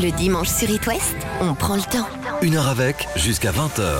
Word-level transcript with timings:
Le 0.00 0.10
dimanche 0.16 0.48
sur 0.48 0.70
It 0.70 0.86
West, 0.86 1.16
on 1.40 1.54
prend 1.54 1.76
le 1.76 1.82
temps. 1.82 2.06
Une 2.40 2.56
heure 2.56 2.68
avec, 2.68 3.06
jusqu'à 3.14 3.52
20h. 3.52 3.98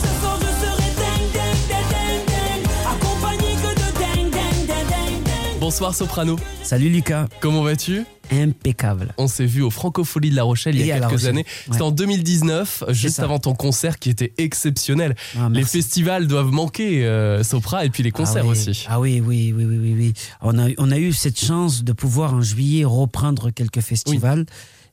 Ce 0.00 0.08
soir 0.20 0.38
je 0.40 0.46
serai 0.46 0.88
ding 0.96 1.28
ding 1.32 1.68
ding 1.68 1.86
ding 1.96 2.24
ding 2.26 2.66
Accompagné 2.90 3.54
que 3.54 3.74
de 3.74 3.98
ding 3.98 4.30
ding 4.30 4.66
ding 4.66 4.86
ding 4.88 5.22
ding 5.24 5.60
Bonsoir 5.60 5.94
Soprano, 5.94 6.36
Salut 6.62 6.88
Lucas, 6.88 7.28
comment 7.40 7.62
vas-tu? 7.62 8.04
Impeccable. 8.30 9.12
On 9.18 9.28
s'est 9.28 9.44
vu 9.44 9.60
au 9.60 9.68
Francofolie 9.68 10.30
de 10.30 10.36
La 10.36 10.44
Rochelle 10.44 10.76
il 10.76 10.86
y 10.86 10.92
a 10.92 10.98
quelques 10.98 11.26
années. 11.26 11.44
C'était 11.66 11.76
ouais. 11.76 11.82
en 11.82 11.90
2019, 11.90 12.84
juste 12.88 13.16
ça. 13.16 13.24
avant 13.24 13.38
ton 13.38 13.54
concert 13.54 13.98
qui 13.98 14.08
était 14.08 14.32
exceptionnel. 14.38 15.14
Ah, 15.38 15.48
les 15.52 15.64
festivals 15.64 16.26
doivent 16.26 16.50
manquer, 16.50 17.04
euh, 17.04 17.42
Sopra, 17.42 17.84
et 17.84 17.90
puis 17.90 18.02
les 18.02 18.10
concerts 18.10 18.44
ah 18.46 18.48
oui. 18.48 18.52
aussi. 18.52 18.86
Ah 18.88 19.00
oui, 19.00 19.22
oui, 19.24 19.52
oui, 19.54 19.64
oui, 19.66 19.78
oui, 19.78 19.94
oui. 19.98 20.12
On 20.40 20.58
a, 20.58 20.70
on 20.78 20.90
a 20.90 20.98
eu 20.98 21.12
cette 21.12 21.38
chance 21.38 21.84
de 21.84 21.92
pouvoir 21.92 22.32
en 22.32 22.40
juillet 22.40 22.86
reprendre 22.86 23.50
quelques 23.50 23.80
festivals. 23.80 24.46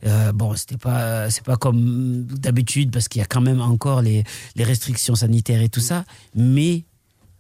Euh, 0.06 0.32
bon, 0.32 0.56
c'était 0.56 0.78
pas, 0.78 1.30
c'est 1.30 1.44
pas 1.44 1.58
comme 1.58 2.24
d'habitude 2.26 2.92
parce 2.92 3.08
qu'il 3.08 3.20
y 3.20 3.24
a 3.24 3.28
quand 3.28 3.42
même 3.42 3.60
encore 3.62 4.02
les, 4.02 4.24
les 4.56 4.64
restrictions 4.64 5.16
sanitaires 5.16 5.62
et 5.62 5.70
tout 5.70 5.82
ça. 5.82 6.06
Mais 6.36 6.86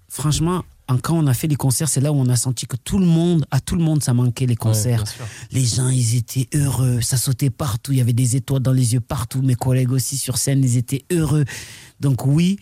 franchement, 0.09 0.63
en- 0.87 0.97
quand 0.97 1.15
on 1.17 1.27
a 1.27 1.33
fait 1.33 1.47
les 1.47 1.55
concerts, 1.55 1.87
c'est 1.87 2.01
là 2.01 2.11
où 2.11 2.15
on 2.15 2.27
a 2.29 2.35
senti 2.35 2.65
que 2.65 2.75
tout 2.75 2.97
le 2.99 3.05
monde, 3.05 3.45
à 3.51 3.59
tout 3.61 3.75
le 3.75 3.83
monde, 3.83 4.03
ça 4.03 4.13
manquait 4.13 4.45
les 4.47 4.55
concerts. 4.57 5.03
Les 5.51 5.63
gens, 5.65 5.89
ils 5.89 6.15
étaient 6.17 6.49
heureux. 6.53 6.99
Ça 7.01 7.15
sautait 7.17 7.49
partout. 7.49 7.91
Il 7.93 7.99
y 7.99 8.01
avait 8.01 8.11
des 8.13 8.35
étoiles 8.35 8.61
dans 8.61 8.73
les 8.73 8.93
yeux 8.93 8.99
partout. 8.99 9.41
Mes 9.41 9.55
collègues 9.55 9.91
aussi 9.91 10.17
sur 10.17 10.37
scène, 10.37 10.63
ils 10.63 10.77
étaient 10.77 11.05
heureux. 11.11 11.45
Donc 12.01 12.25
oui, 12.25 12.57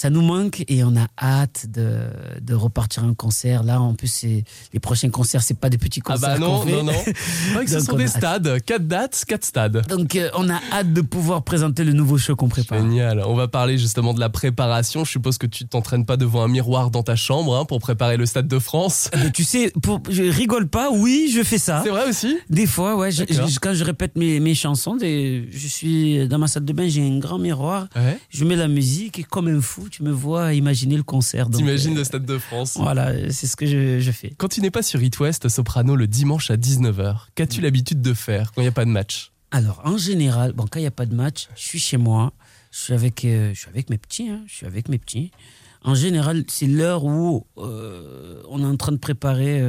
ça 0.00 0.10
nous 0.10 0.22
manque 0.22 0.62
et 0.68 0.84
on 0.84 0.94
a 0.96 1.08
hâte 1.20 1.66
de, 1.68 2.02
de 2.40 2.54
repartir 2.54 3.02
en 3.02 3.14
concert. 3.14 3.64
Là, 3.64 3.80
en 3.80 3.94
plus, 3.94 4.22
les 4.72 4.78
prochains 4.80 5.10
concerts, 5.10 5.42
c'est 5.42 5.58
pas 5.58 5.70
des 5.70 5.76
petits 5.78 6.00
Ah 6.04 6.12
concerts. 6.12 6.28
bah 6.34 6.38
non, 6.38 6.62
fait. 6.62 6.70
non, 6.70 6.84
non. 6.84 6.92
Ce 7.66 7.80
sont 7.80 7.94
on 7.94 7.96
des 7.96 8.06
stades, 8.06 8.62
quatre 8.64 8.86
dates, 8.86 9.24
quatre 9.26 9.44
stades. 9.44 9.84
Donc 9.88 10.14
euh, 10.14 10.30
on 10.36 10.48
a 10.50 10.60
hâte 10.72 10.92
de 10.92 11.00
pouvoir 11.00 11.42
présenter 11.42 11.82
le 11.82 11.92
nouveau 11.94 12.16
show 12.16 12.36
qu'on 12.36 12.48
prépare. 12.48 12.78
Génial. 12.78 13.24
On 13.26 13.34
va 13.34 13.48
parler 13.48 13.76
justement 13.76 14.14
de 14.14 14.20
la 14.20 14.28
préparation. 14.28 15.04
Je 15.04 15.10
suppose 15.10 15.36
que 15.36 15.48
tu 15.48 15.66
t'entraînes 15.66 16.06
pas 16.06 16.16
devant 16.16 16.44
un 16.44 16.48
miroir 16.48 16.92
dans 16.92 17.02
ta 17.02 17.16
chambre 17.16 17.56
hein, 17.56 17.64
pour 17.64 17.80
préparer 17.80 18.16
le 18.16 18.24
Stade 18.26 18.46
de 18.46 18.58
France. 18.60 19.10
Mais 19.16 19.32
tu 19.32 19.42
sais, 19.42 19.72
pour, 19.82 20.00
je 20.08 20.22
rigole 20.22 20.68
pas. 20.68 20.90
Oui, 20.92 21.28
je 21.34 21.42
fais 21.42 21.58
ça. 21.58 21.80
C'est 21.82 21.90
vrai 21.90 22.08
aussi 22.08 22.38
Des 22.50 22.66
fois, 22.66 22.94
ouais. 22.96 23.10
je- 23.10 23.24
D'accord. 23.24 23.48
je- 23.48 23.58
quand 23.58 23.74
je 23.74 23.82
répète 23.82 24.14
mes, 24.14 24.38
mes 24.38 24.54
chansons, 24.54 24.94
des- 24.94 25.48
je 25.50 25.66
suis 25.66 26.28
dans 26.28 26.38
ma 26.38 26.46
salle 26.46 26.64
de 26.64 26.72
bain, 26.72 26.86
j'ai 26.88 27.04
un 27.04 27.18
grand 27.18 27.38
miroir. 27.38 27.88
Ouais. 27.96 28.16
Je 28.30 28.44
mets 28.44 28.54
la 28.54 28.68
musique 28.68 29.18
et 29.18 29.24
comme 29.24 29.48
un 29.48 29.60
fou, 29.60 29.87
tu 29.88 30.02
me 30.02 30.10
vois 30.10 30.54
imaginer 30.54 30.96
le 30.96 31.02
concert. 31.02 31.50
T'imagines 31.50 31.94
euh, 31.94 31.98
le 31.98 32.04
Stade 32.04 32.24
de 32.24 32.38
France. 32.38 32.76
Voilà, 32.76 33.30
c'est 33.30 33.46
ce 33.46 33.56
que 33.56 33.66
je, 33.66 34.00
je 34.00 34.10
fais. 34.12 34.32
Quand 34.36 34.48
tu 34.48 34.60
n'es 34.60 34.70
pas 34.70 34.82
sur 34.82 35.02
It 35.02 35.18
West, 35.18 35.48
Soprano, 35.48 35.96
le 35.96 36.06
dimanche 36.06 36.50
à 36.50 36.56
19h, 36.56 37.26
qu'as-tu 37.34 37.60
l'habitude 37.60 38.00
de 38.00 38.14
faire 38.14 38.52
quand 38.52 38.60
il 38.60 38.64
n'y 38.64 38.68
a 38.68 38.72
pas 38.72 38.84
de 38.84 38.90
match? 38.90 39.32
Alors, 39.50 39.80
en 39.84 39.96
général, 39.96 40.52
bon, 40.52 40.66
quand 40.70 40.78
il 40.78 40.82
n'y 40.82 40.88
a 40.88 40.92
pas 40.92 41.06
de 41.06 41.14
match, 41.14 41.48
je 41.56 41.62
suis 41.62 41.78
chez 41.78 41.96
moi, 41.96 42.32
je 42.70 42.78
suis 42.78 42.92
avec, 42.92 43.24
euh, 43.24 43.52
je 43.54 43.60
suis 43.60 43.68
avec 43.68 43.90
mes 43.90 43.98
petits, 43.98 44.28
hein, 44.28 44.42
je 44.46 44.54
suis 44.54 44.66
avec 44.66 44.88
mes 44.88 44.98
petits. 44.98 45.30
En 45.82 45.94
général, 45.94 46.44
c'est 46.48 46.66
l'heure 46.66 47.04
où 47.04 47.46
euh, 47.56 48.42
on 48.50 48.60
est 48.60 48.66
en 48.66 48.76
train 48.76 48.92
de 48.92 48.98
préparer 48.98 49.60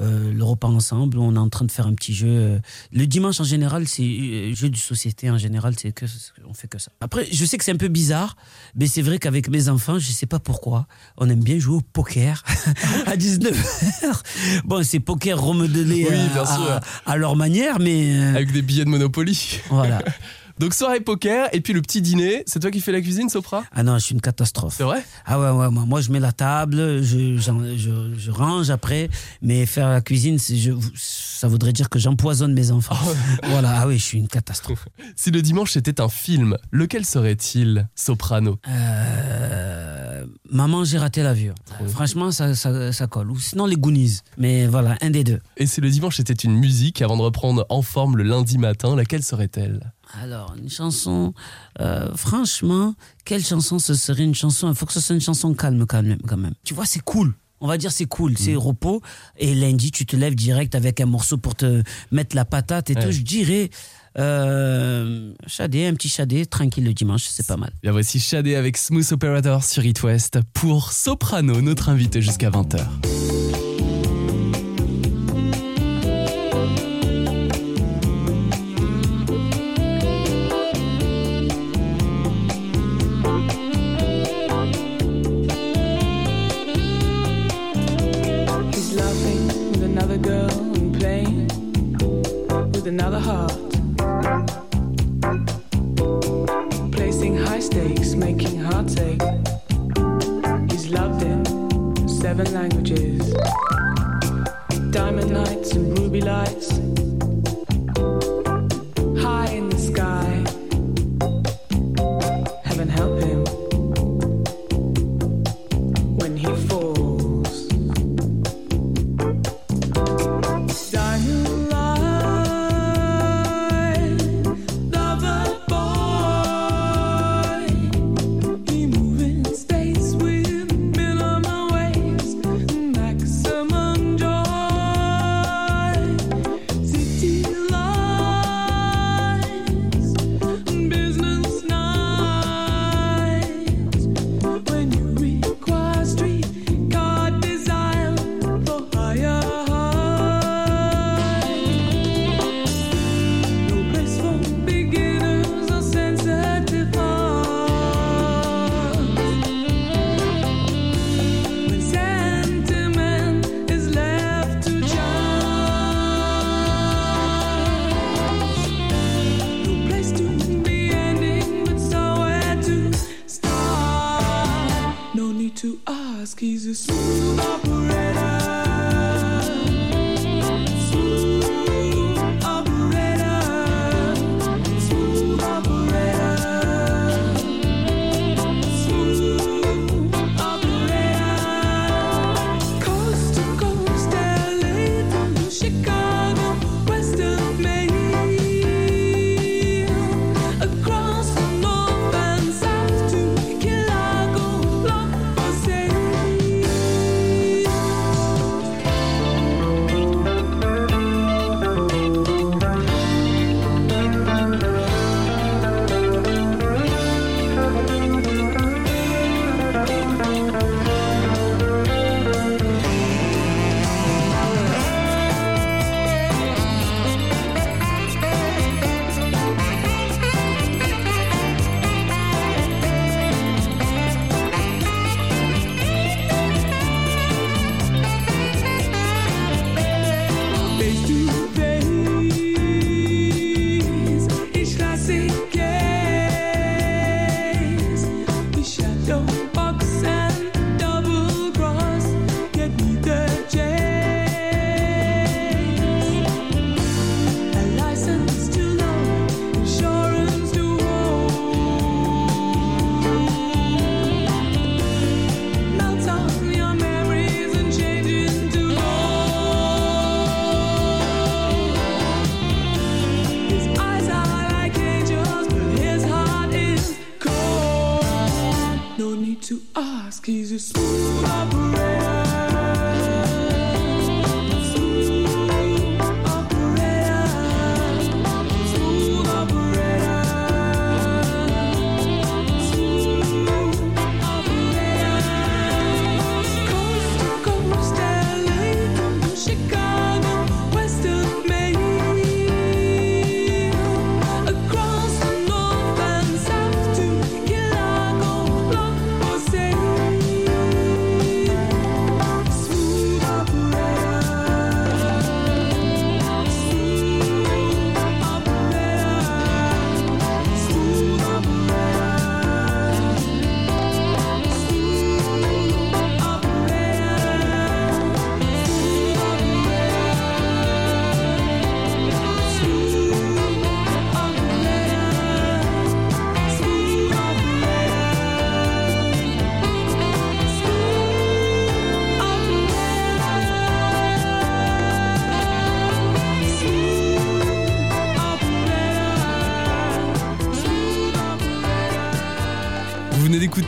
euh, 0.00 0.32
le 0.32 0.44
repas 0.44 0.68
ensemble, 0.68 1.18
on 1.18 1.34
est 1.34 1.38
en 1.38 1.48
train 1.48 1.64
de 1.64 1.70
faire 1.70 1.86
un 1.86 1.94
petit 1.94 2.14
jeu. 2.14 2.26
euh. 2.28 2.58
Le 2.92 3.06
dimanche, 3.06 3.40
en 3.40 3.44
général, 3.44 3.86
c'est 3.86 4.02
euh, 4.02 4.54
jeu 4.54 4.68
de 4.70 4.76
société. 4.76 5.30
En 5.30 5.38
général, 5.38 5.74
c'est 5.78 5.92
que 5.92 6.04
on 6.48 6.54
fait 6.54 6.68
que 6.68 6.78
ça. 6.78 6.90
Après, 7.00 7.26
je 7.30 7.44
sais 7.44 7.58
que 7.58 7.64
c'est 7.64 7.72
un 7.72 7.76
peu 7.76 7.88
bizarre, 7.88 8.36
mais 8.74 8.86
c'est 8.86 9.02
vrai 9.02 9.18
qu'avec 9.18 9.48
mes 9.48 9.68
enfants, 9.68 9.98
je 9.98 10.10
sais 10.10 10.26
pas 10.26 10.38
pourquoi, 10.40 10.86
on 11.16 11.28
aime 11.28 11.42
bien 11.42 11.58
jouer 11.58 11.76
au 11.76 11.80
poker 11.80 12.42
à 13.06 13.16
19h. 13.16 14.22
Bon, 14.64 14.82
c'est 14.84 15.00
poker 15.00 15.40
remodelé 15.40 16.06
Oui, 16.10 16.16
à- 16.36 16.80
à, 17.06 17.16
leur 17.16 17.36
manière, 17.36 17.78
mais 17.78 18.16
Avec 18.34 18.52
des 18.52 18.62
billets 18.62 18.84
de 18.84 18.90
Monopoly. 18.90 19.60
voilà. 19.70 20.02
Donc 20.58 20.72
soirée 20.74 21.00
poker 21.00 21.48
et 21.52 21.60
puis 21.60 21.72
le 21.72 21.82
petit 21.82 22.00
dîner. 22.00 22.44
C'est 22.46 22.60
toi 22.60 22.70
qui 22.70 22.80
fais 22.80 22.92
la 22.92 23.00
cuisine, 23.00 23.28
Sopra? 23.28 23.64
Ah 23.72 23.82
non, 23.82 23.98
je 23.98 24.04
suis 24.04 24.14
une 24.14 24.20
catastrophe. 24.20 24.74
C'est 24.76 24.84
vrai? 24.84 25.04
Ah 25.26 25.40
ouais, 25.40 25.50
ouais, 25.50 25.70
moi, 25.70 25.84
moi 25.84 26.00
je 26.00 26.10
mets 26.12 26.20
la 26.20 26.32
table, 26.32 27.02
je, 27.02 27.36
je, 27.36 28.14
je 28.16 28.30
range 28.30 28.70
après, 28.70 29.10
mais 29.42 29.66
faire 29.66 29.88
la 29.88 30.00
cuisine, 30.00 30.38
je, 30.38 30.72
ça 30.94 31.48
voudrait 31.48 31.72
dire 31.72 31.90
que 31.90 31.98
j'empoisonne 31.98 32.54
mes 32.54 32.70
enfants. 32.70 32.96
voilà, 33.44 33.80
ah 33.80 33.86
oui, 33.88 33.98
je 33.98 34.04
suis 34.04 34.18
une 34.18 34.28
catastrophe. 34.28 34.86
Si 35.16 35.30
le 35.30 35.42
dimanche 35.42 35.72
c'était 35.72 36.00
un 36.00 36.08
film, 36.08 36.56
lequel 36.70 37.04
serait-il, 37.04 37.88
Soprano? 37.94 38.58
Euh, 38.68 40.24
maman, 40.50 40.84
j'ai 40.84 40.98
raté 40.98 41.22
l'avion. 41.22 41.54
Franchement, 41.88 42.30
ça, 42.30 42.54
ça, 42.54 42.92
ça 42.92 43.06
colle. 43.06 43.30
Ou 43.30 43.38
sinon, 43.38 43.66
les 43.66 43.76
Goonies. 43.76 44.18
Mais 44.38 44.66
voilà, 44.66 44.96
un 45.00 45.10
des 45.10 45.24
deux. 45.24 45.40
Et 45.56 45.66
si 45.66 45.80
le 45.80 45.90
dimanche 45.90 46.20
était 46.20 46.32
une 46.32 46.56
musique 46.56 47.00
avant 47.00 47.16
de 47.16 47.22
reprendre 47.22 47.64
en 47.68 47.82
forme 47.82 48.16
le 48.16 48.24
lundi 48.24 48.58
matin, 48.58 48.96
laquelle 48.96 49.22
serait-elle? 49.22 49.93
Alors, 50.22 50.54
une 50.56 50.70
chanson, 50.70 51.34
euh, 51.80 52.14
franchement, 52.14 52.94
quelle 53.24 53.44
chanson 53.44 53.78
ce 53.78 53.94
serait 53.94 54.22
une 54.24 54.34
chanson? 54.34 54.68
Il 54.68 54.74
faut 54.74 54.86
que 54.86 54.92
ce 54.92 55.00
soit 55.00 55.14
une 55.14 55.20
chanson 55.20 55.52
calme, 55.54 55.86
calme 55.86 56.16
quand 56.26 56.36
même. 56.36 56.54
Tu 56.64 56.72
vois, 56.74 56.86
c'est 56.86 57.00
cool. 57.02 57.34
On 57.60 57.66
va 57.66 57.78
dire 57.78 57.92
c'est 57.92 58.04
cool, 58.06 58.36
c'est 58.36 58.54
repos. 58.56 59.00
Et 59.38 59.54
lundi, 59.54 59.90
tu 59.90 60.04
te 60.06 60.16
lèves 60.16 60.34
direct 60.34 60.74
avec 60.74 61.00
un 61.00 61.06
morceau 61.06 61.38
pour 61.38 61.54
te 61.54 61.82
mettre 62.10 62.36
la 62.36 62.44
patate 62.44 62.90
et 62.90 62.94
Ouais. 62.94 63.04
tout. 63.06 63.10
Je 63.12 63.22
dirais, 63.22 63.70
euh, 64.18 65.32
Shadé, 65.46 65.86
un 65.86 65.94
petit 65.94 66.08
Shadé, 66.10 66.44
tranquille 66.46 66.84
le 66.84 66.92
dimanche, 66.92 67.24
c'est 67.24 67.46
pas 67.46 67.56
mal. 67.56 67.72
Bien 67.82 67.92
voici 67.92 68.20
Shadé 68.20 68.54
avec 68.54 68.76
Smooth 68.76 69.12
Operator 69.12 69.64
sur 69.64 69.84
It 69.86 70.02
West 70.02 70.38
pour 70.52 70.92
Soprano, 70.92 71.60
notre 71.62 71.88
invité 71.88 72.20
jusqu'à 72.20 72.50
20h. 72.50 72.84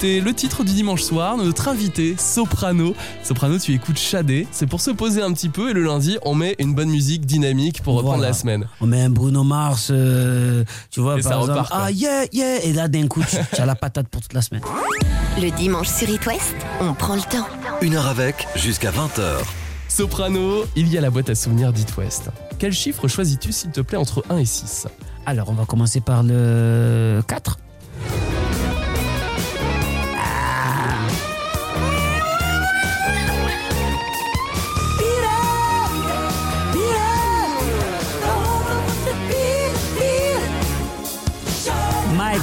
Le 0.07 0.33
titre 0.33 0.65
du 0.65 0.73
dimanche 0.73 1.03
soir, 1.03 1.37
notre 1.37 1.69
invité, 1.69 2.15
Soprano. 2.19 2.95
Soprano, 3.23 3.59
tu 3.59 3.73
écoutes 3.75 3.99
Shadé. 3.99 4.47
C'est 4.53 4.67
pour 4.67 4.81
se 4.81 4.91
poser 4.91 5.23
un 5.23 5.33
petit 5.33 5.49
peu 5.49 5.71
et 5.71 5.73
le 5.73 5.83
lundi, 5.85 6.19
on 6.25 6.35
met 6.35 6.55
une 6.59 6.75
bonne 6.75 6.89
musique 6.89 7.27
dynamique 7.27 7.83
pour 7.83 7.95
reprendre 7.95 8.17
Voilà. 8.19 8.29
la 8.29 8.35
semaine. 8.35 8.67
On 8.81 8.87
met 8.87 9.03
un 9.03 9.11
Bruno 9.11 9.43
Mars, 9.45 9.89
euh, 9.91 10.65
tu 10.91 11.01
vois, 11.01 11.19
Et 11.19 11.23
par 11.23 11.33
ça 11.33 11.39
exemple. 11.41 11.53
repart, 11.59 11.71
ah 11.73 11.91
yeah, 11.91 12.25
yeah. 12.33 12.65
Et 12.65 12.73
là, 12.73 12.89
d'un 12.89 13.07
coup, 13.07 13.23
tu 13.29 13.37
tu 13.55 13.61
as 13.61 13.67
la 13.67 13.75
patate 13.75 14.09
pour 14.09 14.21
toute 14.23 14.33
la 14.33 14.43
semaine. 14.43 14.63
Le 15.41 15.51
dimanche 15.51 15.89
sur 15.89 16.09
It 16.09 16.25
West, 16.27 16.55
on 16.81 16.95
prend 16.95 17.15
le 17.17 17.21
temps. 17.23 17.47
Une 17.83 17.95
heure 17.95 18.07
avec 18.07 18.47
jusqu'à 18.57 18.91
20h. 18.91 19.43
Soprano, 19.89 20.65
il 20.77 20.89
y 20.89 20.99
a 20.99 21.01
la 21.01 21.11
boîte 21.11 21.31
à 21.31 21.35
souvenirs 21.35 21.73
d'It 21.73 21.97
West. 21.97 22.31
Quel 22.59 22.73
chiffre 22.73 23.09
choisis-tu, 23.09 23.53
s'il 23.53 23.71
te 23.71 23.81
plaît, 23.81 23.99
entre 23.99 24.25
1 24.31 24.39
et 24.39 24.45
6 24.45 24.87
Alors, 25.27 25.49
on 25.51 25.55
va 25.55 25.65
commencer 25.65 26.01
par 26.01 26.23
le 26.23 27.23
4. 27.27 27.59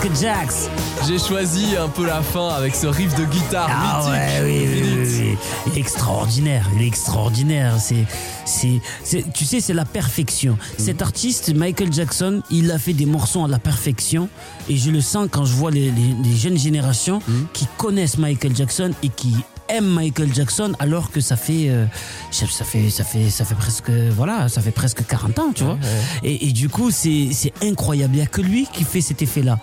Michael 0.03 0.19
Jackson. 0.21 0.69
J'ai 1.07 1.17
choisi 1.17 1.77
un 1.77 1.87
peu 1.87 2.05
la 2.05 2.21
fin 2.21 2.49
avec 2.49 2.75
ce 2.75 2.87
riff 2.87 3.15
de 3.15 3.23
guitare 3.23 3.69
Ah 3.71 3.97
mythique. 3.99 4.11
ouais, 4.13 4.41
oui, 4.43 4.67
oui, 4.67 5.07
oui. 5.21 5.37
Il 5.67 5.77
est 5.77 5.79
extraordinaire, 5.79 6.69
il 6.75 6.81
est 6.83 6.87
extraordinaire. 6.87 7.75
C'est, 7.79 8.05
c'est, 8.45 8.81
c'est- 9.03 9.31
tu 9.33 9.45
sais, 9.45 9.61
c'est 9.61 9.73
la 9.73 9.85
perfection. 9.85 10.57
Cet 10.77 11.01
artiste, 11.01 11.53
Michael 11.55 11.93
Jackson, 11.93 12.41
il 12.51 12.69
a 12.71 12.79
fait 12.79 12.91
des 12.93 13.05
morceaux 13.05 13.45
à 13.45 13.47
la 13.47 13.59
perfection. 13.59 14.27
Et 14.69 14.75
je 14.75 14.91
le 14.91 14.99
sens 14.99 15.27
quand 15.31 15.45
je 15.45 15.53
vois 15.53 15.71
les, 15.71 15.89
les- 15.91 16.15
les 16.23 16.35
jeunes 16.35 16.57
générations 16.57 17.21
qui 17.53 17.65
connaissent 17.77 18.17
Michael 18.17 18.55
Jackson 18.55 18.91
et 19.03 19.09
qui 19.09 19.33
aiment 19.69 19.87
Michael 19.93 20.33
Jackson 20.33 20.73
alors 20.79 21.11
que 21.11 21.21
ça 21.21 21.35
fait, 21.35 21.69
euh, 21.69 21.85
ça 22.31 22.45
fait, 22.65 22.89
ça 22.89 23.03
fait, 23.03 23.29
ça 23.29 23.45
fait 23.45 23.55
presque, 23.55 23.89
voilà, 23.89 24.49
ça 24.49 24.61
fait 24.61 24.71
presque 24.71 25.05
40 25.05 25.39
ans, 25.39 25.51
tu 25.53 25.63
vois. 25.63 25.77
Et, 26.23 26.47
et 26.47 26.51
du 26.51 26.69
coup, 26.69 26.91
c'est, 26.91 27.29
c'est 27.31 27.53
incroyable. 27.63 28.13
Il 28.13 28.17
n'y 28.17 28.23
a 28.23 28.27
que 28.27 28.41
lui 28.41 28.67
qui 28.73 28.83
fait 28.83 29.01
cet 29.01 29.21
effet-là. 29.21 29.59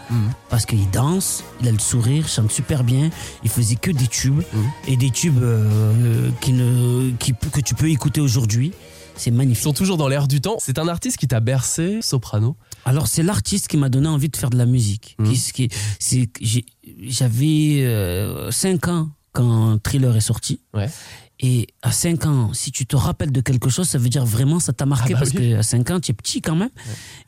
Parce 0.49 0.66
qu'il 0.66 0.88
danse, 0.90 1.45
il 1.61 1.69
a 1.69 1.73
le 1.73 1.78
sourire, 1.78 2.28
chante 2.28 2.50
super 2.52 2.85
bien. 2.85 3.11
Il 3.45 3.50
faisait 3.50 3.76
que 3.76 3.90
des 3.90 4.07
tubes. 4.07 4.40
Et 4.88 4.97
des 4.97 5.11
tubes 5.11 5.42
euh, 5.42 6.30
qui 6.40 6.52
ne, 6.52 7.11
qui, 7.19 7.33
que 7.52 7.61
tu 7.61 7.75
peux 7.75 7.88
écouter 7.90 8.21
aujourd'hui. 8.21 8.73
C'est 9.16 9.30
Ils 9.30 9.37
magnifique. 9.37 9.62
sont 9.64 9.73
toujours 9.75 9.99
dans 9.99 10.09
l'air 10.09 10.26
du 10.28 10.40
temps. 10.40 10.57
C'est 10.61 10.78
un 10.78 10.88
artiste 10.88 11.19
qui 11.19 11.28
t'a 11.28 11.40
bercé, 11.40 11.99
Soprano? 12.00 12.57
Alors, 12.87 13.07
c'est 13.07 13.23
l'artiste 13.23 13.69
qui 13.69 13.76
m'a 13.76 13.90
donné 13.90 14.09
envie 14.09 14.30
de 14.30 14.37
faire 14.37 14.49
de 14.49 14.57
la 14.57 14.64
musique. 14.64 15.14
Mhm. 15.19 15.33
Qui- 15.52 15.69
J'avais 17.02 18.49
5 18.50 18.88
ans 18.88 19.09
quand 19.33 19.79
Thriller 19.83 20.17
est 20.17 20.21
sorti. 20.21 20.61
Ouais. 20.75 20.89
Et 21.43 21.69
à 21.81 21.91
5 21.91 22.27
ans, 22.27 22.51
si 22.53 22.71
tu 22.71 22.85
te 22.85 22.97
rappelles 22.97 23.33
de 23.33 23.41
quelque 23.41 23.71
chose, 23.71 23.89
ça 23.89 23.97
veut 23.97 24.11
dire 24.11 24.27
vraiment 24.27 24.61
ça 24.61 24.75
t'a 24.75 24.85
marqué 24.85 25.15
Ah 25.15 25.21
bah 25.21 25.21
parce 25.21 25.31
oui. 25.35 25.53
qu'à 25.53 25.63
5 25.63 25.91
ans, 25.91 25.99
tu 25.99 26.11
es 26.11 26.15
petit 26.15 26.43
quand 26.43 26.55
même. 26.55 26.69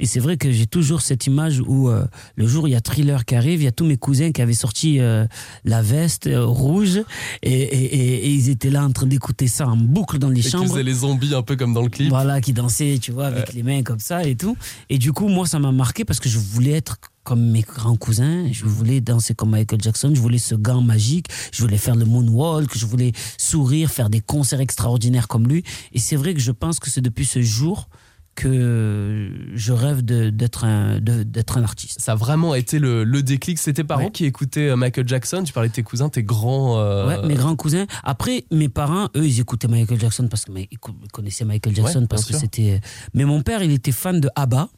Et 0.00 0.04
c'est 0.04 0.20
vrai 0.20 0.36
que 0.36 0.52
j'ai 0.52 0.66
toujours 0.66 1.00
cette 1.00 1.26
image 1.26 1.62
où 1.66 1.88
euh, 1.88 2.04
le 2.36 2.46
jour 2.46 2.68
il 2.68 2.72
y 2.72 2.74
a 2.74 2.82
Thriller 2.82 3.24
qui 3.24 3.34
arrive, 3.36 3.62
il 3.62 3.64
y 3.64 3.68
a 3.68 3.72
tous 3.72 3.86
mes 3.86 3.96
cousins 3.96 4.30
qui 4.30 4.42
avaient 4.42 4.52
sorti 4.52 5.00
euh, 5.00 5.24
la 5.64 5.80
veste 5.80 6.26
euh, 6.26 6.44
rouge 6.44 6.98
et, 7.42 7.52
et- 7.52 7.94
et- 7.94 8.26
et 8.26 8.30
ils 8.34 8.50
étaient 8.50 8.68
là 8.68 8.84
en 8.84 8.92
train 8.92 9.06
d'écouter 9.06 9.46
ça 9.48 9.66
en 9.66 9.78
boucle 9.78 10.18
dans 10.18 10.28
les 10.28 10.46
Et 10.46 10.50
chambres. 10.50 10.68
faisait 10.68 10.82
les 10.82 10.92
zombies 10.92 11.34
un 11.34 11.42
peu 11.42 11.56
comme 11.56 11.72
dans 11.72 11.82
le 11.82 11.88
clip. 11.88 12.10
Voilà, 12.10 12.42
qui 12.42 12.52
dansait, 12.52 12.98
tu 13.00 13.12
vois, 13.12 13.28
avec 13.28 13.54
les 13.54 13.62
mains 13.62 13.82
comme 13.82 13.98
ça 14.00 14.24
et 14.24 14.36
tout. 14.36 14.58
Et 14.90 14.98
du 14.98 15.12
coup, 15.14 15.28
moi, 15.28 15.46
ça 15.46 15.58
m'a 15.58 15.72
marqué 15.72 16.04
parce 16.04 16.20
que 16.20 16.28
je 16.28 16.38
voulais 16.38 16.72
être 16.72 16.98
comme 17.24 17.50
mes 17.50 17.62
grands 17.62 17.96
cousins. 17.96 18.46
Je 18.50 18.64
voulais 18.64 19.00
danser 19.00 19.34
comme 19.34 19.50
Michael 19.50 19.80
Jackson. 19.80 20.12
Je 20.14 20.20
voulais 20.20 20.38
ce 20.38 20.54
gant 20.54 20.80
magique. 20.80 21.26
Je 21.52 21.62
voulais 21.62 21.78
faire 21.78 21.94
le 21.96 22.04
moonwalk. 22.04 22.76
Je 22.76 22.86
voulais 22.86 23.12
sourire, 23.38 23.90
faire 23.90 24.10
des 24.10 24.20
concerts 24.20 24.60
extraordinaires 24.60 25.28
comme 25.28 25.46
lui. 25.46 25.62
Et 25.92 25.98
c'est 25.98 26.16
vrai 26.16 26.34
que 26.34 26.40
je 26.40 26.52
pense 26.52 26.78
que 26.80 26.90
c'est 26.90 27.00
depuis 27.00 27.24
ce 27.26 27.40
jour 27.42 27.88
que 28.34 29.30
je 29.54 29.72
rêve 29.72 30.00
d'être 30.02 30.64
un, 30.64 30.98
d'être 31.00 31.58
un 31.58 31.62
artiste. 31.64 32.00
Ça 32.00 32.12
a 32.12 32.14
vraiment 32.14 32.54
été 32.54 32.78
le, 32.78 33.04
le 33.04 33.22
déclic. 33.22 33.58
C'est 33.58 33.74
tes 33.74 33.84
parents 33.84 34.04
Ouais. 34.04 34.10
qui 34.10 34.24
écoutaient 34.24 34.70
euh, 34.70 34.76
Michael 34.76 35.06
Jackson? 35.06 35.42
Tu 35.44 35.52
parlais 35.52 35.68
de 35.68 35.74
tes 35.74 35.82
cousins, 35.82 36.08
tes 36.08 36.22
grands. 36.22 36.78
euh, 36.78 37.06
Ouais, 37.06 37.28
mes 37.28 37.34
grands 37.34 37.56
cousins. 37.56 37.84
Après, 38.04 38.44
mes 38.50 38.70
parents, 38.70 39.08
eux, 39.16 39.26
ils 39.26 39.40
écoutaient 39.40 39.68
Michael 39.68 40.00
Jackson 40.00 40.28
parce 40.28 40.46
qu'ils 40.46 40.66
connaissaient 41.12 41.44
Michael 41.44 41.74
Jackson 41.76 42.00
Ouais, 42.00 42.06
parce 42.08 42.24
que 42.24 42.34
c'était. 42.34 42.80
Mais 43.14 43.24
mon 43.26 43.42
père, 43.42 43.62
il 43.62 43.70
était 43.70 43.92
fan 43.92 44.18
de 44.18 44.30
ABBA. 44.34 44.68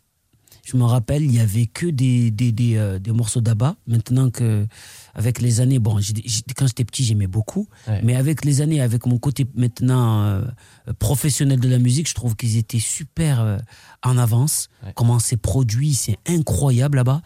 Je 0.64 0.76
me 0.78 0.85
rappelle, 0.85 1.23
il 1.23 1.35
y 1.35 1.40
avait 1.40 1.66
que 1.66 1.87
des, 1.87 2.30
des, 2.30 2.50
des, 2.50 2.76
euh, 2.76 2.99
des 2.99 3.12
morceaux 3.12 3.40
d'ABBA. 3.42 3.76
Maintenant 3.87 4.30
que, 4.30 4.66
avec 5.14 5.40
les 5.42 5.61
années, 5.61 5.78
bon, 5.78 5.99
quand 6.56 6.66
j'étais 6.66 6.85
petit, 6.85 7.04
j'aimais 7.04 7.26
beaucoup. 7.26 7.68
Ouais. 7.87 8.00
Mais 8.02 8.14
avec 8.16 8.44
les 8.47 8.62
années, 8.62 8.80
avec 8.80 9.04
mon 9.06 9.18
côté 9.18 9.47
maintenant 9.54 10.23
euh, 10.25 10.42
professionnel 10.99 11.61
de 11.61 11.68
la 11.68 11.78
musique, 11.78 12.09
je 12.09 12.14
trouve 12.14 12.35
qu'ils 12.35 12.56
étaient 12.56 12.78
super 12.80 13.40
euh, 13.42 13.59
en 14.02 14.16
avance. 14.16 14.68
Ouais. 14.83 14.92
Comment 14.94 15.18
c'est 15.18 15.37
produit, 15.37 15.94
c'est 15.94 16.16
incroyable 16.26 16.97
là-bas. 16.97 17.21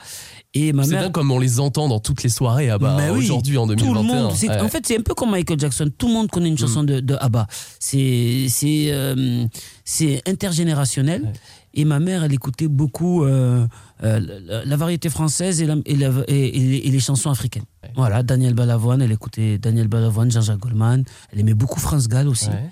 Et 0.55 0.73
ma 0.73 0.83
C'est 0.85 0.91
mère. 0.93 1.13
comme 1.13 1.31
on 1.31 1.39
les 1.39 1.61
entend 1.61 1.89
dans 1.89 2.01
toutes 2.01 2.25
les 2.25 2.29
soirées 2.31 2.71
ah 2.71 2.79
bah, 2.79 2.97
Mais 2.99 3.11
oui, 3.11 3.19
aujourd'hui 3.25 3.57
en 3.57 3.67
Tout 3.69 3.77
2021. 3.77 4.03
le 4.03 4.09
monde. 4.09 4.33
Ouais. 4.33 4.61
En 4.61 4.69
fait, 4.69 4.85
c'est 4.87 4.99
un 4.99 5.03
peu 5.03 5.15
comme 5.15 5.31
Michael 5.31 5.61
Jackson. 5.61 5.89
Tout 5.97 6.09
le 6.09 6.15
monde 6.15 6.29
connaît 6.29 6.49
une 6.49 6.55
Mm. 6.55 6.59
chanson 6.59 6.83
de, 6.83 6.99
de 7.01 7.15
ABBA. 7.21 7.47
C'est 7.79 8.47
c'est 8.49 8.87
euh, 8.91 9.47
c'est 9.85 10.23
intergénérationnel. 10.27 11.33
Et 11.81 11.85
ma 11.85 12.01
mère, 12.01 12.25
elle 12.25 12.33
écoutait 12.35 12.67
beaucoup 12.67 13.23
euh, 13.25 13.67
euh, 14.03 14.21
la, 14.47 14.65
la 14.65 14.77
variété 14.77 15.09
française 15.11 15.63
et, 15.63 15.67
la- 15.67 15.77
et 15.87 15.95
la- 15.97 16.25
et- 16.27 16.57
et 16.57 16.61
les, 16.61 16.77
et 16.79 16.91
les 16.91 16.99
chansons 17.01 17.31
africaines. 17.31 17.63
Ouais. 17.85 17.91
Voilà, 17.95 18.23
Daniel 18.25 18.55
Balavoine, 18.55 19.01
elle 19.01 19.13
écoutait 19.13 19.59
Daniel 19.59 19.87
Balavoine, 19.87 20.31
Jean-Jacques 20.31 20.59
Goldman. 20.59 21.05
Elle 21.33 21.39
aimait 21.41 21.55
beaucoup 21.55 21.79
France 21.79 22.09
Gall 22.09 22.27
aussi. 22.27 22.49
Ouais. 22.49 22.71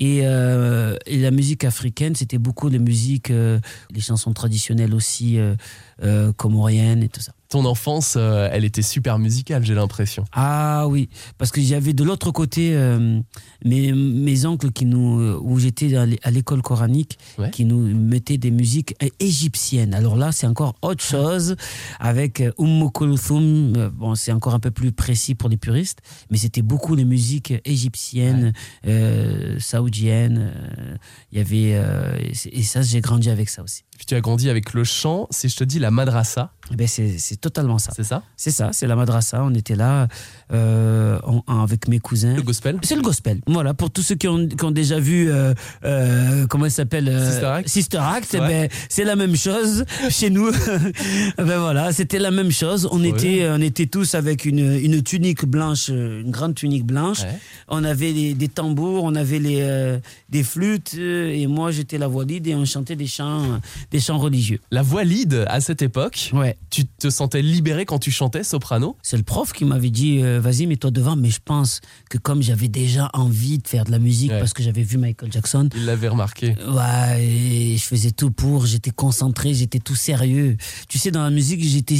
Et, 0.00 0.20
euh, 0.24 0.96
et 1.06 1.18
la 1.18 1.30
musique 1.30 1.62
africaine, 1.64 2.14
c'était 2.16 2.38
beaucoup 2.38 2.68
les 2.68 2.78
musiques, 2.80 3.30
euh, 3.30 3.60
les 3.92 4.00
chansons 4.00 4.32
traditionnelles 4.32 4.94
aussi, 4.94 5.38
euh, 5.38 6.32
comoriennes 6.36 7.02
et 7.04 7.08
tout 7.08 7.20
ça. 7.20 7.32
Ton 7.50 7.64
enfance, 7.64 8.14
euh, 8.18 8.48
elle 8.52 8.64
était 8.66 8.82
super 8.82 9.18
musicale, 9.18 9.64
j'ai 9.64 9.74
l'impression. 9.74 10.24
Ah 10.32 10.86
oui, 10.86 11.08
parce 11.38 11.50
que 11.50 11.62
j'avais 11.62 11.94
de 11.94 12.04
l'autre 12.04 12.30
côté 12.30 12.72
euh, 12.74 13.20
mes, 13.64 13.92
mes 13.92 14.44
oncles 14.44 14.70
qui 14.70 14.84
nous, 14.84 15.18
euh, 15.20 15.38
où 15.42 15.58
j'étais 15.58 15.96
à 15.96 16.04
l'é- 16.04 16.20
à 16.22 16.30
l'école 16.30 16.60
coranique, 16.60 17.16
Ouais. 17.38 17.50
qui 17.50 17.64
nous 17.64 17.78
mettaient 17.94 18.36
des 18.36 18.50
musiques 18.50 18.94
égyptiennes. 19.18 19.94
Alors 19.94 20.16
là, 20.16 20.30
c'est 20.30 20.46
encore 20.46 20.74
autre 20.82 21.02
chose 21.02 21.56
avec 22.00 22.42
Umm 22.58 22.90
Kulthum. 22.92 23.90
Bon, 23.94 24.14
c'est 24.14 24.32
encore 24.32 24.52
un 24.54 24.60
peu 24.60 24.70
plus 24.70 24.92
précis 24.92 25.34
pour 25.34 25.48
les 25.48 25.56
puristes, 25.56 26.00
mais 26.30 26.36
c'était 26.36 26.60
beaucoup 26.62 26.94
les 26.94 27.04
musiques 27.06 27.54
égyptiennes, 27.64 28.52
euh, 28.86 29.58
saoudiennes. 29.58 30.52
euh, 30.78 30.96
Il 31.32 31.38
y 31.38 31.40
avait 31.40 31.80
et 32.52 32.62
ça, 32.62 32.82
j'ai 32.82 33.00
grandi 33.00 33.30
avec 33.30 33.48
ça 33.48 33.62
aussi. 33.62 33.84
Puis 33.96 34.06
tu 34.06 34.14
as 34.14 34.20
grandi 34.20 34.48
avec 34.50 34.74
le 34.74 34.84
chant. 34.84 35.26
Si 35.30 35.48
je 35.48 35.56
te 35.56 35.64
dis 35.64 35.78
la 35.78 35.90
madrasa, 35.90 36.52
Eh 36.70 36.76
ben, 36.76 36.86
c'est 36.86 37.37
c'est 37.38 37.50
totalement 37.52 37.78
ça. 37.78 37.92
C'est 37.94 38.02
ça 38.04 38.22
C'est 38.36 38.50
ça, 38.50 38.70
c'est 38.72 38.86
la 38.88 38.96
madrasa. 38.96 39.42
On 39.44 39.54
était 39.54 39.76
là 39.76 40.08
euh, 40.52 41.18
avec 41.46 41.86
mes 41.88 42.00
cousins. 42.00 42.34
Le 42.34 42.42
gospel 42.42 42.78
C'est 42.82 42.96
le 42.96 43.02
gospel. 43.02 43.40
Voilà, 43.46 43.74
pour 43.74 43.90
tous 43.90 44.02
ceux 44.02 44.16
qui 44.16 44.26
ont, 44.28 44.48
qui 44.48 44.64
ont 44.64 44.70
déjà 44.72 44.98
vu, 44.98 45.30
euh, 45.30 45.54
euh, 45.84 46.46
comment 46.48 46.64
elle 46.64 46.70
s'appelle 46.72 47.06
Sister 47.30 47.46
Act. 47.46 47.68
Sister 47.68 47.98
Act, 47.98 48.32
Ouais. 48.34 48.40
ben, 48.40 48.68
c'est 48.88 49.04
la 49.04 49.14
même 49.16 49.36
chose 49.36 49.84
chez 50.10 50.30
nous. 50.30 50.50
ben 51.38 51.58
voilà, 51.58 51.92
c'était 51.92 52.18
la 52.18 52.30
même 52.30 52.50
chose. 52.50 52.88
On 52.90 53.02
était, 53.04 53.48
on 53.50 53.60
était 53.60 53.86
tous 53.86 54.14
avec 54.14 54.44
une, 54.44 54.58
une 54.74 55.02
tunique 55.02 55.44
blanche, 55.44 55.88
une 55.88 56.30
grande 56.30 56.54
tunique 56.54 56.84
blanche. 56.84 57.20
Ouais. 57.22 57.38
On 57.68 57.84
avait 57.84 58.12
les- 58.12 58.34
des 58.34 58.48
tambours, 58.48 59.04
on 59.04 59.14
avait 59.14 59.38
les, 59.38 59.98
des 60.28 60.42
flûtes, 60.42 60.94
et 60.94 61.46
moi 61.46 61.70
j'étais 61.70 61.98
la 61.98 62.08
voix 62.08 62.24
lead 62.24 62.46
et 62.46 62.54
on 62.54 62.64
chantait 62.64 62.96
des 62.96 63.06
chants, 63.06 63.60
des 63.90 64.00
chants 64.00 64.18
religieux. 64.18 64.60
La 64.70 64.82
voix 64.82 65.04
lead 65.04 65.44
à 65.48 65.60
cette 65.60 65.82
époque, 65.82 66.30
Ouais. 66.32 66.56
tu 66.70 66.84
te 66.86 67.10
sentais 67.28 67.42
libéré 67.42 67.84
quand 67.84 67.98
tu 67.98 68.10
chantais 68.10 68.42
soprano? 68.42 68.96
C'est 69.02 69.18
le 69.18 69.22
prof 69.22 69.52
qui 69.52 69.64
m'avait 69.66 69.90
dit 69.90 70.20
euh, 70.22 70.40
vas-y 70.40 70.66
mets-toi 70.66 70.90
devant 70.90 71.14
mais 71.14 71.28
je 71.30 71.40
pense 71.44 71.80
que 72.08 72.16
comme 72.16 72.40
j'avais 72.42 72.68
déjà 72.68 73.10
envie 73.12 73.58
de 73.58 73.68
faire 73.68 73.84
de 73.84 73.90
la 73.90 73.98
musique 73.98 74.30
Ouais. 74.30 74.38
parce 74.40 74.52
que 74.54 74.62
j'avais 74.62 74.82
vu 74.82 74.96
Michael 74.98 75.30
Jackson 75.30 75.68
Il 75.76 75.84
l'avait 75.84 76.08
remarqué. 76.08 76.54
ouais 76.68 77.22
et 77.24 77.76
je 77.76 77.82
faisais 77.84 78.10
tout 78.12 78.30
pour 78.30 78.64
j'étais 78.66 78.90
concentré 78.90 79.52
j'étais 79.52 79.78
tout 79.78 79.94
sérieux 79.94 80.56
tu 80.88 80.98
sais 80.98 81.10
dans 81.10 81.22
la 81.22 81.30
musique 81.30 81.62
j'étais 81.62 81.96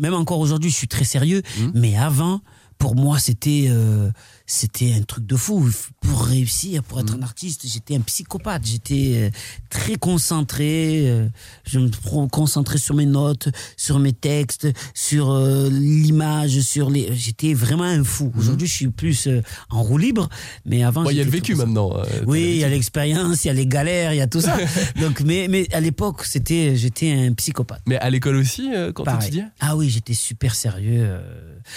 même 0.00 0.14
encore 0.14 0.40
aujourd'hui 0.40 0.70
je 0.70 0.76
suis 0.76 0.88
très 0.88 1.04
sérieux 1.04 1.42
Mhm. 1.58 1.72
mais 1.74 1.96
avant 1.96 2.40
pour 2.78 2.96
moi 2.96 3.18
c'était 3.20 3.66
euh, 3.68 4.10
c'était 4.52 4.92
un 4.92 5.02
truc 5.02 5.24
de 5.26 5.34
fou 5.34 5.66
pour 6.02 6.24
réussir 6.24 6.82
pour 6.82 7.00
être 7.00 7.14
un 7.14 7.22
artiste 7.22 7.62
j'étais 7.66 7.96
un 7.96 8.00
psychopathe 8.00 8.66
j'étais 8.66 9.12
euh, 9.16 9.30
très 9.70 9.94
concentré 9.96 11.08
euh, 11.08 11.28
je 11.64 11.78
me 11.78 11.88
concentrais 12.28 12.76
sur 12.76 12.94
mes 12.94 13.06
notes 13.06 13.48
sur 13.78 13.98
mes 13.98 14.12
textes 14.12 14.68
sur 14.92 15.30
euh, 15.30 15.70
l'image 15.70 16.60
sur 16.60 16.90
les 16.90 17.14
j'étais 17.14 17.54
vraiment 17.54 17.84
un 17.84 18.04
fou 18.04 18.30
aujourd'hui 18.36 18.66
je 18.66 18.74
suis 18.74 18.88
plus 18.88 19.26
en 19.70 19.82
roue 19.82 19.96
libre 19.96 20.28
mais 20.66 20.84
avant 20.84 21.08
il 21.08 21.16
y 21.16 21.20
a 21.20 21.24
le 21.24 21.30
vécu 21.30 21.54
maintenant. 21.54 21.96
euh, 21.96 22.04
Oui, 22.26 22.42
il 22.42 22.56
y 22.58 22.64
a 22.64 22.68
l'expérience, 22.68 23.44
il 23.44 23.48
y 23.48 23.50
a 23.50 23.54
les 23.54 23.66
galères, 23.66 24.12
il 24.12 24.18
y 24.18 24.20
a 24.20 24.26
tout 24.26 24.40
ça. 24.40 24.56
Donc, 25.00 25.20
mais, 25.20 25.46
mais 25.48 25.66
à 25.74 25.80
l'époque, 25.80 26.24
c'était, 26.24 26.76
j'étais 26.76 27.12
un 27.12 27.32
psychopathe. 27.32 27.82
Mais 27.86 27.96
à 27.98 28.10
l'école 28.10 28.36
aussi, 28.36 28.70
quand 28.94 29.04
tu 29.04 29.14
étudiais 29.24 29.44
Ah 29.60 29.76
oui, 29.76 29.90
j'étais 29.90 30.14
super 30.14 30.54
sérieux. 30.54 31.18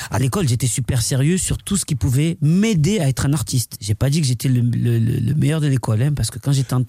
À 0.10 0.20
l'école, 0.20 0.48
j'étais 0.48 0.68
super 0.68 1.02
sérieux 1.02 1.38
sur 1.38 1.58
tout 1.58 1.78
ce 1.78 1.86
qui 1.86 1.96
pouvait 1.96 2.38
m'aider 2.66 3.00
à 3.00 3.08
être 3.08 3.26
un 3.28 3.34
artiste. 3.34 3.78
J'ai 3.80 3.94
pas 3.96 4.10
dit 4.10 4.22
que 4.22 4.28
j'étais 4.28 4.50
le, 4.50 4.62
le- 4.62 4.98
le- 5.00 5.20
le 5.20 5.34
meilleur 5.36 5.62
de 5.62 5.68
l'école, 5.68 6.02
hein, 6.02 6.14
parce 6.16 6.32
que 6.32 6.40
quand 6.40 6.52
j'étais 6.52 6.74
en, 6.74 6.84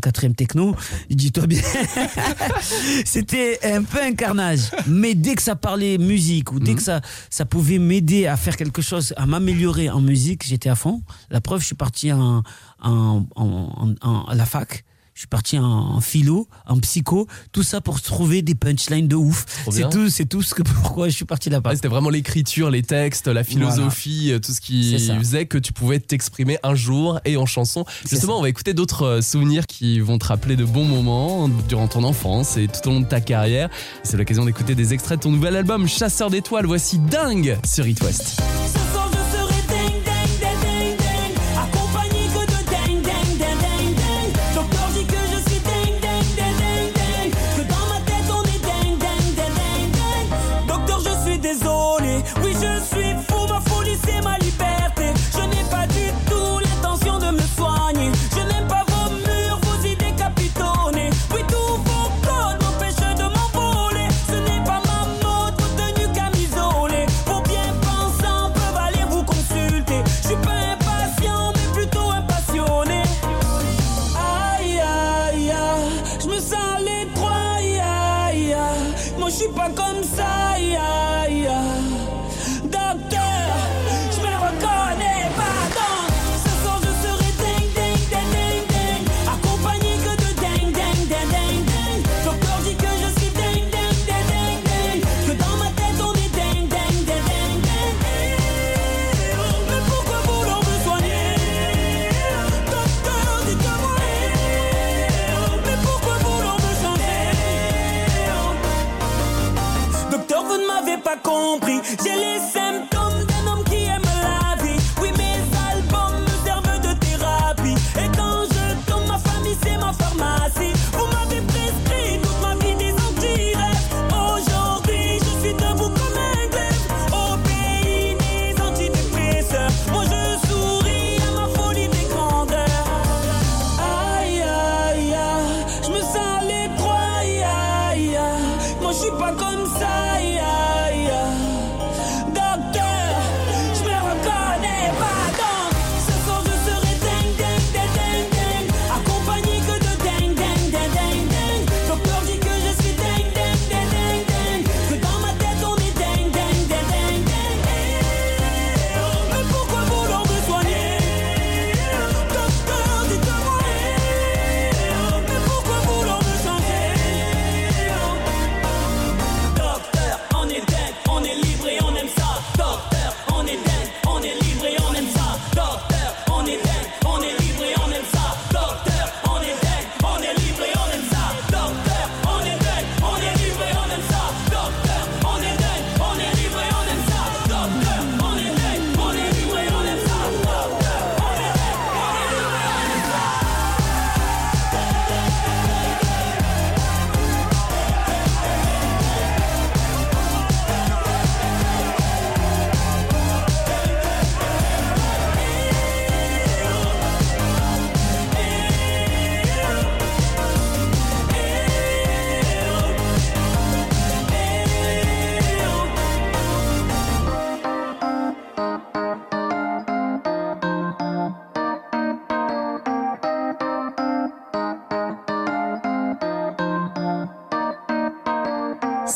quatrième 0.00 0.34
techno, 0.34 0.74
dis-toi 1.10 1.46
bien, 1.46 1.60
c'était 3.04 3.58
un 3.64 3.82
peu 3.82 4.02
un 4.02 4.14
carnage. 4.14 4.70
Mais 4.86 5.14
dès 5.14 5.34
que 5.34 5.42
ça 5.42 5.56
parlait 5.56 5.98
musique 5.98 6.52
ou 6.52 6.58
dès 6.60 6.74
que 6.74 6.82
ça, 6.82 7.00
ça 7.30 7.44
pouvait 7.44 7.78
m'aider 7.78 8.26
à 8.26 8.36
faire 8.36 8.56
quelque 8.56 8.82
chose, 8.82 9.14
à 9.16 9.26
m'améliorer 9.26 9.90
en 9.90 10.00
musique, 10.00 10.44
j'étais 10.46 10.68
à 10.68 10.74
fond. 10.74 11.02
La 11.30 11.40
preuve, 11.40 11.60
je 11.60 11.66
suis 11.66 11.74
parti 11.76 12.12
en, 12.12 12.42
en, 12.82 13.26
en- 13.36 13.36
en- 13.36 13.94
en- 14.08 14.24
à 14.24 14.34
la 14.34 14.46
fac. 14.46 14.84
Je 15.14 15.20
suis 15.20 15.28
parti 15.28 15.58
en, 15.58 15.64
en 15.64 16.00
philo, 16.00 16.48
en 16.66 16.78
psycho, 16.78 17.26
tout 17.52 17.62
ça 17.62 17.80
pour 17.82 18.00
trouver 18.00 18.40
des 18.40 18.54
punchlines 18.54 19.08
de 19.08 19.16
ouf. 19.16 19.44
C'est 19.70 19.88
tout, 19.90 20.08
c'est 20.08 20.24
tout 20.24 20.42
ce 20.42 20.54
que 20.54 20.62
pourquoi 20.82 21.08
je 21.08 21.14
suis 21.14 21.26
parti 21.26 21.50
là-bas. 21.50 21.70
Ouais, 21.70 21.76
C'était 21.76 21.88
vraiment 21.88 22.08
l'écriture, 22.08 22.70
les 22.70 22.82
textes, 22.82 23.28
la 23.28 23.44
philosophie, 23.44 24.32
euh, 24.32 24.38
tout 24.38 24.52
ce 24.52 24.60
qui 24.60 24.98
faisait 24.98 25.46
que 25.46 25.58
tu 25.58 25.72
pouvais 25.72 26.00
t'exprimer 26.00 26.58
un 26.62 26.74
jour 26.74 27.20
et 27.24 27.36
en 27.36 27.46
chanson. 27.46 27.84
Justement, 28.08 28.34
ça. 28.34 28.38
on 28.38 28.42
va 28.42 28.48
écouter 28.48 28.72
d'autres 28.72 29.02
euh, 29.04 29.20
souvenirs 29.22 29.66
qui 29.66 30.00
vont 30.00 30.18
te 30.18 30.26
rappeler 30.26 30.56
de 30.56 30.64
bons 30.64 30.84
moments 30.84 31.48
durant 31.68 31.88
ton 31.88 32.04
enfance 32.04 32.56
et 32.56 32.68
tout 32.68 32.88
au 32.88 32.92
long 32.92 33.00
de 33.00 33.06
ta 33.06 33.20
carrière. 33.20 33.68
C'est 34.02 34.16
l'occasion 34.16 34.44
d'écouter 34.46 34.74
des 34.74 34.94
extraits 34.94 35.18
de 35.18 35.24
ton 35.24 35.30
nouvel 35.30 35.56
album 35.56 35.86
Chasseur 35.86 36.30
d'étoiles. 36.30 36.66
Voici 36.66 36.98
Dingue 36.98 37.58
sur 37.66 37.86
It 37.86 38.00
West. 38.02 38.40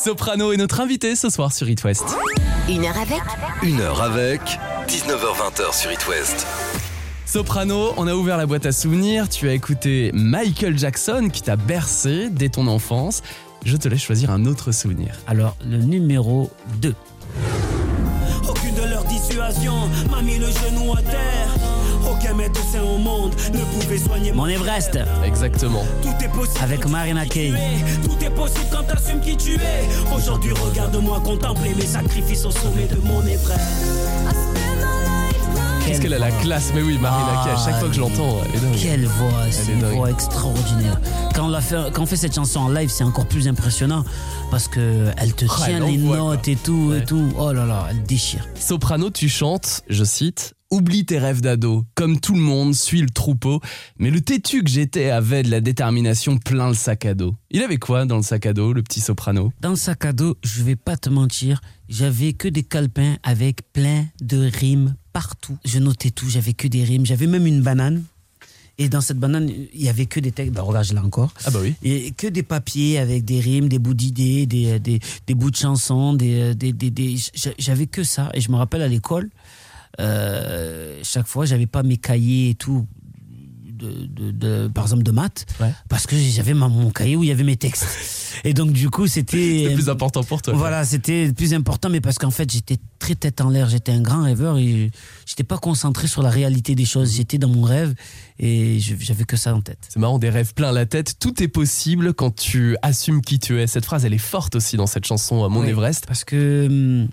Soprano 0.06 0.52
est 0.52 0.56
notre 0.56 0.78
invité 0.78 1.16
ce 1.16 1.28
soir 1.30 1.52
sur 1.52 1.68
It 1.68 1.82
West. 1.82 2.04
Une 2.68 2.84
heure 2.84 2.96
avec 2.96 3.20
Une 3.64 3.80
heure 3.80 4.00
avec 4.00 4.40
19h20 4.86 5.76
sur 5.76 5.90
It 5.90 6.06
West. 6.06 6.46
Soprano, 7.25 7.92
on 7.96 8.06
a 8.06 8.14
ouvert 8.14 8.36
la 8.36 8.46
boîte 8.46 8.66
à 8.66 8.70
souvenirs, 8.70 9.28
tu 9.28 9.48
as 9.48 9.52
écouté 9.52 10.12
Michael 10.14 10.78
Jackson 10.78 11.28
qui 11.32 11.42
t'a 11.42 11.56
bercé 11.56 12.28
dès 12.30 12.50
ton 12.50 12.68
enfance. 12.68 13.25
Je 13.64 13.76
te 13.76 13.88
laisse 13.88 14.00
choisir 14.00 14.30
un 14.30 14.44
autre 14.46 14.70
souvenir. 14.70 15.16
Alors, 15.26 15.56
le 15.68 15.78
numéro 15.78 16.52
2. 16.80 16.94
Aucune 18.48 18.76
de 18.76 18.88
leurs 18.88 19.04
dissuasions 19.06 19.88
m'a 20.08 20.22
mis 20.22 20.38
le 20.38 20.46
genou 20.46 20.92
à 20.92 21.02
terre. 21.02 21.55
Aucun 22.37 22.49
médecin 22.49 22.83
au 22.83 22.99
monde 22.99 23.35
ne 23.55 23.81
pouvait 23.81 23.99
soigner 23.99 24.33
Mon 24.33 24.47
Everest, 24.47 24.99
Exactement. 25.25 25.83
Tout 26.02 26.09
est 26.25 26.28
possible. 26.28 26.59
Avec 26.62 26.87
Marina 26.87 27.23
sais 27.23 27.28
qui 27.28 27.35
Kaye. 27.38 27.50
tu 27.52 27.57
es. 27.57 28.09
Tout 28.09 28.25
est 28.25 28.31
possible 28.31 28.66
quand 28.71 28.83
t'assumes 28.83 29.21
qui 29.21 29.37
tu 29.37 29.55
es. 29.55 30.14
Aujourd'hui, 30.14 30.52
regarde-moi 30.52 31.21
contempler 31.25 31.75
mes 31.75 31.87
sacrifices 31.87 32.45
au 32.45 32.50
sommet 32.50 32.87
de 32.90 32.97
mon 33.07 33.23
Everest. 33.23 33.60
Qu'est-ce 35.87 36.00
qu'elle 36.00 36.15
a 36.15 36.19
la 36.19 36.32
classe? 36.32 36.73
Mais 36.75 36.82
oui, 36.82 36.99
Marina 37.00 37.43
Kaye, 37.45 37.52
à 37.54 37.65
chaque 37.65 37.78
fois 37.78 37.89
que 37.89 37.95
je 37.95 38.00
l'entends, 38.00 38.39
elle 38.45 38.56
est 38.56 38.60
dingue. 38.60 38.80
Quelle 38.82 39.06
voix, 39.06 39.30
c'est 39.50 39.71
est 39.71 39.75
une 39.75 39.84
voix 39.95 40.10
extraordinaire. 40.10 41.00
Quand 41.34 41.47
on, 41.47 41.49
l'a 41.49 41.60
fait, 41.60 41.76
quand 41.95 42.02
on 42.02 42.06
fait 42.06 42.17
cette 42.17 42.34
chanson 42.34 42.58
en 42.60 42.69
live, 42.69 42.91
c'est 42.91 43.04
encore 43.04 43.26
plus 43.26 43.47
impressionnant 43.47 44.04
parce 44.50 44.67
que 44.67 45.06
elle 45.17 45.32
te 45.32 45.45
Oh, 45.49 45.52
tient 45.65 45.76
elle 45.76 45.84
les 45.93 45.97
notes 45.99 46.43
quoi. 46.43 46.52
et 46.52 46.56
tout 46.56 46.89
Ouais. 46.91 46.99
et 46.99 47.04
tout. 47.04 47.32
Oh 47.39 47.52
là 47.52 47.65
là, 47.67 47.87
elle 47.91 48.02
déchire. 48.02 48.47
Soprano, 48.58 49.10
tu 49.10 49.28
chantes, 49.28 49.82
je 49.89 50.02
cite, 50.02 50.54
Oublie 50.71 51.05
tes 51.07 51.19
rêves 51.19 51.41
d'ado. 51.43 51.85
Comme 51.95 52.19
tout 52.19 52.35
le 52.35 52.41
monde, 52.41 52.75
suis 52.75 53.00
le 53.00 53.09
troupeau. 53.09 53.61
Mais 53.99 54.11
le 54.11 54.21
têtu 54.21 54.65
que 54.65 54.71
j'étais 54.71 55.11
avait 55.11 55.45
de 55.45 55.50
la 55.50 55.61
détermination 55.61 56.39
plein 56.39 56.69
le 56.69 56.75
sac 56.75 57.05
à 57.07 57.15
dos. 57.15 57.37
Il 57.50 57.63
avait 57.63 57.76
quoi 57.76 58.05
dans 58.05 58.17
le 58.17 58.23
sac 58.23 58.47
à 58.47 58.52
dos, 58.52 58.73
le 58.73 58.83
petit 58.83 59.00
soprano? 59.00 59.52
Dans 59.61 59.71
le 59.71 59.76
sac 59.76 60.05
à 60.05 60.13
dos, 60.13 60.37
je 60.43 60.65
vais 60.65 60.75
pas 60.75 60.97
te 60.97 61.09
mentir, 61.09 61.61
j'avais 61.89 62.33
que 62.33 62.49
des 62.49 62.65
calepins 62.65 63.17
avec 63.23 63.73
plein 63.73 64.07
de 64.21 64.50
rimes 64.52 64.97
partout. 65.13 65.57
Je 65.65 65.79
notais 65.79 66.11
tout, 66.11 66.29
j'avais 66.29 66.52
que 66.52 66.67
des 66.67 66.83
rimes. 66.83 67.07
J'avais 67.07 67.29
même 67.29 67.47
une 67.47 67.63
banane. 67.63 68.02
Et 68.79 68.89
dans 68.91 69.00
cette 69.00 69.19
banane, 69.19 69.49
il 69.73 69.83
y 69.83 69.89
avait 69.89 70.05
que 70.07 70.19
des 70.21 70.33
textes. 70.33 70.52
Bah, 70.52 70.63
regarde, 70.63 70.85
je 70.85 70.93
l'ai 70.95 70.99
encore. 71.00 71.33
Ah 71.47 71.50
bah 71.50 71.61
oui. 71.63 71.75
Et 71.83 72.11
que 72.11 72.26
des 72.26 72.43
papiers 72.43 72.99
avec 72.99 73.25
des 73.25 73.39
rimes, 73.41 73.69
des 73.69 73.79
bouts 73.79 73.95
d'idées, 73.95 74.47
des, 74.47 74.79
des, 74.81 74.99
des 75.29 75.35
bouts 75.35 75.50
de 75.52 75.57
chansons, 75.57 76.13
des, 76.13 76.55
des, 76.57 76.73
des, 76.73 76.91
des- 76.91 77.17
j'a- 77.35 77.55
j'avais 77.57 77.87
que 77.87 78.02
ça. 78.02 78.31
Et 78.35 78.41
je 78.43 78.50
me 78.50 78.57
rappelle 78.57 78.83
à 78.83 78.89
l'école, 78.89 79.31
euh, 80.00 80.99
chaque 81.02 81.26
fois, 81.26 81.45
j'avais 81.47 81.67
pas 81.67 81.82
mes 81.82 81.97
cahiers 81.97 82.50
et 82.50 82.54
tout, 82.54 82.87
de, 83.76 84.06
de, 84.06 84.30
de- 84.30 84.69
par 84.69 84.85
exemple 84.85 85.02
de 85.02 85.11
maths, 85.11 85.45
Ouais. 85.61 85.71
parce 85.91 86.06
que 86.06 86.17
j'avais 86.17 86.54
mon 86.54 86.91
cahier 86.91 87.15
où 87.15 87.23
il 87.23 87.28
y 87.28 87.30
avait 87.32 87.45
mes 87.45 87.59
textes. 87.59 87.87
Et 88.45 88.54
donc 88.54 88.73
du 88.73 88.89
coup, 88.89 89.06
c'était 89.06 89.65
C'est 89.69 89.75
plus 89.75 89.91
important 89.91 90.23
pour 90.25 90.41
toi. 90.41 90.54
voilà, 90.54 90.82
c'était 90.85 91.26
le 91.26 91.32
plus 91.35 91.52
important, 91.52 91.91
mais 91.91 92.00
parce 92.00 92.17
qu'en 92.19 92.30
fait, 92.30 92.50
j'étais 92.50 92.78
très 92.99 93.15
tête 93.15 93.41
en 93.43 93.50
l'air, 93.50 93.69
j'étais 93.69 93.93
un 93.93 94.00
grand 94.00 94.23
rêveur 94.23 94.56
et 94.56 94.91
j'étais 95.26 95.45
pas 95.45 95.59
concentré 95.59 96.06
sur 96.06 96.23
la 96.23 96.30
réalité 96.30 96.75
des 96.75 96.87
choses. 96.87 97.15
J'étais 97.17 97.37
dans 97.37 97.50
mon 97.50 97.63
rêve 97.63 97.95
et 98.39 98.78
j'avais 98.80 99.25
que 99.25 99.37
ça 99.37 99.54
en 99.54 99.61
tête. 99.61 99.78
C'est 99.91 99.99
marrant, 100.00 100.19
des 100.19 100.30
rêves 100.30 100.54
plein 100.54 100.73
la 100.73 100.87
tête. 100.87 101.17
Tout 101.21 101.43
est 101.43 101.49
possible 101.49 102.15
quand 102.15 102.35
tu 102.35 102.78
assumes 102.80 103.21
qui 103.21 103.39
tu 103.39 103.61
es. 103.61 103.67
Cette 103.67 103.85
phrase, 103.85 104.06
elle 104.06 104.15
est 104.15 104.19
forte 104.19 104.56
aussi 104.56 104.78
dans 104.78 104.87
cette 104.87 105.04
chanson 105.04 105.45
euh, 105.45 105.49
Mon 105.50 105.61
Oui. 105.61 105.69
Everest. 105.69 106.06
Parce 106.06 106.25
que 106.25 106.67
hum, 106.67 107.09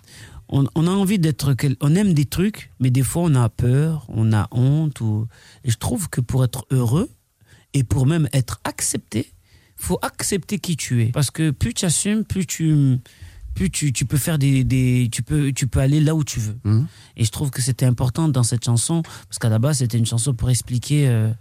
on, 0.56 0.66
on 0.76 0.86
a 0.88 0.92
envie 0.92 1.18
d'être, 1.20 1.56
on 1.82 1.96
aime 1.96 2.14
des 2.14 2.26
trucs, 2.26 2.72
mais 2.80 2.92
des 2.92 3.02
fois 3.04 3.24
on 3.24 3.34
a 3.36 3.50
peur, 3.50 4.06
on 4.10 4.32
a 4.34 4.48
honte. 4.52 5.02
Ou... 5.02 5.28
Et 5.64 5.72
je 5.72 5.78
trouve 5.78 6.10
que 6.10 6.22
pour 6.22 6.44
être 6.44 6.66
heureux 6.70 7.10
et 7.74 7.84
pour 7.84 8.06
même 8.06 8.30
être 8.34 8.60
accepté, 8.64 9.32
faut 9.76 9.98
accepter 10.02 10.60
qui 10.60 10.78
tu 10.78 11.02
es. 11.02 11.08
Parce 11.08 11.32
que 11.32 11.50
plus 11.52 11.74
tu 11.74 11.86
assumes, 11.86 12.24
plus 12.24 12.46
tu, 12.46 13.00
plus 13.56 13.70
tu, 13.72 13.92
tu 13.94 14.06
peux 14.06 14.18
faire 14.18 14.38
des, 14.38 14.64
des- 14.64 15.10
tu 15.12 15.24
peux, 15.24 15.52
tu 15.52 15.66
peux 15.68 15.80
aller 15.80 16.00
là 16.00 16.14
où 16.14 16.24
tu 16.24 16.40
veux. 16.40 16.58
Mhm. 16.64 16.86
Et 17.18 17.26
je 17.26 17.32
trouve 17.32 17.50
que 17.50 17.62
c'était 17.62 17.86
important 17.88 18.28
dans 18.30 18.44
cette 18.44 18.64
chanson 18.64 19.02
parce 19.28 19.40
qu'à 19.40 19.50
la 19.50 19.60
base 19.60 19.80
c'était 19.80 19.98
une 19.98 20.06
chanson 20.06 20.34
pour 20.34 20.50
expliquer. 20.50 21.08
euh, 21.08 21.32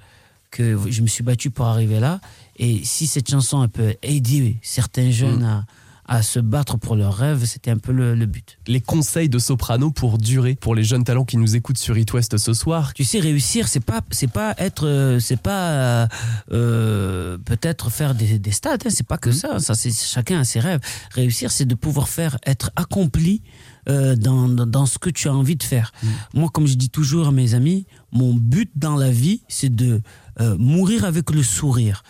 que 0.51 0.77
je 0.91 1.01
me 1.01 1.07
suis 1.07 1.23
battu 1.25 1.51
pour 1.51 1.65
arriver 1.65 1.99
là. 1.99 2.21
Et 2.59 2.85
si 2.85 3.07
cette 3.07 3.31
chanson 3.31 3.63
elle 3.63 3.71
peut 3.71 3.95
aider 4.03 4.59
certains 4.61 5.11
jeunes 5.11 5.45
à, 5.45 5.65
à 6.07 6.23
se 6.23 6.41
battre 6.41 6.79
pour 6.79 6.97
leurs 6.97 7.15
rêves, 7.15 7.45
c'était 7.45 7.71
un 7.71 7.79
peu 7.79 7.93
le, 7.93 8.15
le 8.15 8.27
but. 8.27 8.59
Les 8.67 8.81
conseils 8.81 9.29
de 9.29 9.39
soprano 9.39 9.91
pour 9.91 10.19
durer, 10.19 10.57
pour 10.57 10.75
les 10.75 10.83
jeunes 10.85 11.05
talents 11.05 11.25
qui 11.25 11.37
nous 11.37 11.55
écoutent 11.55 11.79
sur 11.79 11.97
It 11.97 12.13
West 12.13 12.37
ce 12.37 12.55
soir. 12.55 12.93
Tu 12.95 13.05
sais, 13.05 13.21
réussir, 13.21 13.69
c'est 13.69 13.81
pas, 13.85 14.01
c'est 14.11 14.31
pas 14.31 14.55
être, 14.59 14.87
euh, 14.87 15.21
c'est 15.21 15.41
pas 15.41 15.71
euh, 15.71 16.07
euh, 16.53 17.39
peut-être 17.39 17.91
faire 17.91 18.15
des, 18.15 18.39
des 18.39 18.51
stades. 18.53 18.83
hein, 18.85 18.91
c'est 18.91 19.07
pas 19.07 19.19
que 19.19 19.31
ça. 19.33 19.59
Ça, 19.61 19.75
c'est 19.75 19.93
chacun 19.93 20.41
a 20.41 20.45
ses 20.45 20.61
rêves. 20.61 20.81
Réussir, 21.13 21.51
c'est 21.51 21.67
de 21.67 21.75
pouvoir 21.75 22.09
faire 22.09 22.39
être 22.47 22.71
accompli 22.77 23.43
euh, 23.89 24.15
dans, 24.17 24.49
dans, 24.49 24.87
ce 24.87 24.99
que 24.99 25.11
tu 25.11 25.29
as 25.29 25.35
envie 25.35 25.57
de 25.57 25.63
faire. 25.63 25.93
Moi, 26.35 26.49
comme 26.53 26.67
je 26.67 26.75
dis 26.75 26.91
toujours 26.91 27.29
à 27.29 27.33
mes 27.33 27.55
amis, 27.55 27.87
mon 28.13 28.33
but 28.35 28.71
dans 28.77 28.97
la 28.97 29.11
vie, 29.11 29.43
c'est 29.49 29.75
de 29.75 30.01
euh, 30.41 30.57
mourir 30.59 31.05
avec 31.05 31.31
le 31.31 31.43
sourire. 31.43 32.05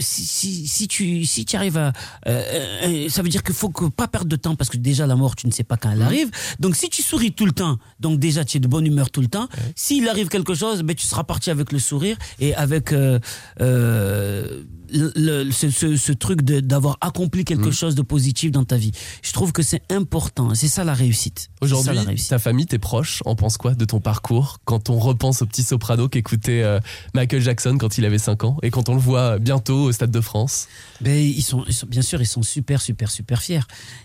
Si, 0.00 0.24
si, 0.26 0.66
si 0.66 0.88
tu 0.88 1.24
si 1.24 1.44
tu 1.44 1.56
arrives 1.56 1.76
à, 1.76 1.92
euh, 2.26 2.42
euh, 2.84 3.08
ça 3.08 3.22
veut 3.22 3.28
dire 3.28 3.42
qu'il 3.42 3.54
faut 3.54 3.68
que 3.70 3.86
pas 3.86 4.08
perdre 4.08 4.28
de 4.28 4.36
temps 4.36 4.56
parce 4.56 4.70
que 4.70 4.76
déjà 4.76 5.06
la 5.06 5.16
mort, 5.16 5.36
tu 5.36 5.46
ne 5.46 5.52
sais 5.52 5.64
pas 5.64 5.76
quand 5.76 5.90
elle 5.90 6.02
arrive. 6.02 6.30
Donc 6.58 6.74
si 6.76 6.88
tu 6.88 7.02
souris 7.02 7.32
tout 7.32 7.46
le 7.46 7.52
temps, 7.52 7.78
donc 8.00 8.18
déjà 8.18 8.44
tu 8.44 8.56
es 8.56 8.60
de 8.60 8.68
bonne 8.68 8.86
humeur 8.86 9.10
tout 9.10 9.20
le 9.20 9.28
temps. 9.28 9.48
S'il 9.76 10.08
arrive 10.08 10.28
quelque 10.28 10.54
chose, 10.54 10.82
ben 10.82 10.94
tu 10.96 11.06
seras 11.06 11.24
parti 11.24 11.50
avec 11.50 11.72
le 11.72 11.78
sourire 11.78 12.16
et 12.40 12.54
avec 12.54 12.92
euh, 12.92 13.18
euh, 13.60 14.62
le, 14.90 15.12
le- 15.16 15.50
ce, 15.52 15.68
ce- 15.70 15.96
ce 15.96 16.12
truc 16.12 16.40
d'avoir 16.42 16.96
accompli 17.02 17.44
quelque 17.44 17.70
chose 17.70 17.94
de 17.94 18.00
positif 18.02 18.50
dans 18.50 18.64
ta 18.64 18.76
vie. 18.76 18.92
Je 19.22 19.32
trouve 19.32 19.52
que 19.52 19.62
c'est 19.62 19.82
important. 19.92 20.54
C'est 20.54 20.68
ça 20.68 20.82
la 20.82 20.94
réussite. 20.94 21.50
Aujourd'hui, 21.60 21.98
ta 22.30 22.38
famille, 22.38 22.64
tes 22.66 22.78
proches, 22.78 23.22
en 23.26 23.34
pensent 23.36 23.58
quoi 23.58 23.74
de 23.74 23.84
ton 23.84 24.00
parcours 24.00 24.58
quand 24.64 24.88
on 24.88 24.98
repense 24.98 25.42
au 25.42 25.46
petit 25.46 25.62
soprano 25.62 26.08
qu'écoutait 26.08 26.62
euh, 26.62 26.80
Michael 27.14 27.42
Jackson 27.42 27.76
quand 27.78 27.98
il 27.98 28.06
avait 28.06 28.18
5 28.18 28.44
ans 28.44 28.56
et 28.62 28.70
quand 28.70 28.88
on 28.88 28.94
le 28.94 29.00
voit 29.00 29.38
bientôt 29.38 29.67
au 29.72 29.92
Stade 29.92 30.10
de 30.10 30.20
France 30.20 30.66
Ben, 31.00 31.16
ils, 31.16 31.42
sont, 31.42 31.64
ils 31.66 31.72
sont- 31.74 31.86
bien 31.86 32.02
sûr, 32.02 32.20
ils 32.20 32.26
sont 32.26 32.42
super, 32.42 32.80
super, 32.80 33.10
super 33.10 33.40
fiers. 33.42 33.60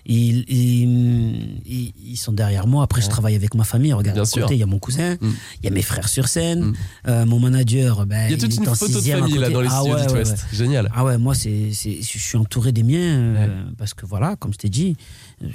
Ils, 0.06 0.46
ils, 0.48 2.18
sont 2.18 2.32
derrière 2.32 2.68
moi. 2.68 2.84
Après, 2.84 3.02
je 3.02 3.10
travaille 3.10 3.36
avec 3.36 3.56
ma 3.56 3.64
famille. 3.64 3.94
Regarde, 3.94 4.16
Bien 4.18 4.24
à 4.24 4.42
côté, 4.42 4.56
il 4.56 4.60
y 4.60 4.64
a 4.64 4.68
mon 4.68 4.80
cousin, 4.80 5.16
Mm. 5.16 5.30
il 5.62 5.66
y 5.66 5.68
a 5.68 5.72
mes 5.72 5.82
frères 5.82 6.08
sur 6.10 6.28
scène, 6.28 6.66
Mm. 6.66 6.74
euh, 7.08 7.26
mon 7.26 7.40
manager. 7.40 8.06
Ben, 8.06 8.28
Il 8.28 8.32
y 8.32 8.34
a 8.36 8.38
toute 8.38 8.56
une 8.56 8.66
photo 8.66 8.88
de 8.88 9.02
famille 9.02 9.38
là 9.38 9.50
dans 9.50 9.62
les 9.62 9.68
Ah 9.72 9.82
studios 9.82 10.14
ouais. 10.16 10.24
Génial. 10.54 10.92
Ah 10.96 11.04
ouais, 11.04 11.18
moi, 11.18 11.36
c'est, 11.36 11.72
c'est, 11.74 11.98
je 12.02 12.18
suis 12.20 12.38
entouré 12.38 12.72
des 12.72 12.84
miens 12.84 12.98
euh, 13.20 13.64
parce 13.78 13.94
que 13.94 14.06
voilà, 14.06 14.36
comme 14.38 14.54
je 14.54 14.58
t'ai 14.60 14.70
dit, 14.70 14.96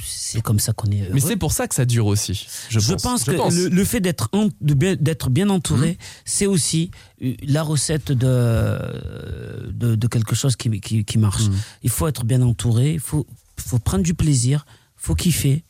c'est 0.05 0.41
comme 0.43 0.59
ça 0.59 0.73
qu'on 0.73 0.91
est. 0.91 1.01
Heureux. 1.03 1.11
Mais 1.15 1.21
c'est 1.21 1.37
pour 1.37 1.53
ça 1.53 1.67
que 1.69 1.75
ça 1.75 1.85
dure 1.85 2.07
aussi. 2.07 2.47
Je, 2.69 2.79
Je 2.79 2.93
pense, 2.93 3.03
pense 3.03 3.25
Je 3.27 3.31
que 3.33 3.37
pense. 3.37 3.55
Le, 3.55 3.69
le 3.69 3.85
fait 3.85 4.01
d'être 4.01 4.31
d'être 4.61 5.31
bien 5.31 5.49
entouré, 5.49 5.99
c'est 6.25 6.47
aussi 6.47 6.91
euh, 7.23 7.35
la 7.43 7.63
recette 7.63 8.13
de, 8.13 8.79
de, 9.71 9.95
de 9.95 10.07
quelque 10.09 10.35
chose 10.35 10.57
qui, 10.57 10.81
qui, 10.81 11.05
qui 11.05 11.19
marche. 11.19 11.45
Il 11.83 11.91
faut 11.91 12.07
être 12.09 12.25
bien 12.25 12.43
entouré, 12.43 12.95
il 12.95 13.01
faut, 13.01 13.27
faut 13.59 13.79
prendre 13.79 14.05
du 14.05 14.15
plaisir, 14.15 14.67
il 14.99 15.05
faut 15.07 15.15
kiffer. 15.15 15.65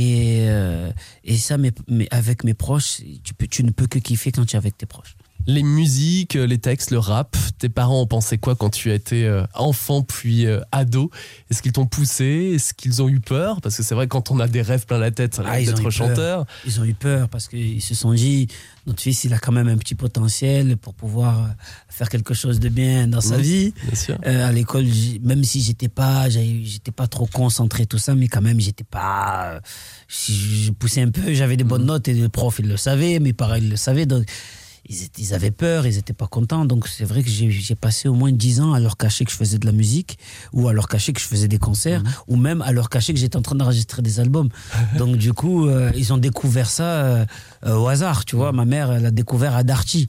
Et, 0.00 0.46
euh, 0.48 0.92
et 1.24 1.36
ça, 1.36 1.58
mais, 1.58 1.72
mais 1.88 2.06
avec 2.12 2.44
mes 2.44 2.54
proches, 2.54 3.00
tu, 3.24 3.34
peux, 3.34 3.48
tu 3.48 3.64
ne 3.64 3.72
peux 3.72 3.88
que 3.88 3.98
kiffer 3.98 4.30
quand 4.30 4.44
tu 4.46 4.54
es 4.54 4.56
avec 4.56 4.78
tes 4.78 4.86
proches. 4.86 5.16
Les 5.46 5.62
musiques, 5.62 6.34
les 6.34 6.58
textes, 6.58 6.90
le 6.90 6.98
rap, 6.98 7.34
tes 7.58 7.70
parents 7.70 8.02
ont 8.02 8.06
pensé 8.06 8.36
quoi 8.36 8.54
quand 8.54 8.68
tu 8.68 8.90
as 8.90 8.94
été 8.94 9.24
euh, 9.24 9.44
enfant 9.54 10.02
puis 10.02 10.44
euh, 10.46 10.60
ado? 10.72 11.10
Est-ce 11.50 11.62
qu'ils 11.62 11.72
t'ont 11.72 11.86
poussé? 11.86 12.52
Est-ce 12.54 12.74
qu'ils 12.74 13.00
ont 13.00 13.08
eu 13.08 13.20
peur? 13.20 13.62
Parce 13.62 13.76
que 13.78 13.82
c'est 13.82 13.94
vrai, 13.94 14.08
quand 14.08 14.30
on 14.30 14.40
a 14.40 14.46
des 14.48 14.60
rêves 14.60 14.84
plein 14.84 14.98
la 14.98 15.10
tête, 15.10 15.34
ça 15.36 15.42
Ah, 15.46 15.58
d'être 15.58 15.80
peur. 15.82 15.90
chanteur. 15.90 16.46
Ils 16.66 16.78
ont 16.80 16.84
eu 16.84 16.92
peur 16.92 17.30
parce 17.30 17.48
qu'ils 17.48 17.80
se 17.80 17.94
sont 17.94 18.12
dit, 18.12 18.48
notre 18.86 19.00
fils, 19.00 19.24
il 19.24 19.32
a 19.32 19.38
quand 19.38 19.52
même 19.52 19.68
un 19.68 19.78
petit 19.78 19.94
potentiel 19.94 20.76
pour 20.76 20.92
pouvoir 20.92 21.42
euh, 21.42 21.46
faire 21.88 22.10
quelque 22.10 22.34
chose 22.34 22.60
de 22.60 22.68
bien 22.68 23.06
dans 23.08 23.22
sa 23.22 23.38
vie. 23.38 23.72
Bien 23.86 23.94
sûr. 23.94 24.18
Euh, 24.26 24.48
à 24.48 24.52
l'école, 24.52 24.84
même 25.22 25.44
si 25.44 25.62
j'étais 25.62 25.88
pas, 25.88 26.28
j'étais 26.28 26.92
pas 26.92 27.06
trop 27.06 27.26
concentré 27.26 27.86
tout 27.86 27.98
ça, 27.98 28.14
mais 28.14 28.28
quand 28.28 28.42
même 28.42 28.60
j'étais 28.60 28.84
pas, 28.84 29.52
euh, 29.54 29.60
si 30.08 30.64
je 30.64 30.72
poussais 30.72 31.00
un 31.00 31.10
peu, 31.10 31.32
j'avais 31.32 31.56
des 31.56 31.64
bonnes 31.64 31.86
notes 31.86 32.06
et 32.08 32.12
le 32.12 32.28
prof 32.28 32.56
il 32.58 32.68
le 32.68 32.76
savait, 32.76 33.18
mes 33.18 33.32
parents 33.32 33.54
ils 33.54 33.70
le 33.70 33.76
savaient, 33.76 34.04
donc 34.04 34.26
ils, 34.86 35.34
avaient 35.34 35.50
peur, 35.50 35.86
ils 35.86 35.98
étaient 35.98 36.12
pas 36.12 36.26
contents, 36.26 36.64
donc 36.64 36.88
c'est 36.88 37.04
vrai 37.04 37.22
que 37.22 37.28
j'ai 37.30 37.74
passé 37.74 38.08
au 38.08 38.14
moins 38.14 38.32
10 38.32 38.60
ans 38.60 38.72
à 38.72 38.80
leur 38.80 38.96
cacher 38.96 39.24
que 39.24 39.30
je 39.30 39.36
faisais 39.36 39.58
de 39.58 39.66
la 39.66 39.72
musique 39.72 40.18
ou 40.52 40.68
à 40.68 40.72
leur 40.72 40.88
cacher 40.88 41.12
que 41.12 41.20
je 41.20 41.26
faisais 41.26 41.48
des 41.48 41.58
concerts 41.58 42.02
ou 42.26 42.36
même 42.36 42.62
à 42.62 42.72
leur 42.72 42.88
cacher 42.88 43.12
que 43.12 43.18
j'étais 43.18 43.36
en 43.36 43.42
train 43.42 43.54
d'enregistrer 43.56 44.02
des 44.02 44.20
albums. 44.20 44.48
donc 44.98 45.16
du 45.16 45.32
coup, 45.32 45.66
euh, 45.66 45.90
ils 45.96 46.12
ont 46.12 46.18
découvert 46.18 46.70
ça 46.70 46.84
euh, 46.84 47.24
euh, 47.66 47.76
au 47.76 47.88
hasard, 47.88 48.24
tu 48.24 48.36
vois. 48.36 48.52
Ma 48.52 48.64
mère, 48.64 48.92
elle 48.92 49.06
a 49.06 49.10
découvert 49.10 49.54
à 49.56 49.62
Darty. 49.62 50.08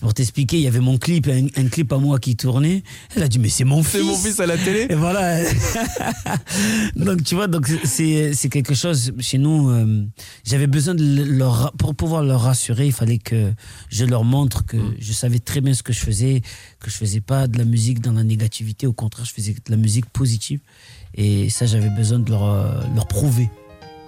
Pour 0.00 0.14
t'expliquer, 0.14 0.56
il 0.58 0.62
y 0.62 0.68
avait 0.68 0.80
mon 0.80 0.98
clip, 0.98 1.28
un, 1.28 1.46
un 1.60 1.68
clip 1.68 1.92
à 1.92 1.98
moi 1.98 2.18
qui 2.18 2.36
tournait. 2.36 2.82
Elle 3.16 3.22
a 3.22 3.28
dit 3.28 3.38
mais 3.38 3.48
c'est 3.48 3.64
mon 3.64 3.82
fils. 3.82 4.00
C'est 4.00 4.06
mon 4.06 4.16
fils 4.16 4.40
à 4.40 4.46
la 4.46 4.56
télé 4.58 4.86
Et 4.90 4.94
voilà. 4.94 5.38
donc 6.96 7.22
tu 7.24 7.34
vois, 7.34 7.46
donc 7.46 7.68
c'est 7.84 8.48
quelque 8.50 8.74
chose 8.74 9.12
chez 9.20 9.38
nous. 9.38 9.70
euh, 9.70 10.04
J'avais 10.44 10.66
besoin 10.66 10.94
de 10.94 11.02
le- 11.04 11.24
leur 11.24 11.72
pour 11.78 11.94
pouvoir 11.94 12.22
leur 12.22 12.42
rassurer, 12.42 12.86
il 12.86 12.92
fallait 12.92 13.18
que 13.18 13.52
je 13.90 14.04
leur 14.10 14.24
montre 14.24 14.64
que 14.64 14.76
je 14.98 15.12
savais 15.12 15.38
très 15.38 15.60
bien 15.60 15.74
ce 15.74 15.82
que 15.82 15.92
je 15.92 16.00
faisais, 16.00 16.42
que 16.80 16.90
je 16.90 16.96
faisais 16.96 17.20
pas 17.20 17.46
de 17.46 17.58
la 17.58 17.64
musique 17.64 18.00
dans 18.00 18.12
la 18.12 18.24
négativité. 18.24 18.86
Au 18.86 18.92
contraire, 18.92 19.24
je 19.24 19.32
faisais 19.32 19.52
de 19.52 19.70
la 19.70 19.76
musique 19.76 20.06
positive. 20.06 20.60
Et 21.14 21.50
ça, 21.50 21.66
j'avais 21.66 21.90
besoin 21.90 22.18
de 22.18 22.30
leur, 22.30 22.44
euh, 22.44 22.82
leur 22.94 23.06
prouver. 23.06 23.48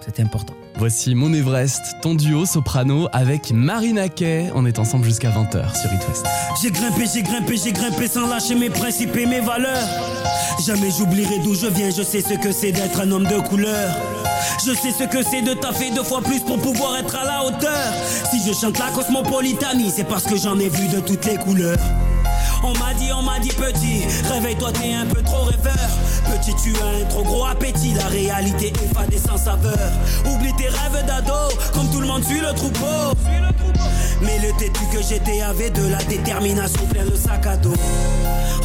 C'était 0.03 0.23
important. 0.23 0.53
Voici 0.77 1.13
Mon 1.13 1.31
Everest, 1.33 1.81
ton 2.01 2.15
duo 2.15 2.45
soprano 2.45 3.07
avec 3.11 3.51
Marina 3.51 4.09
Kay. 4.09 4.49
On 4.55 4.65
est 4.65 4.79
ensemble 4.79 5.05
jusqu'à 5.05 5.29
20h 5.29 5.79
sur 5.79 5.93
It 5.93 6.07
West. 6.07 6.25
J'ai 6.61 6.71
grimpé, 6.71 7.03
j'ai 7.13 7.21
grimpé, 7.21 7.55
j'ai 7.63 7.71
grimpé 7.71 8.07
sans 8.07 8.27
lâcher 8.27 8.55
mes 8.55 8.69
principes 8.69 9.15
et 9.15 9.25
mes 9.25 9.41
valeurs. 9.41 9.87
Jamais 10.65 10.89
j'oublierai 10.97 11.39
d'où 11.39 11.53
je 11.53 11.67
viens, 11.67 11.91
je 11.91 12.01
sais 12.01 12.21
ce 12.21 12.33
que 12.33 12.51
c'est 12.51 12.71
d'être 12.71 12.99
un 12.99 13.11
homme 13.11 13.27
de 13.27 13.39
couleur. 13.47 13.95
Je 14.65 14.73
sais 14.73 14.91
ce 14.91 15.03
que 15.03 15.23
c'est 15.23 15.41
de 15.41 15.53
taffer 15.53 15.91
deux 15.91 16.03
fois 16.03 16.21
plus 16.21 16.39
pour 16.39 16.59
pouvoir 16.59 16.97
être 16.97 17.15
à 17.15 17.25
la 17.25 17.45
hauteur. 17.45 17.93
Si 18.31 18.41
je 18.45 18.53
chante 18.53 18.79
la 18.79 18.89
cosmopolitanie, 18.89 19.91
c'est 19.95 20.07
parce 20.07 20.23
que 20.23 20.35
j'en 20.35 20.57
ai 20.59 20.69
vu 20.69 20.87
de 20.87 20.99
toutes 20.99 21.25
les 21.25 21.37
couleurs. 21.37 21.77
On 22.63 22.73
m'a 22.77 22.93
dit, 22.93 23.11
on 23.13 23.21
m'a 23.21 23.39
dit 23.39 23.49
petit, 23.49 24.05
réveille-toi, 24.31 24.71
t'es 24.73 24.93
un 24.93 25.05
peu 25.05 25.21
trop 25.23 25.45
rêveur. 25.45 25.89
Petit, 26.31 26.55
tu 26.63 26.73
as 26.75 27.01
un 27.01 27.05
trop 27.05 27.23
gros 27.23 27.45
appétit, 27.45 27.93
la 27.93 28.05
réalité 28.05 28.71
est 29.11 29.17
sans 29.17 29.37
saveur. 29.37 29.77
Oublie 30.25 30.53
tes 30.55 30.67
rêves 30.67 31.05
d'ado, 31.05 31.33
comme 31.73 31.89
tout 31.89 32.01
le 32.01 32.07
monde 32.07 32.23
suit 32.23 32.39
le 32.39 32.53
troupeau. 32.53 33.17
Mais 34.21 34.37
le 34.37 34.55
têtu 34.59 34.81
que 34.91 35.01
j'étais 35.01 35.41
avait 35.41 35.71
de 35.71 35.87
la 35.87 35.97
détermination 36.03 36.85
plein 36.85 37.03
le 37.03 37.15
sac 37.15 37.45
à 37.47 37.57
dos. 37.57 37.73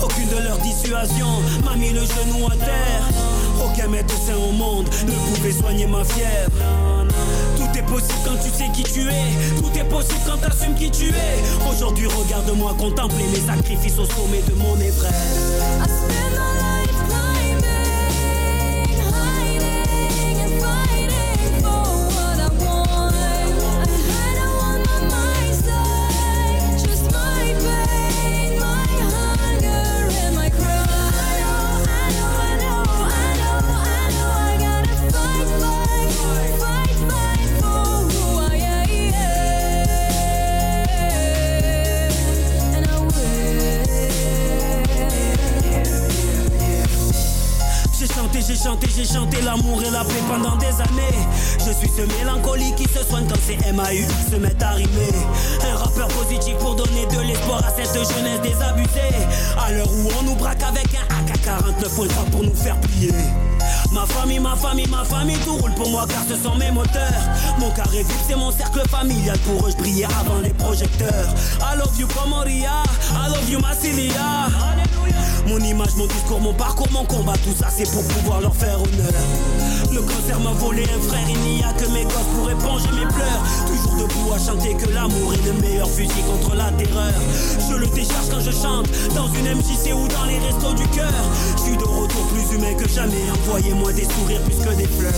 Aucune 0.02 0.28
de 0.28 0.42
leurs 0.44 0.58
dissuasions 0.58 1.40
m'a 1.64 1.74
mis 1.76 1.90
le 1.90 2.02
genou 2.02 2.46
à 2.46 2.56
terre. 2.56 3.02
Aucun 3.64 3.88
médecin 3.88 4.34
au 4.36 4.52
monde 4.52 4.86
ne 5.06 5.12
pouvait 5.12 5.52
soigner 5.52 5.86
ma 5.86 6.04
fièvre. 6.04 6.85
Tout 7.86 7.94
est 7.94 8.00
possible 8.00 8.18
quand 8.24 8.36
tu 8.42 8.50
sais 8.50 8.68
qui 8.72 8.82
tu 8.82 9.00
es. 9.08 9.60
Tout 9.60 9.78
est 9.78 9.84
possible 9.84 10.20
quand 10.26 10.38
t'assumes 10.38 10.74
qui 10.74 10.90
tu 10.90 11.08
es. 11.08 11.70
Aujourd'hui, 11.70 12.06
regarde-moi 12.06 12.74
contempler 12.78 13.24
mes 13.32 13.40
sacrifices 13.40 13.98
au 13.98 14.04
sommet 14.04 14.42
de 14.48 14.54
mon 14.54 14.76
Everest. 14.76 16.55
Chanté, 48.66 48.88
j'ai 48.96 49.04
chanté, 49.04 49.40
l'amour 49.42 49.80
et 49.82 49.90
la 49.90 50.02
paix 50.02 50.22
pendant 50.28 50.56
des 50.56 50.66
années. 50.66 51.18
Je 51.58 51.72
suis 51.72 51.88
ce 51.88 52.02
mélancolique 52.18 52.74
qui 52.74 52.84
se 52.84 53.04
soigne 53.04 53.26
quand 53.28 53.38
ces 53.46 53.72
MAU 53.72 54.08
se 54.30 54.36
mettent 54.36 54.62
à 54.62 54.70
rimer. 54.70 55.12
Un 55.70 55.76
rappeur 55.76 56.08
positif 56.08 56.56
pour 56.58 56.74
donner 56.74 57.06
de 57.06 57.20
l'espoir 57.20 57.62
à 57.64 57.70
cette 57.70 57.94
jeunesse 57.94 58.40
désabusée. 58.42 59.14
À 59.64 59.70
l'heure 59.70 59.88
où 59.88 60.08
on 60.18 60.22
nous 60.24 60.34
braque 60.34 60.62
avec 60.64 60.88
un 60.94 61.14
AK-49.3 61.14 62.30
pour 62.32 62.42
nous 62.42 62.54
faire 62.54 62.80
plier. 62.80 63.12
Ma 63.92 64.04
famille, 64.04 64.40
ma 64.40 64.56
famille, 64.56 64.88
ma 64.88 65.04
famille, 65.04 65.38
tout 65.44 65.56
roule 65.56 65.74
pour 65.74 65.88
moi 65.88 66.04
car 66.08 66.22
ce 66.28 66.36
sont 66.36 66.56
mes 66.56 66.70
moteurs. 66.72 67.22
Mon 67.60 67.70
carré 67.70 67.98
vif, 67.98 68.18
c'est 68.26 68.36
mon 68.36 68.50
cercle 68.50 68.82
familial. 68.88 69.38
Pour 69.46 69.66
eux, 69.66 69.70
je 69.70 69.76
brillais 69.76 70.06
avant 70.06 70.40
les 70.42 70.50
projecteurs. 70.50 71.28
I 71.60 71.78
love 71.78 71.98
you, 71.98 72.08
Pomoria. 72.08 72.82
I 73.12 73.28
love 73.28 73.48
you, 73.48 73.60
Massilia. 73.60 74.48
Mon 75.46 75.60
image, 75.60 75.94
mon 75.96 76.06
discours, 76.06 76.40
mon 76.40 76.52
parcours, 76.52 76.88
mon 76.90 77.04
combat, 77.04 77.34
tout 77.44 77.54
pour 77.84 78.02
pouvoir 78.04 78.40
leur 78.40 78.54
faire 78.54 78.80
honneur. 78.80 79.12
Le 79.92 80.00
cancer 80.00 80.40
m'a 80.40 80.52
volé 80.52 80.84
un 80.84 81.00
frère, 81.08 81.26
il 81.28 81.38
n'y 81.38 81.62
a 81.62 81.72
que 81.74 81.86
mes 81.90 82.04
gosses 82.04 82.32
pour 82.34 82.50
éponger 82.50 82.88
mes 82.92 83.06
pleurs. 83.12 83.42
Toujours 83.66 83.96
debout 84.00 84.32
à 84.32 84.38
chanter 84.38 84.74
que 84.74 84.88
l'amour 84.94 85.34
est 85.34 85.46
le 85.46 85.52
meilleur 85.60 85.88
fusil 85.88 86.22
contre 86.26 86.56
la 86.56 86.70
terreur. 86.72 87.12
Je 87.68 87.76
le 87.76 87.86
décharge 87.88 88.30
quand 88.30 88.40
je 88.40 88.50
chante, 88.50 88.88
dans 89.14 89.28
une 89.28 89.54
MJC 89.56 89.92
ou 89.92 90.08
dans 90.08 90.24
les 90.24 90.38
restos 90.38 90.72
du 90.72 90.88
cœur. 90.88 91.12
Je 91.56 91.62
suis 91.62 91.76
de 91.76 91.84
retour 91.84 92.26
plus 92.28 92.56
humain 92.56 92.74
que 92.74 92.88
jamais, 92.88 93.30
envoyez-moi 93.42 93.92
des 93.92 94.04
sourires 94.04 94.40
plus 94.42 94.56
que 94.56 94.74
des 94.74 94.86
fleurs. 94.86 95.12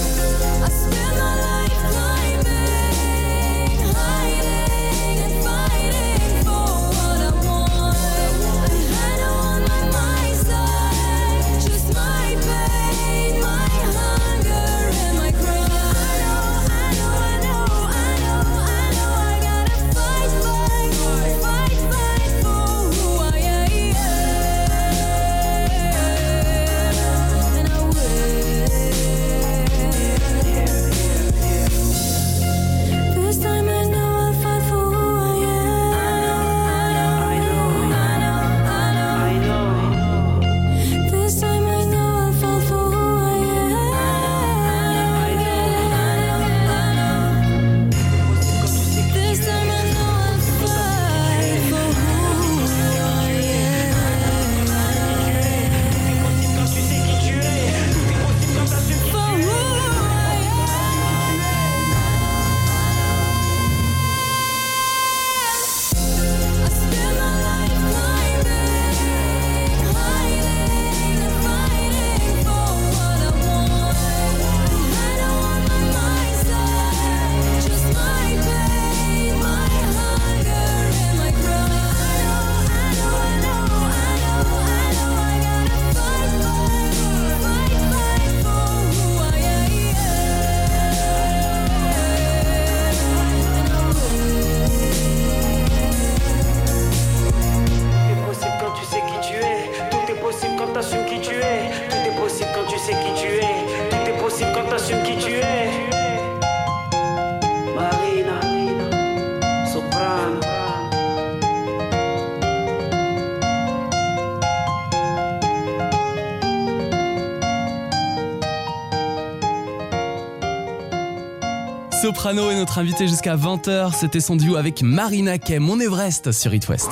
Soprano 122.29 122.51
est 122.51 122.57
notre 122.57 122.77
invité 122.79 123.09
jusqu'à 123.09 123.37
20h. 123.37 123.95
C'était 123.99 124.21
son 124.21 124.37
duo 124.37 124.57
avec 124.57 124.83
Marina 124.83 125.39
Kay, 125.39 125.61
Mon 125.61 125.81
Everest 125.81 126.31
sur 126.31 126.53
It 126.53 126.69
West. 126.69 126.91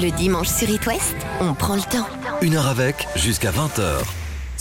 Le 0.00 0.12
dimanche 0.12 0.46
sur 0.46 0.70
It 0.70 0.86
West, 0.86 1.16
on 1.40 1.54
prend 1.54 1.74
le 1.74 1.80
temps. 1.80 2.06
Une 2.40 2.54
heure 2.54 2.68
avec, 2.68 3.08
jusqu'à 3.16 3.50
20h. 3.50 3.82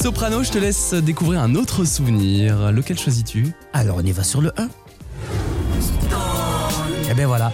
Soprano, 0.02 0.42
je 0.42 0.50
te 0.50 0.58
laisse 0.58 0.96
découvrir 0.96 1.42
un 1.42 1.54
autre 1.54 1.84
souvenir. 1.86 2.72
Lequel 2.72 2.98
choisis-tu? 2.98 3.54
Alors 3.72 3.98
on 3.98 4.02
y 4.04 4.12
va 4.12 4.24
sur 4.24 4.42
le 4.42 4.52
1. 4.60 4.68
Et 7.12 7.14
ben 7.14 7.28
voilà. 7.28 7.54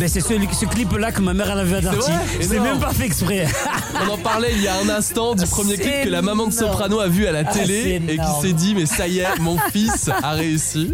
Ben, 0.00 0.08
c'est 0.08 0.20
celui- 0.20 0.48
ce 0.52 0.64
clip-là 0.66 1.12
que 1.12 1.20
ma 1.20 1.32
mère 1.32 1.48
elle 1.52 1.60
avait 1.60 1.76
à 1.76 1.80
Darty. 1.80 2.10
Énorme. 2.40 2.64
même 2.70 2.80
pas 2.80 2.92
fait 2.92 3.06
exprès. 3.06 3.46
On 4.06 4.10
en 4.12 4.18
parlait 4.18 4.52
il 4.54 4.62
y 4.62 4.68
a 4.68 4.74
un 4.80 4.88
instant 4.88 5.34
du 5.34 5.44
premier 5.46 5.76
clip 5.76 6.04
que 6.04 6.08
la 6.08 6.22
maman 6.22 6.46
de. 6.48 6.52
Soprano 6.52 7.00
a 7.00 7.08
vu 7.08 7.26
à 7.26 7.32
la 7.32 7.40
Ah, 7.46 7.52
télé 7.52 8.00
et 8.08 8.16
qui 8.16 8.40
s'est 8.42 8.52
dit 8.52 8.74
mais 8.74 8.86
ça 8.86 9.06
y 9.08 9.18
est, 9.18 9.38
mon 9.40 9.56
fils 9.72 10.08
a 10.22 10.32
réussi. 10.32 10.92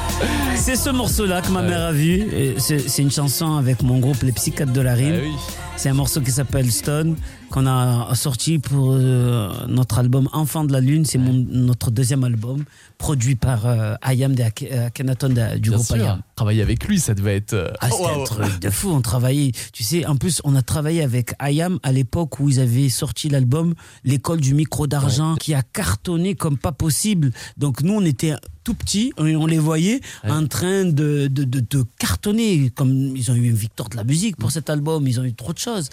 c'est 0.56 0.76
ce 0.76 0.90
morceau-là 0.90 1.42
que 1.42 1.50
ma 1.50 1.62
mère 1.62 1.86
a 1.86 1.92
vu. 1.92 2.26
C'est 2.58 2.98
une 3.02 3.10
chanson 3.10 3.56
avec 3.56 3.82
mon 3.82 3.98
groupe 3.98 4.22
Les 4.22 4.32
Psychiatres 4.32 4.72
de 4.72 4.80
la 4.80 4.94
Rime. 4.94 5.14
Ah 5.18 5.22
oui. 5.22 5.32
C'est 5.76 5.88
un 5.88 5.94
morceau 5.94 6.20
qui 6.20 6.30
s'appelle 6.30 6.70
Stone, 6.70 7.16
qu'on 7.48 7.66
a 7.66 8.14
sorti 8.14 8.58
pour 8.58 8.92
euh, 8.92 9.48
notre 9.66 9.98
album 9.98 10.28
Enfant 10.34 10.64
de 10.64 10.74
la 10.74 10.80
Lune. 10.80 11.06
C'est 11.06 11.16
notre 11.16 11.90
deuxième 11.90 12.22
album, 12.22 12.64
produit 12.98 13.34
par 13.34 13.64
euh, 13.64 13.94
Ayam 14.02 14.34
de 14.34 14.42
euh, 14.42 14.86
Akhenaton 14.88 15.30
de- 15.30 15.54
du 15.56 15.70
Bien 15.70 15.78
groupe 15.78 15.86
sûr. 15.86 15.96
Ayam. 15.96 16.20
Travailler 16.36 16.60
avec 16.60 16.84
lui, 16.86 17.00
ça 17.00 17.14
devait 17.14 17.36
être. 17.36 17.54
euh, 17.54 17.70
Ah, 17.80 17.88
c'était 17.90 18.02
waouh. 18.02 18.20
un 18.20 18.24
truc 18.24 18.58
de 18.60 18.68
fou. 18.68 18.90
On 18.90 19.00
travaillait, 19.00 19.52
tu 19.72 19.82
sais, 19.82 20.04
en 20.04 20.16
plus, 20.16 20.42
on 20.44 20.54
a 20.54 20.60
travaillé 20.60 21.02
avec 21.02 21.32
Ayam 21.38 21.78
à 21.82 21.92
l'époque 21.92 22.39
où 22.40 22.48
ils 22.48 22.60
avaient 22.60 22.88
sorti 22.88 23.28
l'album 23.28 23.74
L'école 24.04 24.40
du 24.40 24.54
micro 24.54 24.86
d'argent, 24.86 25.36
qui 25.36 25.54
a 25.54 25.62
cartonné 25.62 26.34
comme 26.34 26.58
pas 26.58 26.72
possible. 26.72 27.30
Donc, 27.56 27.82
nous, 27.82 27.94
on 27.94 28.04
était 28.04 28.34
tout 28.64 28.74
petits, 28.74 29.12
on, 29.18 29.46
les 29.46 29.58
voyait 29.58 30.00
Ouais. 30.24 30.30
en 30.30 30.46
train 30.46 30.84
de, 30.84 31.28
de, 31.28 31.44
de, 31.44 31.60
de 31.60 31.84
cartonner. 31.98 32.70
Comme 32.70 33.16
ils 33.16 33.30
ont 33.30 33.34
eu 33.34 33.48
une 33.48 33.54
victoire 33.56 33.88
de 33.88 33.96
la 33.96 34.04
musique 34.04 34.36
pour 34.36 34.50
cet 34.50 34.68
album, 34.70 35.06
ils 35.08 35.18
ont 35.20 35.24
eu 35.24 35.32
trop 35.34 35.52
de 35.52 35.58
choses. 35.58 35.88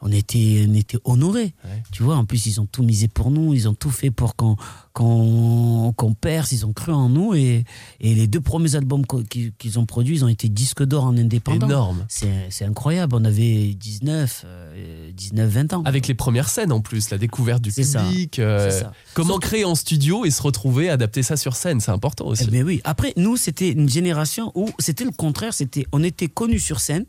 On 0.00 0.10
était, 0.10 0.66
on 0.68 0.74
était 0.74 0.98
honorés. 1.04 1.54
Ouais. 1.64 1.82
Tu 1.92 2.02
vois, 2.02 2.16
en 2.16 2.24
plus, 2.24 2.46
ils 2.46 2.60
ont 2.60 2.66
tout 2.66 2.82
misé 2.82 3.08
pour 3.08 3.30
nous, 3.30 3.54
ils 3.54 3.68
ont 3.68 3.74
tout 3.74 3.90
fait 3.90 4.10
pour 4.10 4.34
qu'on 4.36 4.56
qu'on 4.92 5.92
qu'on 5.96 6.14
perce, 6.14 6.52
ils 6.52 6.66
ont 6.66 6.72
cru 6.72 6.92
en 6.92 7.08
nous. 7.08 7.34
Et, 7.34 7.64
et 8.00 8.14
les 8.14 8.26
deux 8.26 8.40
premiers 8.40 8.74
albums 8.74 9.04
qu'ils 9.06 9.78
ont 9.78 9.86
produits, 9.86 10.16
ils 10.16 10.24
ont 10.24 10.28
été 10.28 10.48
disques 10.48 10.84
d'or 10.84 11.04
en 11.04 11.16
indépendant. 11.16 11.66
Énorme. 11.66 12.06
C'est 12.08 12.64
incroyable. 12.64 13.14
On 13.16 13.24
avait 13.24 13.74
19, 13.74 14.42
euh, 14.46 15.10
19 15.12 15.50
20 15.50 15.72
ans. 15.74 15.82
Avec 15.84 16.08
les 16.08 16.14
premières 16.14 16.48
scènes 16.48 16.72
en 16.72 16.80
plus, 16.80 17.10
la 17.10 17.18
découverte 17.18 17.62
du 17.62 17.70
ça. 17.70 18.02
public. 18.02 18.38
euh, 18.38 18.70
ça. 18.70 18.92
comment 19.14 19.34
Surtout- 19.34 19.40
créer 19.48 19.64
en 19.64 19.74
studio 19.74 20.24
et 20.24 20.30
se 20.30 20.42
retrouver, 20.42 20.90
adapter 20.90 21.22
ça 21.22 21.36
sur 21.36 21.56
scène, 21.56 21.80
c'est 21.80 21.90
important 22.00 22.26
aussi. 22.26 22.46
Eh 22.48 22.50
ben 22.50 22.64
oui. 22.64 22.80
Après, 22.84 23.12
nous, 23.16 23.36
c'était 23.36 23.70
une 23.70 23.88
génération 23.88 24.50
où 24.54 24.70
c'était 24.78 25.04
le 25.04 25.10
contraire. 25.12 25.52
C'était, 25.52 25.86
on 25.92 26.02
était 26.02 26.28
connus 26.28 26.60
sur 26.60 26.80
scène. 26.80 27.04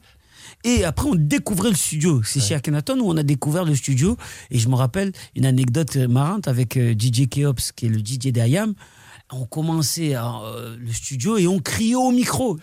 Et 0.66 0.84
après, 0.84 1.08
on 1.08 1.16
découvrait 1.16 1.70
le 1.70 1.76
studio. 1.76 2.22
C'est 2.24 2.42
chez 2.42 2.54
Akhenaton 2.56 3.00
où 3.00 3.10
on 3.10 3.16
a 3.16 3.24
découvert 3.24 3.64
le 3.64 3.74
studio. 3.74 4.18
Et 4.52 4.60
je 4.60 4.68
me 4.68 4.76
rappelle 4.76 5.14
une 5.36 5.46
anecdote 5.46 5.96
marrante 5.96 6.48
avec 6.48 6.76
euh, 6.76 6.94
DJ 6.94 7.30
Keops, 7.30 7.72
qui 7.76 7.86
est 7.86 7.90
le 7.90 8.00
DJ 8.00 8.32
d'Ayam. 8.32 8.74
On 9.34 9.46
commençait 9.46 10.14
à, 10.14 10.26
euh, 10.44 10.76
le 10.80 10.92
studio 10.92 11.38
et 11.38 11.48
on 11.48 11.60
criait 11.60 11.96
au 11.96 12.12
micro. 12.12 12.58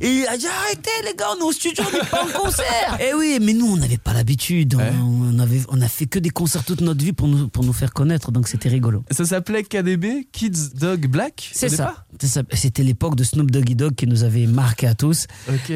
Et 0.00 0.08
il 0.08 0.26
a 0.26 0.36
dit 0.36 0.46
arrêtez 0.46 0.90
les 1.04 1.14
gars, 1.14 1.26
on 1.36 1.40
est 1.40 1.42
au 1.48 1.52
studio, 1.52 1.84
on 1.86 1.92
n'est 1.96 2.04
pas 2.10 2.24
en 2.24 2.40
concert. 2.42 2.98
Et 3.00 3.14
oui, 3.14 3.38
mais 3.40 3.52
nous 3.52 3.66
on 3.66 3.76
n'avait 3.76 3.98
pas 3.98 4.12
l'habitude. 4.12 4.74
On, 4.74 4.78
Ouais. 4.78 4.92
on 5.02 5.38
avait, 5.38 5.60
on 5.68 5.80
a 5.82 5.88
fait 5.88 6.06
que 6.06 6.18
des 6.18 6.30
concerts 6.30 6.64
toute 6.64 6.80
notre 6.80 7.04
vie 7.04 7.12
pour 7.12 7.28
nous, 7.28 7.48
pour 7.48 7.64
nous 7.64 7.72
faire 7.72 7.92
connaître, 7.92 8.32
donc 8.32 8.48
c'était 8.48 8.68
rigolo. 8.68 9.04
Ça 9.10 9.24
s'appelait 9.24 9.64
KDB, 9.64 10.28
Kids 10.32 10.70
Dog 10.74 11.06
Black 11.08 11.50
C'est 11.52 11.68
ça. 11.68 12.06
C'était 12.52 12.82
l'époque 12.82 13.16
de 13.16 13.24
Snoop 13.24 13.50
Doggy 13.50 13.74
Dogg 13.74 13.94
qui 13.94 14.06
nous 14.06 14.24
avait 14.24 14.46
marqué 14.46 14.86
à 14.86 14.94
tous. 14.94 15.26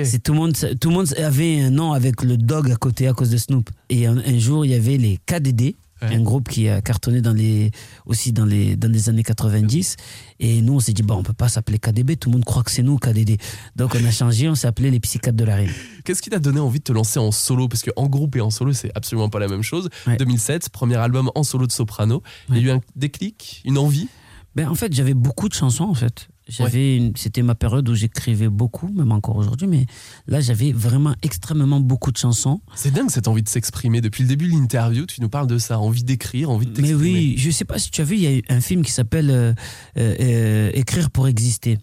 C'est 0.05 0.23
tout 0.23 0.33
le 0.33 0.39
monde, 0.39 0.55
tout 0.81 0.89
le 0.89 0.95
monde 0.95 1.15
avait 1.19 1.61
un 1.61 1.71
nom 1.71 1.93
avec 1.93 2.23
le 2.23 2.37
dog 2.37 2.71
à 2.71 2.77
côté 2.77 3.07
à 3.09 3.13
cause 3.13 3.31
de 3.31 3.37
Snoop. 3.37 3.69
Et 3.91 4.07
un, 4.07 4.19
un 4.19 4.39
jour, 4.39 4.65
il 4.65 4.71
y 4.71 4.75
avait 4.75 4.97
les 4.97 5.19
KDD, 5.27 5.75
Ouais. 6.01 6.15
un 6.15 6.21
groupe 6.21 6.49
qui 6.49 6.69
a 6.69 6.81
cartonné 6.81 7.21
dans 7.21 7.33
les, 7.33 7.71
aussi 8.07 8.33
dans 8.33 8.45
les, 8.45 8.77
dans 8.77 8.91
les 8.91 9.09
années 9.09 9.23
90. 9.25 9.97
Et 10.41 10.61
nous, 10.63 10.75
on 10.75 10.81
s'est 10.81 10.93
dit, 10.93 11.03
bon, 11.03 11.17
on 11.17 11.23
peut 11.23 11.33
pas 11.33 11.49
s'appeler 11.49 11.79
KDB, 11.79 12.17
tout 12.17 12.31
le 12.31 12.35
monde 12.35 12.45
croit 12.45 12.63
que 12.63 12.71
c'est 12.71 12.83
nous, 12.83 12.99
KDD. 12.99 13.37
Donc, 13.75 13.97
on 14.01 14.05
a 14.05 14.11
changé, 14.11 14.49
on 14.49 14.55
s'est 14.55 14.69
appelé 14.69 14.91
les 14.91 15.01
psychiatres 15.01 15.37
de 15.37 15.45
la 15.45 15.57
rime. 15.57 15.73
Qu'est-ce 16.05 16.23
qui 16.23 16.31
t'a 16.31 16.39
donné 16.39 16.61
envie 16.61 16.79
de 16.79 16.85
te 16.85 16.93
lancer 16.93 17.19
en 17.19 17.33
solo? 17.33 17.69
Parce 17.69 17.83
qu'en 17.83 18.07
groupe 18.07 18.37
et 18.37 18.41
en 18.41 18.51
solo, 18.51 18.73
c'est 18.73 18.93
absolument 18.95 19.29
pas 19.29 19.41
la 19.41 19.49
même 19.49 19.63
chose. 19.63 19.89
Ouais. 20.07 20.17
2007, 20.17 20.69
premier 20.69 20.97
album 20.97 21.31
en 21.35 21.43
solo 21.43 21.67
de 21.67 21.73
soprano. 21.73 22.23
Il 22.51 22.57
y 22.57 22.59
a 22.59 22.63
eu 22.63 22.71
un 22.71 22.81
déclic, 22.95 23.63
une 23.65 23.79
envie? 23.79 24.09
Ben, 24.55 24.69
en 24.69 24.75
fait, 24.75 24.93
j'avais 24.93 25.15
beaucoup 25.15 25.49
de 25.49 25.55
chansons, 25.55 25.85
en 25.85 25.95
fait. 25.95 26.29
J'avais 26.49 26.97
une- 26.97 27.13
C'était 27.17 27.43
ma 27.43 27.55
période 27.55 27.89
où 27.89 27.95
j'écrivais 27.95 28.49
beaucoup, 28.49 28.89
même 28.89 29.13
encore 29.13 29.37
aujourd'hui, 29.37 29.67
mais 29.67 29.87
là, 30.27 30.41
j'avais 30.41 30.73
vraiment 30.73 31.15
extrêmement 31.23 31.81
beaucoup 31.81 32.11
de 32.11 32.17
chansons. 32.17 32.61
C'est 32.75 32.93
dingue 32.93 33.11
cette 33.11 33.29
envie 33.29 33.43
de 33.43 33.49
s'exprimer. 33.49 34.01
Depuis 34.01 34.23
le 34.23 34.29
début 34.29 34.47
de 34.47 34.53
l'interview, 34.53 35.05
tu 35.07 35.21
nous 35.21 35.29
parles 35.29 35.47
de 35.47 35.59
ça, 35.59 35.79
envie 35.79 36.05
d'écrire, 36.05 36.51
envie 36.51 36.67
de 36.67 36.71
Mais 36.81 36.89
t'exprimer. 36.89 37.03
oui, 37.03 37.35
je 37.37 37.51
sais 37.51 37.65
pas 37.65 37.79
si 37.79 37.91
tu 37.91 38.01
as 38.01 38.05
vu, 38.05 38.17
il 38.17 38.23
y 38.23 38.39
a 38.39 38.41
un 38.55 38.61
film 38.61 38.83
qui 38.83 38.93
s'appelle 38.93 39.31
euh, 39.31 39.53
euh, 39.99 40.15
euh, 40.21 40.71
Écrire 40.75 41.11
pour 41.11 41.29
exister. 41.29 41.79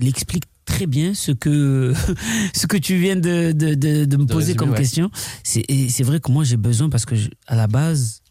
Il 0.00 0.06
explique 0.08 0.44
très 0.64 0.86
bien 0.86 1.12
ce 1.14 1.30
que 1.32 1.92
ce 2.54 2.66
que 2.66 2.76
tu 2.76 2.96
viens 2.96 3.16
de, 3.16 3.52
de, 3.52 3.74
de, 3.74 4.04
de 4.06 4.16
me 4.16 4.26
poser 4.26 4.38
résumer, 4.52 4.56
comme 4.56 4.70
ouais. 4.70 4.76
question. 4.78 5.10
C'est 5.42 6.02
vrai 6.02 6.20
que 6.20 6.30
moi 6.32 6.44
j'ai 6.44 6.56
besoin 6.56 6.88
parce 6.88 7.04
que 7.04 7.16
je- 7.16 7.28
à 7.46 7.54
la 7.56 7.66
base 7.66 8.22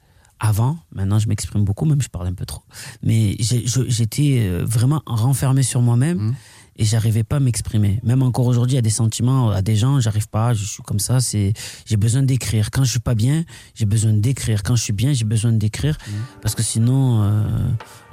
avant, 0.43 0.77
maintenant 0.93 1.19
je 1.19 1.27
m'exprime 1.29 1.63
beaucoup, 1.63 1.85
même 1.85 2.01
je 2.01 2.09
parle 2.09 2.27
un 2.27 2.33
peu 2.33 2.45
trop. 2.45 2.61
Mais 3.01 3.37
j'étais 3.39 4.39
euh, 4.41 4.65
vraiment 4.65 5.01
renfermé 5.05 5.63
sur 5.63 5.81
moi-même 5.81 6.17
Mhm. 6.17 6.35
Et 6.77 6.85
j'arrivais 6.85 7.23
pas 7.23 7.37
à 7.37 7.39
m'exprimer. 7.39 7.99
Même 8.03 8.23
encore 8.23 8.47
aujourd'hui, 8.47 8.73
il 8.73 8.75
y 8.75 8.79
a 8.79 8.83
des 8.83 8.89
sentiments 8.89 9.51
à 9.51 9.61
des 9.61 9.75
gens, 9.75 9.99
j'arrive 9.99 10.27
pas, 10.27 10.53
je 10.53 10.65
suis 10.65 10.83
comme 10.83 10.99
ça. 10.99 11.19
C'est, 11.19 11.53
j'ai 11.85 11.97
besoin 11.97 12.23
d'écrire. 12.23 12.71
Quand 12.71 12.83
je 12.83 12.91
suis 12.91 12.99
pas 12.99 13.15
bien, 13.15 13.43
j'ai 13.75 13.85
besoin 13.85 14.13
d'écrire. 14.13 14.63
Quand 14.63 14.75
je 14.75 14.83
suis 14.83 14.93
bien, 14.93 15.13
j'ai 15.13 15.25
besoin 15.25 15.51
d'écrire 15.51 15.97
parce 16.41 16.55
que 16.55 16.63
sinon, 16.63 17.23
euh, 17.23 17.43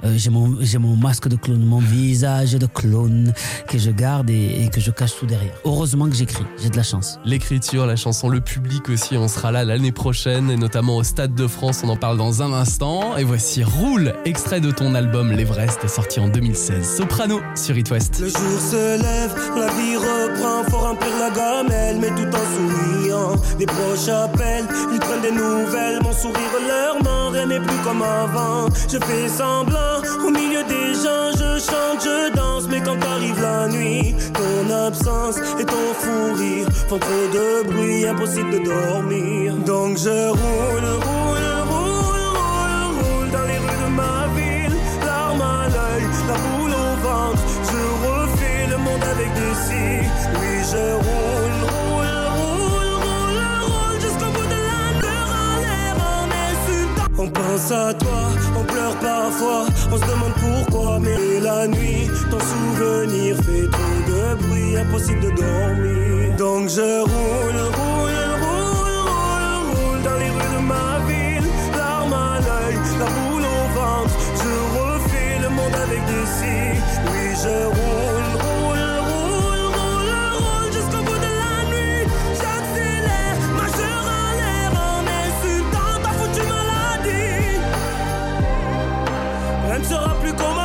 euh, 0.03 0.13
j'ai 0.17 0.29
mon, 0.29 0.57
j'ai 0.61 0.77
mon 0.77 0.95
masque 0.95 1.27
de 1.27 1.35
clown, 1.35 1.63
mon 1.63 1.79
visage 1.79 2.53
de 2.53 2.65
clown 2.65 3.33
que 3.67 3.77
je 3.77 3.91
garde 3.91 4.29
et, 4.29 4.63
et 4.63 4.69
que 4.69 4.79
je 4.79 4.91
cache 4.91 5.15
tout 5.19 5.25
derrière. 5.25 5.53
Heureusement 5.65 6.07
que 6.07 6.15
j'écris, 6.15 6.45
j'ai 6.61 6.69
de 6.69 6.77
la 6.77 6.83
chance. 6.83 7.19
L'écriture, 7.25 7.85
la 7.85 7.95
chanson, 7.95 8.29
le 8.29 8.41
public 8.41 8.89
aussi, 8.89 9.17
on 9.17 9.27
sera 9.27 9.51
là 9.51 9.63
l'année 9.63 9.91
prochaine 9.91 10.51
et 10.51 10.57
notamment 10.57 10.97
au 10.97 11.03
Stade 11.03 11.35
de 11.35 11.47
France, 11.47 11.81
on 11.83 11.89
en 11.89 11.97
parle 11.97 12.17
dans 12.17 12.41
un 12.41 12.53
instant. 12.53 13.17
Et 13.17 13.23
voici 13.23 13.63
Roule, 13.63 14.13
extrait 14.25 14.61
de 14.61 14.71
ton 14.71 14.95
album 14.95 15.31
L'Everest, 15.31 15.87
sorti 15.87 16.19
en 16.19 16.29
2016. 16.29 16.97
Soprano 16.97 17.39
sur 17.55 17.77
It 17.77 17.89
West. 17.91 18.19
Le 18.19 18.29
se 18.59 18.97
lève, 18.97 19.33
la 19.55 19.67
vie 19.67 19.97
reprend, 19.97 20.63
faut 20.69 20.77
remplir 20.77 21.11
la 21.19 21.29
gamelle, 21.29 21.97
mais 21.99 22.09
tout 22.09 22.29
en 22.35 22.45
souriant. 22.53 23.35
Les 23.59 23.65
proches 23.65 24.09
appellent, 24.09 24.67
ils 24.93 24.99
prennent 24.99 25.21
des 25.21 25.31
nouvelles, 25.31 25.99
mon 26.03 26.13
sourire 26.13 26.55
leur 26.67 27.03
ment, 27.03 27.29
rien 27.31 27.45
n'est 27.47 27.59
plus 27.59 27.77
comme 27.83 28.01
avant. 28.01 28.67
Je 28.91 28.97
fais 28.97 29.27
semblant, 29.27 30.01
au 30.25 30.29
milieu 30.29 30.63
des 30.63 30.93
gens, 30.93 31.31
je 31.33 31.59
chante, 31.59 32.03
je 32.03 32.35
danse, 32.35 32.67
mais 32.69 32.81
quand 32.81 33.01
arrive 33.03 33.41
la 33.41 33.67
nuit, 33.67 34.15
ton 34.33 34.73
absence 34.87 35.37
et 35.59 35.65
ton 35.65 35.93
fou 35.99 36.33
rire 36.37 36.67
font 36.87 36.99
trop 36.99 37.27
de 37.33 37.67
bruit, 37.69 38.07
impossible 38.07 38.51
de 38.51 38.59
dormir. 38.59 39.55
Donc 39.65 39.97
je 39.97 40.29
roule, 40.29 40.89
roule, 41.05 41.50
Oui, 49.51 50.53
je 50.71 50.93
roule, 51.05 51.59
roule, 51.71 52.15
roule, 52.37 52.91
roule, 53.03 53.39
roule 53.67 53.99
jusqu'au 53.99 54.31
bout 54.31 54.47
de 54.47 54.59
la 54.67 54.83
en 55.03 55.59
l'air. 55.59 55.95
On 57.17 57.27
pense 57.27 57.71
à 57.71 57.93
toi, 57.93 58.21
on 58.57 58.63
pleure 58.63 58.95
parfois, 58.95 59.65
on 59.91 59.97
se 59.97 60.05
demande 60.05 60.35
pourquoi, 60.39 60.99
mais 60.99 61.39
la 61.41 61.67
nuit, 61.67 62.09
ton 62.29 62.39
souvenir 62.39 63.35
fait 63.35 63.67
trop 63.69 64.01
de 64.07 64.35
bruit, 64.41 64.77
impossible 64.77 65.19
de 65.19 65.31
dormir. 65.31 66.35
Donc 66.37 66.69
je 66.69 67.01
roule, 67.01 67.61
roule, 67.77 68.23
roule, 68.41 69.01
roule, 69.03 69.67
roule 69.75 70.01
dans 70.01 70.17
les 70.17 70.29
rues 70.29 70.51
de 70.55 70.61
ma 70.65 70.99
ville, 71.09 71.47
larmes 71.75 72.13
à 72.13 72.39
l'œil, 72.39 72.77
la 72.99 73.05
boule 73.05 73.43
au 73.43 73.63
ventre. 73.77 74.15
Je 74.41 74.53
refais 74.79 75.33
le 75.41 75.49
monde 75.49 75.75
avec 75.75 76.01
des 76.05 76.25
si. 76.37 76.55
Oui, 77.11 77.23
je 77.43 77.55
roule, 77.65 78.31
roule, 78.41 78.50
ne 89.81 89.85
sera 89.85 90.13
plus 90.21 90.33
comme 90.33 90.60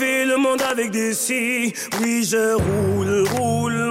refais 0.00 0.24
le 0.24 0.36
monde 0.36 0.62
avec 0.62 0.90
des 0.90 1.14
si. 1.14 1.72
Oui 2.00 2.24
je 2.24 2.54
roule, 2.54 3.28
roule, 3.28 3.90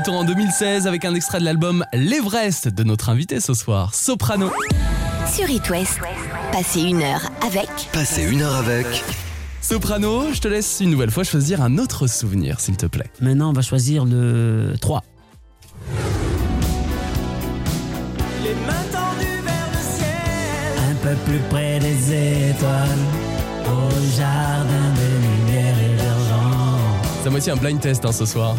2016 0.00 0.86
avec 0.86 1.04
un 1.04 1.14
extrait 1.14 1.40
de 1.40 1.44
l'album 1.44 1.84
L'Everest 1.92 2.68
de 2.68 2.84
notre 2.84 3.10
invité 3.10 3.38
ce 3.38 3.52
soir, 3.52 3.94
Soprano. 3.94 4.50
Sur 5.30 5.48
It 5.50 5.68
West, 5.68 5.98
passez 6.52 6.80
une 6.80 7.02
heure 7.02 7.30
avec 7.46 7.68
Passez 7.92 8.22
une 8.22 8.40
heure 8.40 8.54
avec 8.56 8.86
Soprano, 9.60 10.32
je 10.32 10.40
te 10.40 10.48
laisse 10.48 10.78
une 10.80 10.90
nouvelle 10.90 11.10
fois 11.10 11.22
choisir 11.24 11.60
un 11.60 11.76
autre 11.76 12.06
souvenir, 12.06 12.60
s'il 12.60 12.78
te 12.78 12.86
plaît. 12.86 13.10
Maintenant, 13.20 13.50
on 13.50 13.52
va 13.52 13.60
choisir 13.60 14.06
le 14.06 14.74
3. 14.80 15.04
Les 18.42 18.54
mains 18.54 18.86
tendues 18.90 19.42
vers 19.44 19.68
le 19.70 19.80
ciel. 19.96 20.90
Un 20.90 20.94
peu 20.94 21.14
plus 21.26 21.40
près 21.50 21.78
des 21.78 22.50
étoiles, 22.50 22.88
au 23.66 23.90
jardin 24.16 24.94
de. 24.96 24.99
C'est 27.22 27.26
à 27.26 27.30
moitié 27.30 27.52
un 27.52 27.56
blind 27.56 27.78
test 27.80 28.04
hein, 28.06 28.12
ce 28.12 28.24
soir. 28.24 28.56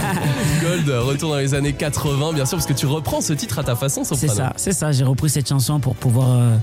Gold, 0.62 0.88
retour 0.90 1.30
dans 1.30 1.38
les 1.38 1.54
années 1.54 1.72
80, 1.72 2.34
bien 2.34 2.44
sûr, 2.44 2.58
parce 2.58 2.66
que 2.66 2.74
tu 2.74 2.84
reprends 2.86 3.22
ce 3.22 3.32
titre 3.32 3.58
à 3.58 3.64
ta 3.64 3.74
façon, 3.76 4.04
C'est 4.04 4.14
Soprano. 4.16 4.34
ça, 4.34 4.52
c'est 4.56 4.72
ça. 4.72 4.92
J'ai 4.92 5.04
repris 5.04 5.30
cette 5.30 5.48
chanson 5.48 5.80
pour 5.80 5.94
pouvoir 5.96 6.28
euh, 6.30 6.56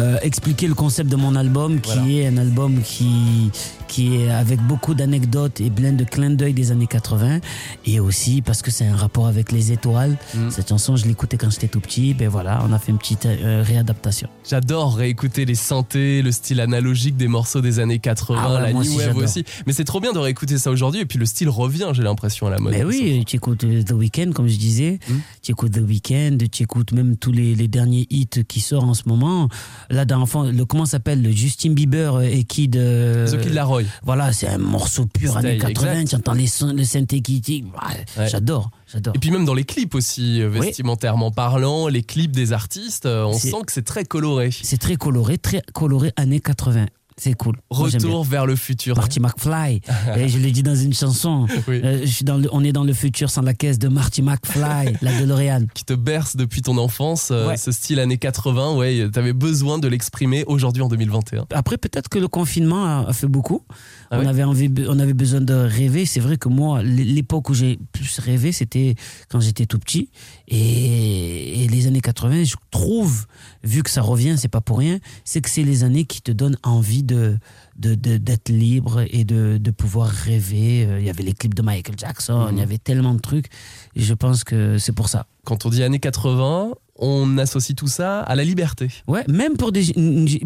euh, 0.00 0.18
expliquer 0.22 0.66
le 0.66 0.74
concept 0.74 1.08
de 1.08 1.14
mon 1.16 1.36
album, 1.36 1.80
qui 1.80 1.92
Voilà. 1.94 2.08
est 2.12 2.26
un 2.26 2.36
album 2.38 2.80
qui, 2.82 3.50
qui 3.88 4.16
est 4.16 4.30
avec 4.30 4.60
beaucoup 4.60 4.94
d'anecdotes 4.94 5.60
et 5.60 5.70
plein 5.70 5.92
de 5.92 6.04
clins 6.04 6.30
d'œil 6.30 6.52
des 6.54 6.70
années 6.70 6.86
80. 6.86 7.40
Et 7.86 8.00
aussi 8.00 8.42
parce 8.42 8.62
que 8.62 8.70
c'est 8.70 8.86
un 8.86 8.96
rapport 8.96 9.26
avec 9.26 9.50
les 9.52 9.72
étoiles. 9.72 10.16
Mm. 10.34 10.50
Cette 10.50 10.68
chanson, 10.68 10.96
je 10.96 11.06
l'écoutais 11.06 11.36
quand 11.36 11.50
j'étais 11.50 11.68
tout 11.68 11.80
petit. 11.80 12.14
Ben 12.14 12.28
voilà, 12.28 12.62
on 12.68 12.72
a 12.72 12.78
fait 12.78 12.92
une 12.92 12.98
petite 12.98 13.26
euh, 13.26 13.62
réadaptation. 13.66 14.28
J'adore 14.48 14.96
réécouter 14.96 15.44
les 15.44 15.54
synthés, 15.54 16.22
le 16.22 16.32
style 16.32 16.60
analogique 16.60 17.16
des 17.16 17.28
morceaux 17.28 17.60
des 17.60 17.78
années 17.80 17.98
80, 17.98 18.40
Ah 18.40 18.60
la 18.60 18.72
new 18.72 18.80
aussi, 18.80 18.96
wave 18.96 19.16
aussi. 19.16 19.44
Mais 19.66 19.72
c'est 19.72 19.84
trop 19.84 20.00
bien 20.00 20.12
de 20.12 20.18
réécouter 20.18 20.58
ça 20.58 20.70
aujourd'hui 20.70 21.00
et 21.00 21.06
puis 21.06 21.18
le 21.18 21.26
style 21.26 21.48
revient, 21.48 21.90
j'ai 21.92 22.02
l'impression, 22.02 22.46
à 22.46 22.50
la 22.50 22.58
mode. 22.58 22.72
Mais 22.72 22.84
oui, 22.84 23.24
tu 23.26 23.36
écoutes 23.36 23.64
euh, 23.64 23.82
The 23.82 23.92
Weeknd, 23.92 24.32
comme 24.34 24.48
je 24.48 24.58
disais. 24.58 24.98
Mm. 25.08 25.14
Tu 25.42 25.52
écoutes 25.52 25.72
The 25.72 25.82
Weeknd, 25.86 26.38
tu 26.52 26.62
écoutes 26.62 26.92
même 26.92 27.16
tous 27.16 27.32
les, 27.32 27.54
les 27.54 27.68
derniers 27.68 28.06
hits 28.10 28.44
qui 28.46 28.60
sortent 28.60 28.88
en 28.88 28.94
ce 28.94 29.08
moment. 29.08 29.48
Là, 29.90 30.04
dans 30.04 30.18
le 30.18 30.64
comment 30.64 30.86
s'appelle? 30.86 31.22
Le 31.22 31.32
Justin 31.32 31.72
Bieber 31.72 32.20
et 32.22 32.44
Kid. 32.44 32.76
euh, 32.76 33.26
The 33.26 33.40
Kid 33.40 33.54
Laroi. 33.54 33.77
Voilà, 34.02 34.32
c'est 34.32 34.48
un 34.48 34.58
morceau 34.58 35.06
pur 35.06 35.32
Style, 35.32 35.46
années 35.46 35.58
80. 35.58 35.92
exact. 35.92 36.08
Tu 36.10 36.16
entends 36.16 36.32
les 36.32 36.46
sons, 36.46 36.72
le 36.72 36.84
synthé 36.84 37.20
qui. 37.20 37.42
Ouais, 37.64 38.04
Ouais. 38.22 38.28
J'adore, 38.28 38.70
j'adore. 38.92 39.14
Et 39.14 39.18
puis 39.18 39.30
même 39.30 39.44
dans 39.44 39.54
les 39.54 39.64
clips 39.64 39.94
aussi, 39.94 40.40
euh, 40.42 40.50
Oui. 40.52 40.60
vestimentairement 40.66 41.30
parlant, 41.30 41.88
les 41.88 42.02
clips 42.02 42.32
des 42.32 42.52
artistes, 42.52 43.06
euh, 43.06 43.24
on 43.24 43.32
sent 43.38 43.52
que 43.66 43.72
c'est 43.72 43.84
très 43.84 44.04
coloré. 44.04 44.50
C'est 44.50 44.78
très 44.78 44.96
coloré, 44.96 45.38
très 45.38 45.62
coloré 45.72 46.12
années 46.16 46.40
80. 46.40 46.86
C'est 47.20 47.34
cool. 47.34 47.56
Retour 47.70 48.24
vers 48.24 48.46
le 48.46 48.54
futur. 48.56 48.96
Marty 48.96 49.18
McFly. 49.20 49.80
et 50.16 50.28
je 50.28 50.38
l'ai 50.38 50.52
dit 50.52 50.62
dans 50.62 50.74
une 50.76 50.94
chanson. 50.94 51.46
Oui. 51.66 51.80
Euh, 51.84 52.00
je 52.02 52.06
suis 52.06 52.24
dans 52.24 52.36
le- 52.38 52.48
on 52.52 52.62
est 52.62 52.72
dans 52.72 52.84
le 52.84 52.92
futur 52.92 53.28
sans 53.28 53.42
la 53.42 53.54
caisse 53.54 53.78
de 53.78 53.88
Marty 53.88 54.22
McFly, 54.22 54.94
la 55.02 55.18
DeLorean. 55.18 55.66
Qui 55.74 55.84
te 55.84 55.94
berce 55.94 56.36
depuis 56.36 56.62
ton 56.62 56.78
enfance, 56.78 57.30
euh, 57.32 57.48
Ouais. 57.48 57.56
ce 57.56 57.72
style 57.72 57.98
années 58.00 58.18
80, 58.18 58.76
ouais, 58.76 59.08
t'avais 59.12 59.32
besoin 59.32 59.78
de 59.78 59.88
l'exprimer 59.88 60.44
aujourd'hui 60.46 60.82
en 60.82 60.88
2021. 60.88 61.46
Après, 61.54 61.76
peut-être 61.76 62.08
que 62.08 62.18
le 62.20 62.28
confinement 62.28 62.84
a, 62.84 63.08
a 63.08 63.12
fait 63.12 63.26
beaucoup. 63.26 63.64
Ah 64.10 64.16
on, 64.16 64.20
ouais 64.20 64.26
avait 64.26 64.44
envie, 64.44 64.70
on 64.88 64.98
avait 64.98 65.12
besoin 65.14 65.40
de 65.40 65.52
rêver. 65.54 66.06
C'est 66.06 66.20
vrai 66.20 66.36
que 66.38 66.48
moi, 66.48 66.82
l'époque 66.82 67.50
où 67.50 67.54
j'ai 67.54 67.78
plus 67.92 68.18
rêvé, 68.20 68.52
c'était 68.52 68.94
quand 69.28 69.40
j'étais 69.40 69.66
tout 69.66 69.78
petit. 69.78 70.08
Et, 70.48 71.64
et 71.64 71.68
les 71.68 71.86
années 71.86 72.00
80, 72.00 72.44
je 72.44 72.54
trouve, 72.70 73.26
vu 73.62 73.82
que 73.82 73.90
ça 73.90 74.02
revient, 74.02 74.36
c'est 74.38 74.48
pas 74.48 74.60
pour 74.60 74.78
rien, 74.78 74.98
c'est 75.24 75.40
que 75.40 75.50
c'est 75.50 75.62
les 75.62 75.84
années 75.84 76.04
qui 76.04 76.22
te 76.22 76.32
donnent 76.32 76.58
envie 76.62 77.02
de 77.02 77.36
de- 77.78 77.94
de- 77.94 78.16
d'être 78.16 78.48
libre 78.48 79.04
et 79.08 79.22
de, 79.22 79.56
de 79.60 79.70
pouvoir 79.70 80.08
rêver. 80.08 80.84
Euh, 80.84 80.98
Il 80.98 81.06
y 81.06 81.10
avait 81.10 81.22
les 81.22 81.32
clips 81.32 81.54
de 81.54 81.62
Michael 81.62 81.94
Jackson, 81.96 82.48
il 82.50 82.58
y 82.58 82.60
avait 82.60 82.78
tellement 82.78 83.14
de 83.14 83.20
trucs. 83.20 83.46
Et 83.94 84.00
je 84.02 84.14
pense 84.14 84.42
que 84.42 84.78
c'est 84.78 84.90
pour 84.92 85.08
ça. 85.08 85.26
Quand 85.44 85.64
on 85.64 85.70
dit 85.70 85.84
années 85.84 86.00
80, 86.00 86.72
on 86.98 87.38
associe 87.38 87.74
tout 87.76 87.86
ça 87.86 88.20
à 88.20 88.34
la 88.34 88.44
liberté. 88.44 88.88
Ouais, 89.06 89.24
même 89.28 89.56
pour, 89.56 89.72
des, 89.72 89.84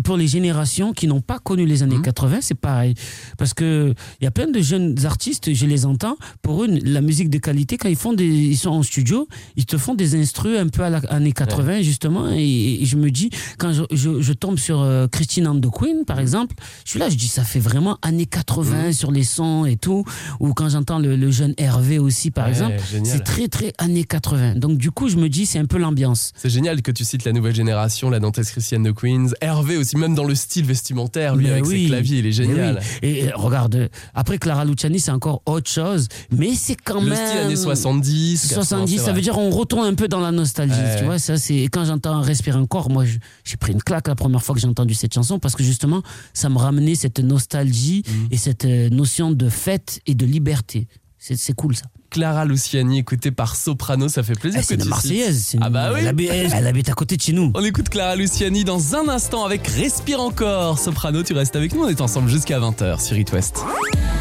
pour 0.05 0.17
les 0.17 0.27
générations 0.27 0.93
qui 0.93 1.07
n'ont 1.07 1.21
pas 1.21 1.39
connu 1.39 1.67
les 1.67 1.83
années 1.83 1.97
Mhm. 1.97 2.03
80, 2.03 2.39
c'est 2.43 2.55
pareil. 2.55 2.95
Parce 3.39 3.55
que 3.55 3.95
il 4.21 4.25
y 4.25 4.27
a 4.27 4.31
plein 4.31 4.49
de 4.51 4.61
jeunes 4.61 5.05
artistes, 5.05 5.53
je 5.53 5.67
les 5.67 5.87
entends, 5.87 6.17
pour 6.43 6.65
eux, 6.65 6.69
la 6.69 7.01
musique 7.01 7.31
de 7.31 7.39
qualité, 7.39 7.77
quand 7.79 7.89
ils, 7.89 7.97
font 7.97 8.13
des, 8.13 8.27
ils 8.27 8.57
sont 8.57 8.71
en 8.71 8.83
studio, 8.83 9.27
ils 9.57 9.67
te 9.67 9.77
font 9.79 9.95
des 9.95 10.15
instrus 10.21 10.59
un 10.59 10.69
peu 10.69 10.83
à 10.83 10.91
l'année 10.91 11.07
années 11.09 11.33
80, 11.33 11.83
justement. 11.83 12.29
Et, 12.33 12.83
et 12.83 12.85
je 12.87 12.97
me 12.97 13.11
dis, 13.11 13.31
quand 13.59 13.73
je, 13.73 13.83
je, 13.93 14.21
je 14.21 14.33
tombe 14.33 14.59
sur 14.59 14.81
euh, 14.81 15.07
Christine 15.09 15.47
and 15.47 15.61
the 15.61 15.71
Queen, 15.71 16.05
par 16.07 16.19
exemple, 16.21 16.55
je 16.85 16.91
suis 16.91 16.99
là, 16.99 17.09
je 17.09 17.17
dis, 17.17 17.29
ça 17.29 17.45
fait 17.45 17.61
vraiment 17.61 17.99
années 18.03 18.27
80 18.27 18.93
sur 18.93 19.11
les 19.13 19.25
sons 19.25 19.65
et 19.65 19.77
tout. 19.77 20.05
Ou 20.41 20.53
quand 20.55 20.69
j'entends 20.69 20.99
le, 20.99 21.17
le 21.17 21.31
jeune 21.31 21.55
Hervé 21.59 21.99
aussi, 21.99 22.31
par 22.31 22.45
Ouais, 22.47 22.51
exemple, 22.51 22.77
c'est 23.05 23.23
très, 23.25 23.49
très 23.49 23.73
années 23.79 24.05
80. 24.05 24.57
Donc, 24.57 24.79
du 24.79 24.91
coup, 24.91 25.09
je 25.09 25.17
me 25.17 25.29
dis, 25.29 25.47
c'est 25.47 25.59
un 25.59 25.67
peu 25.67 25.79
l'ambiance. 25.79 26.33
C'est 26.43 26.51
génial 26.51 26.83
que 26.83 26.91
tu 26.91 27.05
cites 27.05 27.25
la 27.25 27.31
nouvelle 27.31 27.55
génération, 27.55 28.11
la 28.11 28.19
danseuse 28.19 28.51
Christiane 28.51 28.83
de 28.83 28.91
Queens, 28.91 29.29
Hervé 29.41 29.77
aussi, 29.77 29.97
même 29.97 30.17
dans 30.17 30.25
le 30.25 30.35
style 30.35 30.65
vestimentaire, 30.67 31.37
lui 31.37 31.45
Mais 31.45 31.53
avec 31.53 31.67
oui. 31.67 31.83
ses 31.83 31.87
claviers, 31.87 32.19
il 32.19 32.27
est 32.27 32.33
génial. 32.33 32.81
oui. 33.01 33.09
Et, 33.09 33.29
euh, 33.29 33.37
regarde, 33.37 33.89
après 34.13 34.39
Clara 34.39 34.65
Luciani, 34.65 34.99
c'est 34.99 35.13
encore 35.13 35.41
autre 35.47 35.71
chose, 35.71 36.09
mais 36.33 36.55
c'est 36.57 36.75
quand 36.75 37.01
Le 37.01 37.11
même. 37.11 37.27
style 37.29 37.39
années 37.39 37.55
70. 37.55 38.55
70, 38.55 38.91
80, 38.97 39.05
ça 39.07 39.13
veut 39.13 39.21
dire 39.21 39.39
on 39.39 39.51
retourne 39.51 39.87
un 39.87 39.95
peu 39.95 40.09
dans 40.09 40.19
la 40.19 40.33
nostalgie, 40.33 40.75
Ouais. 40.75 40.99
tu 40.99 41.05
vois. 41.05 41.21
Ça, 41.21 41.37
c'est 41.37 41.55
et 41.55 41.69
quand 41.69 41.85
j'entends 41.85 42.21
Respire 42.23 42.57
encore, 42.57 42.91
moi, 42.91 43.05
j'ai 43.45 43.57
pris 43.57 43.73
une 43.73 43.83
claque 43.83 44.09
la 44.09 44.17
première 44.17 44.43
fois 44.43 44.57
que 44.57 44.61
j'ai 44.61 44.67
entendu 44.67 44.95
cette 44.95 45.15
chanson 45.15 45.39
parce 45.39 45.55
que 45.55 45.63
justement, 45.63 46.03
ça 46.35 46.49
me 46.49 46.59
ramenait 46.59 46.97
cette 46.97 47.21
nostalgie 47.21 48.03
Mhm. 48.09 48.29
et 48.33 48.37
cette 48.37 48.65
euh, 48.65 48.89
notion 48.91 49.31
de 49.31 49.49
fête 49.49 50.01
et 50.07 50.17
de 50.17 50.27
liberté. 50.27 50.89
C'est 51.25 51.55
cool 51.55 51.77
ça. 51.77 51.85
Clara 52.11 52.45
Luciani, 52.45 52.99
écoutée 52.99 53.31
par 53.31 53.55
Soprano, 53.55 54.09
ça 54.09 54.23
fait 54.25 54.35
plaisir 54.35 54.61
Eh, 54.61 54.67
c'est 54.67 54.75
une. 54.75 54.85
Marseillaise. 54.89 55.45
c'est 55.51 55.59
Ah 55.61 55.69
une- 55.69 55.73
bah 55.73 55.91
oui. 55.95 56.01
Elle 56.01 56.09
habite, 56.09 56.31
elle- 56.31 56.53
elle 56.53 56.67
habite 56.67 56.89
à 56.91 56.95
côté 56.95 57.17
de 57.17 57.23
chez 57.23 57.33
nous. 57.33 57.53
On 57.55 57.65
écoute 57.65 57.89
Clara 57.89 58.17
Luciani 58.17 58.65
dans 58.65 58.97
un 58.97 59.09
instant 59.09 59.45
avec 59.45 59.67
Respire 59.69 60.21
encore. 60.21 60.79
Soprano, 60.81 61.23
tu 61.23 61.33
restes 61.33 61.55
avec 61.57 61.75
nous, 61.75 61.85
on 61.85 61.89
est 61.89 62.01
ensemble 62.01 62.29
jusqu'à 62.29 62.59
20h 62.59 63.01
sur 63.01 63.17
It 63.17 63.33
West. 63.33 63.61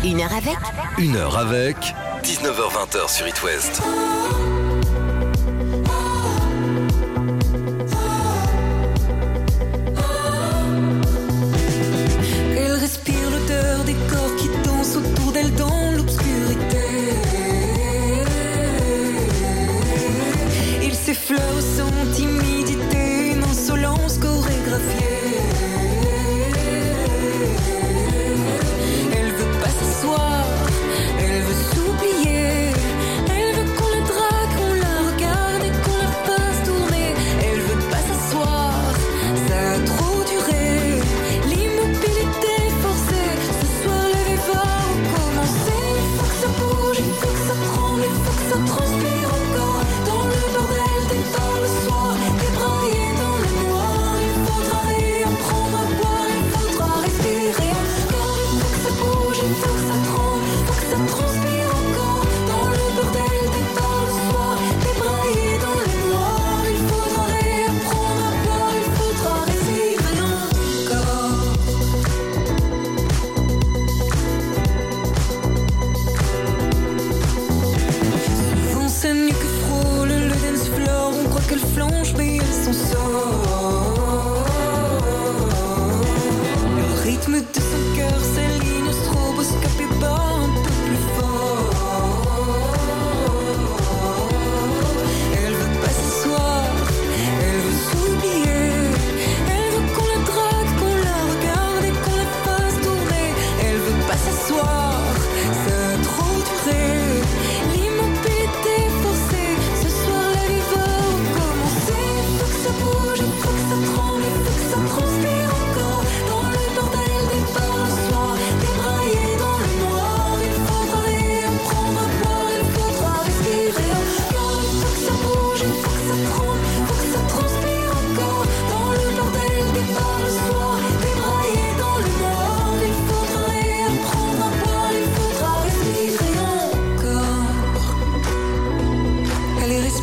Une 0.06 0.20
heure 0.22 0.32
avec 0.32 0.58
Une 0.99 1.16
heure 1.16 1.38
avec 1.38 1.76
19h20 2.24 3.10
sur 3.10 3.28
It 3.28 3.43
West. 3.43 3.82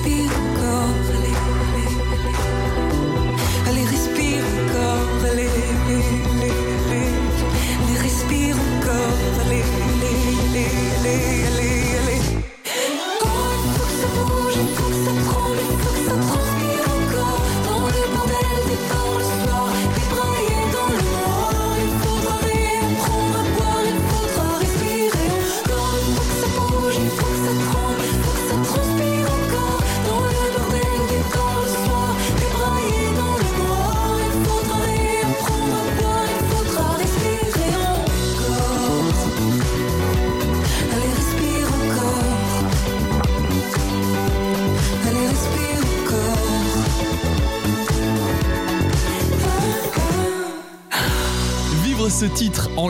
be 0.04 0.57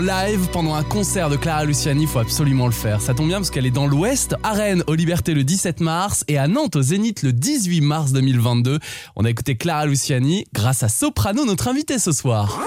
live 0.08 0.48
pendant 0.52 0.74
un 0.74 0.84
concert 0.84 1.28
de 1.28 1.36
Clara 1.36 1.66
Luciani, 1.66 2.06
faut 2.06 2.18
absolument 2.18 2.64
le 2.64 2.72
faire. 2.72 3.02
Ça 3.02 3.12
tombe 3.12 3.28
bien 3.28 3.36
parce 3.36 3.50
qu'elle 3.50 3.66
est 3.66 3.70
dans 3.70 3.86
l'Ouest, 3.86 4.36
à 4.42 4.54
Rennes 4.54 4.82
aux 4.86 4.94
Libertés 4.94 5.34
le 5.34 5.44
17 5.44 5.80
mars 5.80 6.24
et 6.28 6.38
à 6.38 6.48
Nantes 6.48 6.76
au 6.76 6.82
Zénith 6.82 7.22
le 7.22 7.34
18 7.34 7.82
mars 7.82 8.12
2022. 8.12 8.78
On 9.16 9.26
a 9.26 9.30
écouté 9.30 9.56
Clara 9.56 9.84
Luciani 9.84 10.46
grâce 10.54 10.82
à 10.82 10.88
Soprano, 10.88 11.44
notre 11.44 11.68
invité 11.68 11.98
ce 11.98 12.12
soir. 12.12 12.58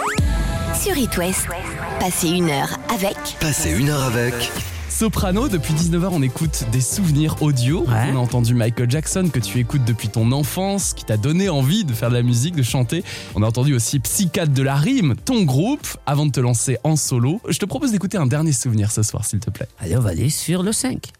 Sur 0.79 0.95
It 0.95 1.17
West, 1.17 1.47
passez 1.99 2.29
une 2.29 2.51
heure 2.51 2.77
avec 2.93 3.17
Passez 3.39 3.71
une 3.71 3.89
heure 3.89 4.03
avec 4.03 4.35
Soprano, 5.01 5.49
depuis 5.49 5.73
19h, 5.73 6.09
on 6.11 6.21
écoute 6.21 6.63
des 6.71 6.79
souvenirs 6.79 7.41
audio. 7.41 7.79
Ouais. 7.79 8.11
On 8.13 8.17
a 8.17 8.19
entendu 8.19 8.53
Michael 8.53 8.87
Jackson 8.87 9.31
que 9.33 9.39
tu 9.39 9.57
écoutes 9.57 9.83
depuis 9.83 10.09
ton 10.09 10.31
enfance, 10.31 10.93
qui 10.93 11.05
t'a 11.05 11.17
donné 11.17 11.49
envie 11.49 11.85
de 11.85 11.91
faire 11.91 12.09
de 12.09 12.13
la 12.13 12.21
musique, 12.21 12.55
de 12.55 12.61
chanter. 12.61 13.03
On 13.33 13.41
a 13.41 13.47
entendu 13.47 13.73
aussi 13.73 13.97
Psychiatre 13.97 14.53
de 14.53 14.61
la 14.61 14.75
rime, 14.75 15.15
ton 15.15 15.41
groupe, 15.41 15.87
avant 16.05 16.27
de 16.27 16.31
te 16.31 16.39
lancer 16.39 16.77
en 16.83 16.95
solo. 16.97 17.41
Je 17.49 17.57
te 17.57 17.65
propose 17.65 17.93
d'écouter 17.93 18.19
un 18.19 18.27
dernier 18.27 18.51
souvenir 18.51 18.91
ce 18.91 19.01
soir, 19.01 19.25
s'il 19.25 19.39
te 19.39 19.49
plaît. 19.49 19.67
Allez, 19.79 19.97
on 19.97 20.01
va 20.01 20.11
aller 20.11 20.29
sur 20.29 20.61
le 20.61 20.71
5. 20.71 21.11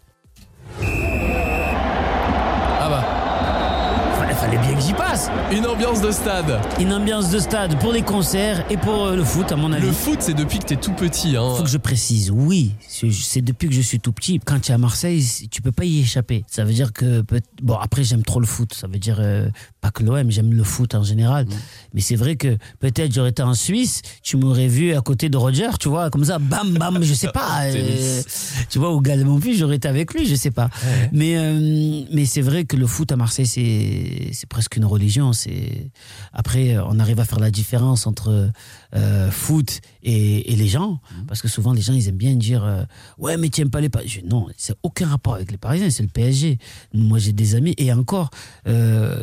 Fallait, 4.52 4.66
bien 4.66 4.74
que 4.76 4.82
j'y 4.82 4.92
passe. 4.92 5.30
une 5.50 5.66
ambiance 5.66 6.02
de 6.02 6.10
stade. 6.10 6.60
Une 6.78 6.92
ambiance 6.92 7.30
de 7.30 7.38
stade 7.38 7.78
pour 7.78 7.92
les 7.92 8.02
concerts 8.02 8.64
et 8.70 8.76
pour 8.76 9.06
euh, 9.06 9.16
le 9.16 9.24
foot, 9.24 9.50
à 9.50 9.56
mon 9.56 9.72
avis. 9.72 9.86
Le 9.86 9.92
foot, 9.92 10.18
c'est 10.20 10.34
depuis 10.34 10.58
que 10.58 10.64
t'es 10.64 10.76
tout 10.76 10.92
petit. 10.92 11.36
Hein. 11.36 11.54
faut 11.56 11.62
que 11.62 11.70
je 11.70 11.78
précise, 11.78 12.30
oui, 12.30 12.72
c'est 12.86 13.40
depuis 13.40 13.68
que 13.68 13.74
je 13.74 13.80
suis 13.80 14.00
tout 14.00 14.12
petit. 14.12 14.40
Quand 14.44 14.60
tu 14.60 14.72
es 14.72 14.74
à 14.74 14.78
Marseille, 14.78 15.24
tu 15.50 15.62
peux 15.62 15.72
pas 15.72 15.84
y 15.84 16.00
échapper. 16.00 16.44
Ça 16.48 16.64
veut 16.64 16.72
dire 16.72 16.92
que 16.92 17.24
bon 17.62 17.74
après 17.74 18.04
j'aime 18.04 18.22
trop 18.22 18.40
le 18.40 18.46
foot. 18.46 18.74
Ça 18.74 18.86
veut 18.86 18.98
dire 18.98 19.18
euh, 19.20 19.48
pas 19.82 19.90
que 19.90 20.04
l'OM, 20.04 20.30
j'aime 20.30 20.54
le 20.54 20.62
foot 20.62 20.94
en 20.94 21.02
général. 21.02 21.44
Mais 21.92 22.00
c'est 22.00 22.14
vrai 22.14 22.36
que 22.36 22.56
peut-être 22.78 23.12
j'aurais 23.12 23.30
été 23.30 23.42
en 23.42 23.52
Suisse, 23.54 24.00
tu 24.22 24.36
m'aurais 24.36 24.68
vu 24.68 24.94
à 24.94 25.00
côté 25.00 25.28
de 25.28 25.36
Roger, 25.36 25.70
tu 25.80 25.88
vois, 25.88 26.08
comme 26.08 26.24
ça, 26.24 26.38
bam 26.38 26.72
bam, 26.78 27.02
je 27.02 27.12
sais 27.12 27.32
pas. 27.32 27.62
euh, 27.64 28.22
tu 28.70 28.78
vois, 28.78 28.90
au 28.90 29.00
Galles 29.00 29.26
plus, 29.40 29.58
j'aurais 29.58 29.76
été 29.76 29.88
avec 29.88 30.14
lui, 30.14 30.24
je 30.24 30.36
sais 30.36 30.52
pas. 30.52 30.70
Mais 31.10 31.36
euh, 31.36 32.04
mais 32.12 32.26
c'est 32.26 32.42
vrai 32.42 32.64
que 32.64 32.76
le 32.76 32.86
foot 32.86 33.10
à 33.10 33.16
Marseille 33.16 33.46
c'est 33.46 34.46
presque 34.48 34.76
une 34.76 34.84
religion. 34.84 35.32
C'est 35.32 35.90
après 36.32 36.76
on 36.78 37.00
arrive 37.00 37.18
à 37.18 37.24
faire 37.24 37.40
la 37.40 37.50
différence 37.50 38.06
entre 38.06 38.52
euh, 38.94 39.30
foot 39.32 39.80
et, 40.04 40.52
et 40.52 40.56
les 40.56 40.68
gens 40.68 41.00
parce 41.26 41.42
que 41.42 41.48
souvent 41.48 41.72
les 41.72 41.82
gens 41.82 41.92
ils 41.92 42.08
aiment 42.08 42.16
bien 42.16 42.34
dire 42.34 42.86
ouais 43.18 43.36
mais 43.36 43.48
tu 43.48 43.62
aimes 43.62 43.70
pas 43.70 43.80
les 43.80 43.88
Parisiens. 43.88 44.22
Non, 44.30 44.46
c'est 44.56 44.76
aucun 44.84 45.08
rapport 45.08 45.34
avec 45.34 45.50
les 45.50 45.58
Parisiens, 45.58 45.90
c'est 45.90 46.04
le 46.04 46.08
PSG. 46.08 46.58
Moi 46.94 47.18
j'ai 47.18 47.32
des 47.32 47.56
amis 47.56 47.74
et 47.78 47.92
encore 47.92 48.30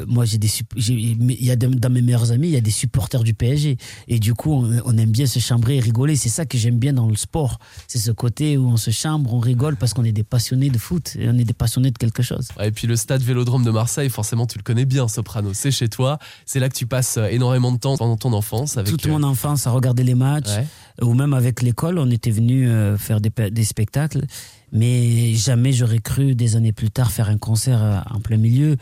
moi 0.06 0.26
j'ai 0.26 0.38
des 0.38 0.49
il 0.78 1.44
y 1.44 1.52
a 1.52 1.56
dans 1.56 1.90
mes 1.90 2.02
meilleurs 2.02 2.32
amis 2.32 2.48
il 2.48 2.54
y 2.54 2.58
a 2.58 2.62
des 2.62 2.72
supporters 2.72 3.24
du 3.24 3.34
PSG 3.34 3.78
et 4.08 4.20
du 4.20 4.34
coup 4.34 4.52
on, 4.54 4.82
on 4.86 4.98
aime 4.98 5.12
bien 5.12 5.26
se 5.26 5.40
chambrer 5.40 5.78
et 5.78 5.80
rigoler. 5.80 6.16
C'est 6.16 6.30
ça 6.30 6.46
que 6.46 6.58
j'aime 6.58 6.78
bien 6.80 6.94
dans 6.94 7.08
le 7.08 7.16
sport. 7.16 7.60
C'est 7.88 8.00
ce 8.00 8.12
côté 8.12 8.58
où 8.58 8.68
on 8.68 8.78
se 8.78 8.92
chambre, 8.92 9.34
on 9.34 9.40
rigole 9.40 9.76
parce 9.76 9.94
qu'on 9.94 10.04
est 10.04 10.12
des 10.12 10.24
passionnés 10.24 10.70
de 10.70 10.78
foot 10.78 11.16
et 11.20 11.28
on 11.30 11.38
est 11.38 11.44
des 11.44 11.54
passionnés 11.54 11.92
de 11.92 11.98
quelque 11.98 12.24
chose. 12.24 12.48
Ouais, 12.58 12.68
Et 12.68 12.72
puis 12.72 12.88
le 12.88 12.96
stade 12.96 13.22
Vélodrome 13.22 13.64
de 13.64 13.72
Marseille, 13.72 14.10
forcément 14.10 14.46
tu 14.48 14.58
le 14.58 14.64
connais 14.64 14.86
bien, 14.86 15.08
Soprano. 15.08 15.54
C'est 15.54 15.72
chez 15.72 15.90
toi. 15.90 16.20
C'est 16.46 16.60
là 16.60 16.70
que 16.70 16.76
tu 16.76 16.86
passes 16.86 17.18
euh, 17.18 17.28
énormément 17.28 17.72
de 17.72 17.78
temps 17.78 17.98
pendant 17.98 18.18
ton 18.18 18.34
enfance. 18.34 18.78
Avec, 18.78 18.90
Toute 18.92 19.06
euh, 19.06 19.12
mon 19.12 19.24
enfance 19.24 19.68
à 19.68 19.72
regarder 19.72 20.04
les 20.04 20.16
matchs. 20.16 20.48
ouais. 20.50 20.68
ou 21.02 21.14
même 21.14 21.34
avec 21.34 21.62
l'école, 21.62 22.00
on 22.00 22.10
était 22.10 22.32
venu 22.32 22.70
euh, 22.70 22.98
faire 22.98 23.20
des 23.22 23.64
spectacles, 23.64 24.26
mais 24.72 25.34
jamais 25.34 25.72
j'aurais 25.72 26.00
cru 26.00 26.36
des 26.36 26.56
années 26.56 26.72
plus 26.72 26.92
tard 26.92 27.12
faire 27.12 27.30
un 27.30 27.38
concert 27.38 27.84
euh, 27.84 28.00
en 28.10 28.20
plein 28.20 28.38
milieu. 28.38 28.78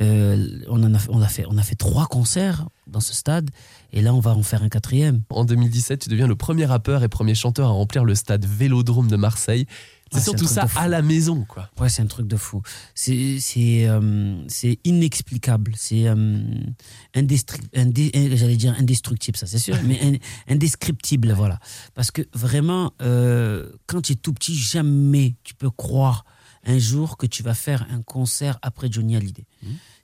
Euh, 0.00 0.46
on, 0.68 0.82
a 0.82 1.62
fait 1.62 1.74
trois 1.74 2.06
concerts 2.06 2.66
dans 2.86 3.00
ce 3.00 3.12
stade, 3.12 3.50
et 3.92 4.00
là 4.00 4.14
on 4.14 4.20
va 4.20 4.32
en 4.32 4.42
faire 4.42 4.62
un 4.62 4.68
quatrième. 4.68 5.22
En 5.30 5.44
2017, 5.44 6.00
tu 6.00 6.08
deviens 6.08 6.26
le 6.26 6.36
premier 6.36 6.64
rappeur 6.64 7.02
et 7.04 7.08
premier 7.08 7.34
chanteur 7.34 7.68
à 7.68 7.72
remplir 7.72 8.04
le 8.04 8.14
stade 8.14 8.44
Vélodrome 8.44 9.08
de 9.08 9.16
Marseille. 9.16 9.66
C'est 10.12 10.18
Ah, 10.18 10.20
c'est 10.20 10.24
surtout 10.24 10.46
ça 10.46 10.66
à 10.76 10.88
la 10.88 11.02
maison, 11.02 11.44
quoi. 11.48 11.70
Ouais, 11.80 11.88
c'est 11.88 12.02
un 12.02 12.06
truc 12.06 12.26
de 12.28 12.36
fou. 12.36 12.60
C'est 12.94 13.38
c'est 13.40 13.88
euh, 13.88 14.36
c'est 14.48 14.78
inexplicable. 14.84 15.72
C'est 15.76 16.06
euh, 16.08 16.38
j'allais 17.14 18.56
dire 18.56 18.74
indestructible, 18.78 19.36
ça 19.36 19.46
c'est 19.46 19.58
sûr, 19.58 19.76
mais 19.84 19.98
in- 20.02 20.16
indescriptible, 20.54 21.32
voilà. 21.32 21.58
Parce 21.94 22.10
que 22.10 22.22
vraiment, 22.34 22.92
euh, 23.02 23.70
quand 23.86 24.02
tu 24.02 24.12
es 24.12 24.16
tout 24.16 24.32
petit, 24.32 24.54
jamais 24.54 25.34
tu 25.44 25.54
peux 25.54 25.70
croire 25.70 26.24
un 26.64 26.78
jour 26.78 27.16
que 27.16 27.26
tu 27.26 27.42
vas 27.42 27.54
faire 27.54 27.86
un 27.90 28.02
concert 28.02 28.58
après 28.62 28.88
Johnny 28.90 29.16
Hallyday. 29.16 29.44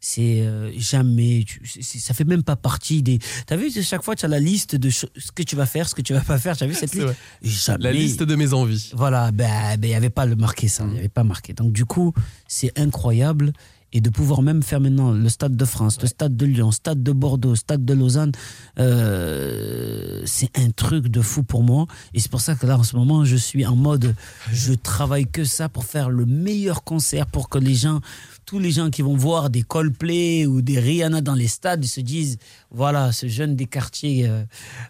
C'est 0.01 0.43
euh, 0.43 0.71
jamais, 0.79 1.45
tu- 1.47 1.61
ça 1.83 2.15
fait 2.15 2.25
même 2.25 2.43
pas 2.45 2.55
partie 2.57 3.03
des. 3.03 3.19
T'as 3.47 3.57
vu, 3.57 3.71
chaque 3.83 4.03
fois 4.03 4.15
tu 4.15 4.25
as 4.25 4.29
la 4.29 4.39
liste 4.39 4.77
de 4.77 4.91
ce 4.91 5.07
que 5.35 5.43
tu 5.43 5.57
vas 5.57 5.67
faire, 5.67 5.89
ce 5.89 5.95
que 5.95 6.03
tu 6.03 6.13
vas 6.13 6.21
pas 6.21 6.39
faire. 6.39 6.57
T'as 6.57 6.67
vu 6.67 6.75
cette 6.75 6.95
liste. 6.95 7.15
Jamais. 7.43 7.83
La 7.85 7.93
liste 7.93 8.23
de 8.23 8.35
mes 8.37 8.53
envies. 8.53 8.91
Voilà, 8.95 9.33
ben, 9.33 9.77
ben, 9.77 9.87
il 9.87 9.91
n'y 9.91 9.95
avait 9.97 10.11
pas 10.11 10.25
le 10.27 10.37
marqué 10.37 10.69
ça, 10.69 10.85
il 10.85 10.93
n'y 10.93 10.99
avait 10.99 11.09
pas 11.09 11.25
marqué. 11.25 11.53
Donc 11.53 11.73
du 11.73 11.85
coup, 11.85 12.13
c'est 12.47 12.77
incroyable. 12.79 13.53
Et 13.93 14.03
de 14.03 14.11
pouvoir 14.11 14.43
même 14.43 14.63
faire 14.63 14.81
maintenant 14.81 15.13
le 15.13 15.29
Stade 15.31 15.57
de 15.57 15.65
France, 15.65 15.99
le 16.03 16.09
Stade 16.09 16.37
de 16.37 16.45
Lyon, 16.45 16.71
Stade 16.73 17.03
de 17.03 17.13
Bordeaux, 17.13 17.55
Stade 17.55 17.87
de 17.87 17.95
Lausanne, 17.95 18.33
euh, 18.79 20.23
c'est 20.27 20.59
un 20.59 20.71
truc 20.71 21.09
de 21.09 21.23
fou 21.23 21.43
pour 21.43 21.63
moi. 21.63 21.87
Et 22.13 22.21
c'est 22.21 22.31
pour 22.31 22.43
ça 22.43 22.55
que 22.55 22.67
là, 22.67 22.77
en 22.77 22.83
ce 22.83 22.97
moment, 22.97 23.25
je 23.25 23.37
suis 23.37 23.65
en 23.65 23.77
mode, 23.77 24.15
je 24.53 24.75
travaille 24.75 25.27
que 25.27 25.45
ça 25.45 25.71
pour 25.71 25.85
faire 25.85 26.11
le 26.11 26.27
meilleur 26.27 26.85
concert, 26.85 27.27
pour 27.27 27.49
que 27.49 27.59
les 27.59 27.75
gens, 27.75 28.01
tous 28.49 28.59
les 28.59 28.71
gens 28.71 28.89
qui 28.89 29.03
vont 29.03 29.15
voir 29.15 29.51
des 29.51 29.61
Coldplay 29.61 30.47
ou 30.47 30.63
des 30.63 30.81
Rihanna 30.81 31.21
dans 31.21 31.35
les 31.35 31.49
stades 31.49 31.85
se 31.85 32.01
disent, 32.01 32.39
voilà, 32.71 33.13
ce 33.13 33.29
jeune 33.29 33.57
des 33.57 33.67
quartiers, 33.67 34.27
euh, 34.27 34.43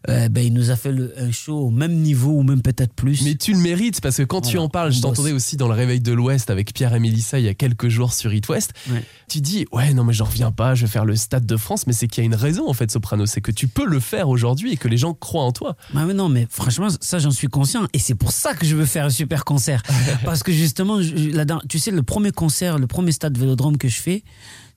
euh, 0.09 0.29
ben, 0.29 0.47
il 0.47 0.53
nous 0.53 0.71
a 0.71 0.77
fait 0.77 0.93
le- 0.93 1.13
un 1.19 1.33
show 1.33 1.59
au 1.59 1.71
même 1.71 1.93
niveau 1.97 2.31
ou 2.39 2.45
même 2.45 2.63
peut-être 2.63 2.93
plus. 2.93 3.23
Mais 3.23 3.35
tu 3.35 3.53
le 3.55 3.59
mérites 3.59 4.01
parce 4.01 4.19
que 4.19 4.23
quand 4.23 4.43
tu 4.43 4.59
en 4.59 4.69
parles, 4.69 4.93
je 4.93 5.01
t'entendais 5.01 5.33
aussi 5.33 5.57
dans 5.57 5.67
le 5.67 5.75
Réveil 5.75 6.01
de 6.01 6.13
l'Ouest 6.13 6.51
avec 6.51 6.73
Pierre 6.73 6.95
et 6.95 7.01
Mélissa 7.01 7.41
il 7.41 7.47
y 7.47 7.49
a 7.49 7.55
quelques 7.55 7.89
jours 7.89 8.13
sur 8.15 8.33
It 8.33 8.49
West. 8.49 8.75
Ouais. 8.93 9.03
Tu 9.29 9.41
dis, 9.41 9.67
ouais, 9.73 9.93
non, 9.93 10.05
mais 10.05 10.13
j'en 10.13 10.27
reviens 10.27 10.53
pas, 10.53 10.77
je 10.77 10.83
vais 10.87 10.91
faire 10.93 11.05
le 11.05 11.17
Stade 11.17 11.45
de 11.45 11.57
France, 11.57 11.89
mais 11.89 11.93
c'est 11.93 12.07
qu'il 12.07 12.23
y 12.23 12.27
a 12.27 12.29
une 12.29 12.37
raison 12.37 12.69
en 12.69 12.75
fait, 12.75 12.93
Soprano, 12.93 13.27
c'est 13.27 13.41
que 13.41 13.51
tu 13.51 13.67
peux 13.67 13.87
le 13.87 13.99
faire 13.99 14.29
aujourd'hui 14.29 14.73
et 14.75 14.77
que 14.77 14.87
les 14.87 14.97
gens 14.99 15.15
croient 15.15 15.43
en 15.45 15.51
toi. 15.53 15.77
Mais 15.95 16.15
non, 16.15 16.29
mais 16.29 16.47
franchement, 16.49 16.89
ça 17.01 17.19
j'en 17.19 17.33
suis 17.33 17.49
conscient 17.49 17.87
et 17.93 17.99
c'est 17.99 18.15
pour 18.15 18.31
ça 18.31 18.55
que 18.55 18.65
je 18.65 18.77
veux 18.77 18.87
faire 18.87 19.07
un 19.07 19.11
super 19.11 19.45
concert. 19.45 19.83
Parce 20.25 20.45
que 20.45 20.53
justement, 20.53 21.03
je- 21.03 21.59
tu 21.69 21.79
sais, 21.81 21.91
le 21.91 22.03
premier 22.05 22.31
concert, 22.31 22.79
le 22.79 22.87
premier 22.87 23.11
stade 23.13 23.37
Vélodrome 23.49 23.79
que 23.79 23.89
je 23.89 24.01
fais, 24.01 24.23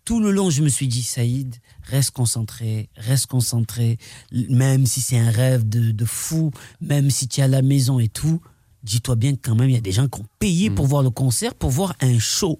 tout 0.06 0.22
le 0.22 0.32
long, 0.32 0.50
je 0.50 0.64
me 0.64 0.70
suis 0.70 0.88
dit, 0.88 1.04
Saïd, 1.04 1.56
reste 1.84 2.12
concentré, 2.12 2.90
reste 2.96 3.26
concentré, 3.28 3.98
même 4.32 4.86
si 4.86 5.02
c'est 5.02 5.18
un 5.20 5.30
rêve 5.30 5.68
de, 5.68 5.92
de 5.92 6.06
fou, 6.06 6.52
même 6.80 7.10
si 7.10 7.28
tu 7.28 7.42
es 7.42 7.44
à 7.44 7.48
la 7.50 7.62
maison 7.62 8.00
et 8.00 8.08
tout. 8.08 8.42
Dis-toi 8.84 9.16
bien 9.18 9.34
que 9.36 9.42
quand 9.44 9.56
même, 9.56 9.70
il 9.70 9.74
y 9.74 9.78
a 9.78 9.82
des 9.82 9.92
gens 9.92 10.08
qui 10.08 10.22
ont 10.22 10.26
payé 10.40 10.70
pour 10.72 10.88
voir 10.88 11.04
le 11.04 11.10
concert, 11.12 11.54
pour 11.54 11.70
voir 11.70 11.94
un 12.02 12.18
show. 12.18 12.58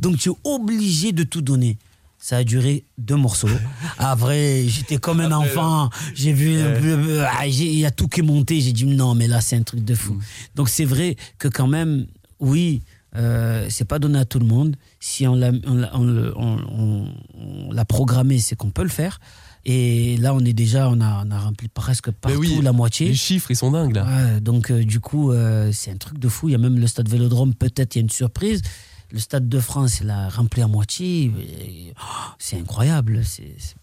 Donc 0.00 0.18
tu 0.18 0.28
es 0.30 0.32
obligé 0.44 1.12
de 1.12 1.22
tout 1.22 1.40
donner. 1.40 1.78
Ça 2.18 2.38
a 2.38 2.44
duré 2.44 2.84
deux 2.98 3.16
morceaux. 3.16 3.48
Après, 3.98 4.64
j'étais 4.66 4.96
comme 4.98 5.20
un 5.20 5.30
enfant. 5.32 5.88
J'ai 6.14 6.32
vu, 6.32 6.54
euh, 6.56 7.24
ah, 7.30 7.48
j'ai- 7.48 7.70
il 7.72 7.78
y 7.78 7.86
a 7.86 7.90
tout 7.90 8.08
qui 8.08 8.20
est 8.20 8.24
monté. 8.24 8.60
J'ai 8.60 8.72
dit 8.72 8.84
non, 8.86 9.14
mais 9.14 9.28
là, 9.28 9.40
c'est 9.40 9.56
un 9.56 9.62
truc 9.62 9.84
de 9.84 9.94
fou. 9.94 10.18
Donc 10.54 10.68
c'est 10.68 10.84
vrai 10.84 11.16
que 11.38 11.48
quand 11.48 11.66
même, 11.68 12.06
oui, 12.40 12.82
euh, 13.16 13.66
c'est 13.70 13.84
pas 13.84 13.98
donné 13.98 14.18
à 14.18 14.24
tout 14.24 14.38
le 14.38 14.46
monde. 14.46 14.76
Si 15.00 15.26
on 15.26 15.34
l'a, 15.34 15.50
on 15.66 17.08
on 17.74 17.84
programmé, 17.84 18.38
c'est 18.38 18.56
qu'on 18.56 18.70
peut 18.70 18.82
le 18.82 18.88
faire. 18.88 19.20
Et 19.66 20.16
là, 20.18 20.34
on 20.34 20.40
est 20.40 20.52
déjà, 20.52 20.90
on 20.90 21.00
a, 21.00 21.24
on 21.26 21.30
a 21.30 21.38
rempli 21.38 21.68
presque 21.68 22.10
partout 22.10 22.38
oui, 22.38 22.60
la 22.62 22.72
moitié. 22.72 23.08
Les 23.08 23.14
chiffres, 23.14 23.50
ils 23.50 23.56
sont 23.56 23.70
dingues 23.70 23.94
là. 23.94 24.04
Ouais, 24.04 24.40
donc 24.40 24.70
euh, 24.70 24.84
du 24.84 25.00
coup, 25.00 25.32
euh, 25.32 25.70
c'est 25.72 25.90
un 25.90 25.96
truc 25.96 26.18
de 26.18 26.28
fou. 26.28 26.48
Il 26.48 26.52
y 26.52 26.54
a 26.54 26.58
même 26.58 26.78
le 26.78 26.86
stade 26.86 27.08
Vélodrome, 27.08 27.54
peut-être 27.54 27.94
il 27.94 27.98
y 27.98 28.00
a 28.00 28.02
une 28.02 28.10
surprise. 28.10 28.60
Le 29.14 29.20
stade 29.20 29.48
de 29.48 29.60
France, 29.60 30.00
il 30.00 30.10
a 30.10 30.28
rempli 30.28 30.60
à 30.60 30.66
moitié. 30.66 31.30
Oh, 31.96 32.02
C'est 32.40 32.58
incroyable. 32.58 33.22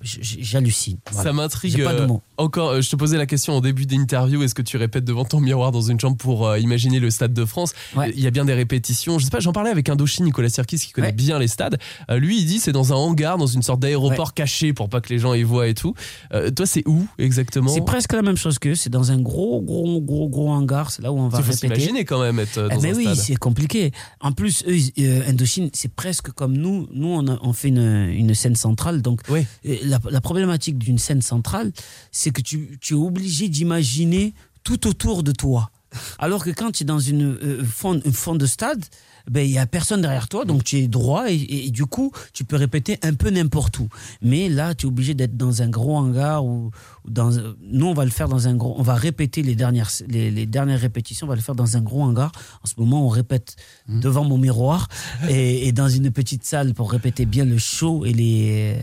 J'hallucine. 0.02 0.98
Voilà. 1.10 1.30
Ça 1.30 1.34
m'intrigue. 1.34 1.80
Euh. 1.80 2.08
Encore, 2.38 2.72
euh, 2.72 2.82
je 2.82 2.90
te 2.90 2.98
posais 2.98 3.18
la 3.18 3.26
question 3.26 3.54
en 3.56 3.62
début 3.62 3.86
d'interview 3.86 4.44
est-ce 4.44 4.54
que 4.54 4.62
tu 4.62 4.76
répètes 4.76 5.06
devant 5.06 5.24
ton 5.24 5.40
miroir 5.40 5.72
dans 5.72 5.82
une 5.82 5.98
chambre 6.00 6.18
pour 6.18 6.48
euh, 6.48 6.60
imaginer 6.60 7.00
le 7.00 7.10
stade 7.12 7.34
de 7.34 7.46
France? 7.46 7.72
Ouais. 7.96 8.12
Il 8.14 8.20
y 8.22 8.28
a 8.28 8.32
bien 8.32 8.44
des 8.44 8.54
répétitions. 8.54 9.20
Je 9.20 9.24
sais 9.24 9.30
pas, 9.32 9.40
j'en 9.40 9.54
parlais 9.54 9.70
avec 9.70 9.88
Indochine, 9.88 10.26
Nicolas 10.26 10.50
Sirkis, 10.50 10.80
qui 10.80 10.92
connaît 10.92 11.08
Ouais. 11.08 11.14
bien 11.14 11.40
les 11.40 11.48
stades. 11.48 11.78
Euh, 12.10 12.18
lui, 12.20 12.40
il 12.42 12.46
dit 12.46 12.60
c'est 12.60 12.74
dans 12.74 12.92
un 12.92 12.98
hangar, 12.98 13.38
dans 13.38 13.48
une 13.48 13.62
sorte 13.62 13.80
d'aéroport 13.80 14.34
caché 14.34 14.74
pour 14.74 14.90
pas 14.90 15.00
que 15.00 15.14
les 15.14 15.20
gens 15.20 15.34
y 15.34 15.44
voient 15.44 15.70
et 15.70 15.76
tout. 15.76 15.94
Euh, 16.34 16.52
toi, 16.52 16.66
c'est 16.66 16.86
où 16.88 17.08
exactement? 17.20 17.70
C'est 17.70 17.86
presque 17.86 18.12
la 18.12 18.22
même 18.22 18.36
chose 18.38 18.60
que 18.60 18.76
c'est 18.76 18.90
dans 18.90 19.14
un 19.14 19.22
gros, 19.22 19.62
gros, 19.62 20.02
gros, 20.02 20.28
gros 20.28 20.50
hangar. 20.52 20.92
C'est 20.92 21.02
là 21.04 21.14
où 21.14 21.20
on 21.20 21.30
va 21.30 21.38
Il 21.40 21.44
faut 21.46 21.52
répéter. 21.54 21.76
s'imaginer 21.76 22.04
quand 22.04 22.22
même 22.22 22.38
être 22.40 22.68
Eh 22.70 22.76
dans 22.76 22.82
ben 22.82 22.94
un 22.94 22.98
oui, 22.98 23.08
c'est 23.16 23.38
compliqué. 23.38 23.92
En 24.20 24.34
plus, 24.34 24.64
eux, 24.68 24.76
ils- 24.76 25.21
euh, 25.22 25.30
Indochine, 25.30 25.70
c'est 25.74 25.94
presque 25.94 26.32
comme 26.32 26.58
nous. 26.58 26.88
Nous, 26.94 27.08
on, 27.08 27.28
a- 27.28 27.40
on 27.42 27.54
fait 27.54 27.70
une, 27.70 28.10
une 28.10 28.34
scène 28.36 28.56
centrale. 28.56 29.02
Donc, 29.02 29.22
Oui. 29.30 29.46
euh, 29.68 29.76
la, 29.84 30.00
la 30.10 30.22
problématique 30.22 30.78
d'une 30.78 30.98
scène 30.98 31.22
centrale, 31.22 31.72
c'est 32.12 32.32
que 32.32 32.42
tu, 32.42 32.78
tu 32.82 32.94
es 32.94 32.98
obligé 32.98 33.48
d'imaginer 33.50 34.34
tout 34.64 34.88
autour 34.88 35.24
de 35.24 35.32
toi. 35.32 35.72
Alors 36.20 36.44
que 36.44 36.50
quand 36.52 36.72
tu 36.72 36.84
es 36.84 36.86
dans 36.86 37.00
une 37.00 37.36
euh, 37.42 37.64
fond, 37.66 38.00
une 38.06 38.14
fond 38.14 38.36
de 38.36 38.46
stade, 38.46 38.84
ben 39.30 39.46
il 39.46 39.52
y 39.52 39.60
a 39.60 39.68
personne 39.68 40.02
derrière 40.02 40.28
toi, 40.28 40.46
donc 40.46 40.64
tu 40.64 40.78
es 40.78 40.88
droit 40.88 41.30
et, 41.32 41.36
et- 41.36 41.68
et 41.68 41.70
du 41.70 41.86
coup 41.86 42.12
tu 42.34 42.44
peux 42.44 42.56
répéter 42.56 42.98
un 43.04 43.14
peu 43.14 43.30
n'importe 43.30 43.78
où. 43.78 43.88
Mais 44.24 44.50
là, 44.50 44.74
tu 44.74 44.86
es 44.86 44.90
obligé 44.90 45.14
d'être 45.14 45.38
dans 45.38 45.62
un 45.62 45.70
gros 45.70 45.96
hangar 45.96 46.44
ou 46.44 46.72
dans. 47.08 47.32
Nous, 47.62 47.86
on 47.86 47.94
va 47.94 48.06
le 48.06 48.12
faire 48.12 48.28
dans 48.30 48.48
un 48.48 48.56
gros. 48.56 48.76
On 48.78 48.84
va 48.84 48.96
répéter 48.96 49.42
les 49.44 49.56
dernières 49.56 49.90
les, 50.08 50.32
les 50.32 50.46
dernières 50.46 50.80
répétitions. 50.80 51.28
On 51.28 51.30
va 51.30 51.36
le 51.36 51.42
faire 51.42 51.56
dans 51.56 51.78
un 51.78 51.82
gros 51.82 52.04
hangar. 52.04 52.32
En 52.64 52.68
ce 52.68 52.74
moment, 52.78 53.06
on 53.06 53.10
répète 53.10 53.56
devant 53.88 54.24
mon 54.24 54.38
miroir 54.38 54.88
et, 55.30 55.68
et 55.68 55.72
dans 55.72 55.90
une 55.90 56.12
petite 56.12 56.44
salle 56.44 56.74
pour 56.74 56.92
répéter 56.92 57.26
bien 57.26 57.46
le 57.46 57.58
show 57.58 58.06
et 58.06 58.14
les 58.14 58.76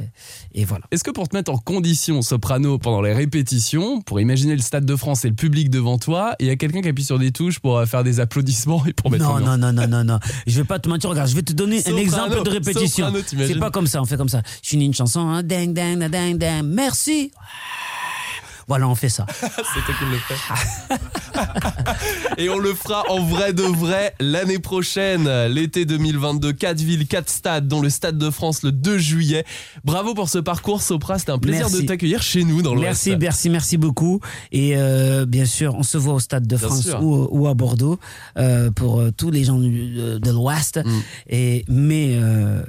et 0.55 0.65
voilà. 0.65 0.85
Est-ce 0.91 1.05
que 1.05 1.11
pour 1.11 1.29
te 1.29 1.37
mettre 1.37 1.53
en 1.53 1.59
condition 1.59 2.23
soprano 2.23 2.79
pendant 2.79 3.03
les 3.03 3.13
répétitions, 3.13 4.01
pour 4.01 4.21
imaginer 4.21 4.55
le 4.55 4.63
Stade 4.63 4.85
de 4.85 4.97
France 4.97 5.25
et 5.25 5.29
le 5.29 5.35
public 5.35 5.71
devant 5.71 5.99
toi, 5.99 6.35
il 6.41 6.47
y 6.47 6.51
a 6.51 6.57
quelqu'un 6.57 6.81
qui 6.81 6.89
appuie 6.89 7.05
sur 7.05 7.19
des 7.19 7.33
touches 7.33 7.59
pour 7.61 7.79
euh, 7.79 7.87
faire 7.87 8.05
des 8.05 8.21
applaudissements 8.21 8.85
et 8.87 8.93
pour 8.93 9.11
mettre 9.11 9.25
Non, 9.25 9.41
non, 9.41 9.57
non, 9.57 9.73
non, 9.73 9.87
non, 9.87 10.05
non. 10.05 10.19
Je 10.47 10.57
vais 10.57 10.65
pas 10.65 10.79
te 10.79 10.89
mentir. 10.89 11.11
Regarde, 11.11 11.29
je 11.29 11.35
vais 11.35 11.43
te 11.43 11.53
donner 11.53 11.79
Soprano, 11.79 11.99
un 11.99 12.01
exemple 12.01 12.43
de 12.45 12.51
répétition. 12.51 13.13
C'est 13.27 13.59
pas 13.59 13.71
comme 13.71 13.87
ça, 13.87 14.03
on 14.03 14.05
fait 14.05 14.17
comme 14.17 14.29
ça. 14.29 14.43
Je 14.63 14.71
finis 14.71 14.87
une 14.87 14.95
chanson, 14.95 15.21
hein, 15.21 15.43
ding, 15.43 15.75
ding, 15.75 15.99
ding, 15.99 16.11
ding, 16.11 16.39
ding, 16.39 16.63
merci. 16.65 17.31
Voilà, 18.69 18.87
on 18.87 18.95
fait 18.95 19.09
ça. 19.09 19.27
C'est 19.41 19.49
toi 19.49 19.95
qui 19.99 20.05
le 20.05 20.19
fais. 20.19 20.35
et 22.43 22.51
on 22.51 22.59
le 22.59 22.75
fera 22.75 23.03
en 23.09 23.25
vrai 23.25 23.53
de 23.55 23.63
vrai 23.63 24.15
l'année 24.21 24.59
prochaine, 24.59 25.29
l'été 25.47 25.87
2022. 25.87 26.53
4 26.53 26.81
villes, 26.81 27.07
4 27.07 27.29
stades, 27.29 27.67
dont 27.69 27.81
le 27.81 27.91
Stade 27.91 28.19
de 28.19 28.31
France 28.31 28.63
le 28.63 28.73
2 28.73 28.99
juillet. 28.99 29.45
Bravo 29.85 30.15
pour 30.15 30.29
ce 30.29 30.39
parcours, 30.39 30.83
Sopra. 30.83 31.19
C'était 31.19 31.33
un 31.33 31.39
plaisir 31.39 31.67
Merci. 31.67 31.83
de 31.83 31.87
t'accueillir 31.87 32.23
chez 32.23 32.45
nous 32.45 32.61
dans 32.63 32.75
le 32.75 32.81
Merci, 32.81 33.17
merci, 33.17 33.49
merci 33.49 33.79
beaucoup. 33.79 34.21
Et 34.53 34.77
euh, 34.77 35.25
bien 35.27 35.47
sûr, 35.47 35.75
on 35.75 35.83
se 35.83 35.97
voit 35.97 36.15
au 36.15 36.21
Stade 36.21 36.47
de 36.47 36.57
Bien 36.57 36.69
France 36.69 36.89
ou, 37.01 37.29
ou 37.31 37.49
à 37.49 37.55
Bordeaux 37.55 37.99
euh, 38.37 38.71
pour 38.71 39.01
euh, 39.01 39.11
tous 39.11 39.31
les 39.31 39.45
gens 39.45 39.59
de, 39.59 40.19
de 40.19 40.31
l'Ouest. 40.31 40.81
Mm. 40.85 41.01
Et 41.31 41.65
mais 41.69 42.19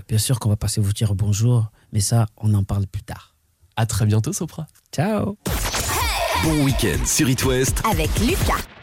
bien 0.08 0.18
sûr 0.18 0.40
qu'on 0.40 0.50
va 0.50 0.56
passer 0.56 0.82
vous 0.82 0.94
dire 0.94 1.14
bonjour. 1.16 1.72
Mais 1.92 2.00
ça, 2.00 2.28
on 2.38 2.54
en 2.54 2.64
parle 2.64 2.86
plus 2.88 3.02
tard. 3.02 3.36
À 3.76 3.86
très 3.86 4.06
bientôt, 4.06 4.34
Sopra. 4.34 4.68
Ciao. 4.94 5.38
Bon 6.44 6.64
week-end 6.64 7.06
sur 7.06 7.28
It 7.30 7.44
West 7.44 7.82
Avec 7.84 8.10
Lucas. 8.22 8.79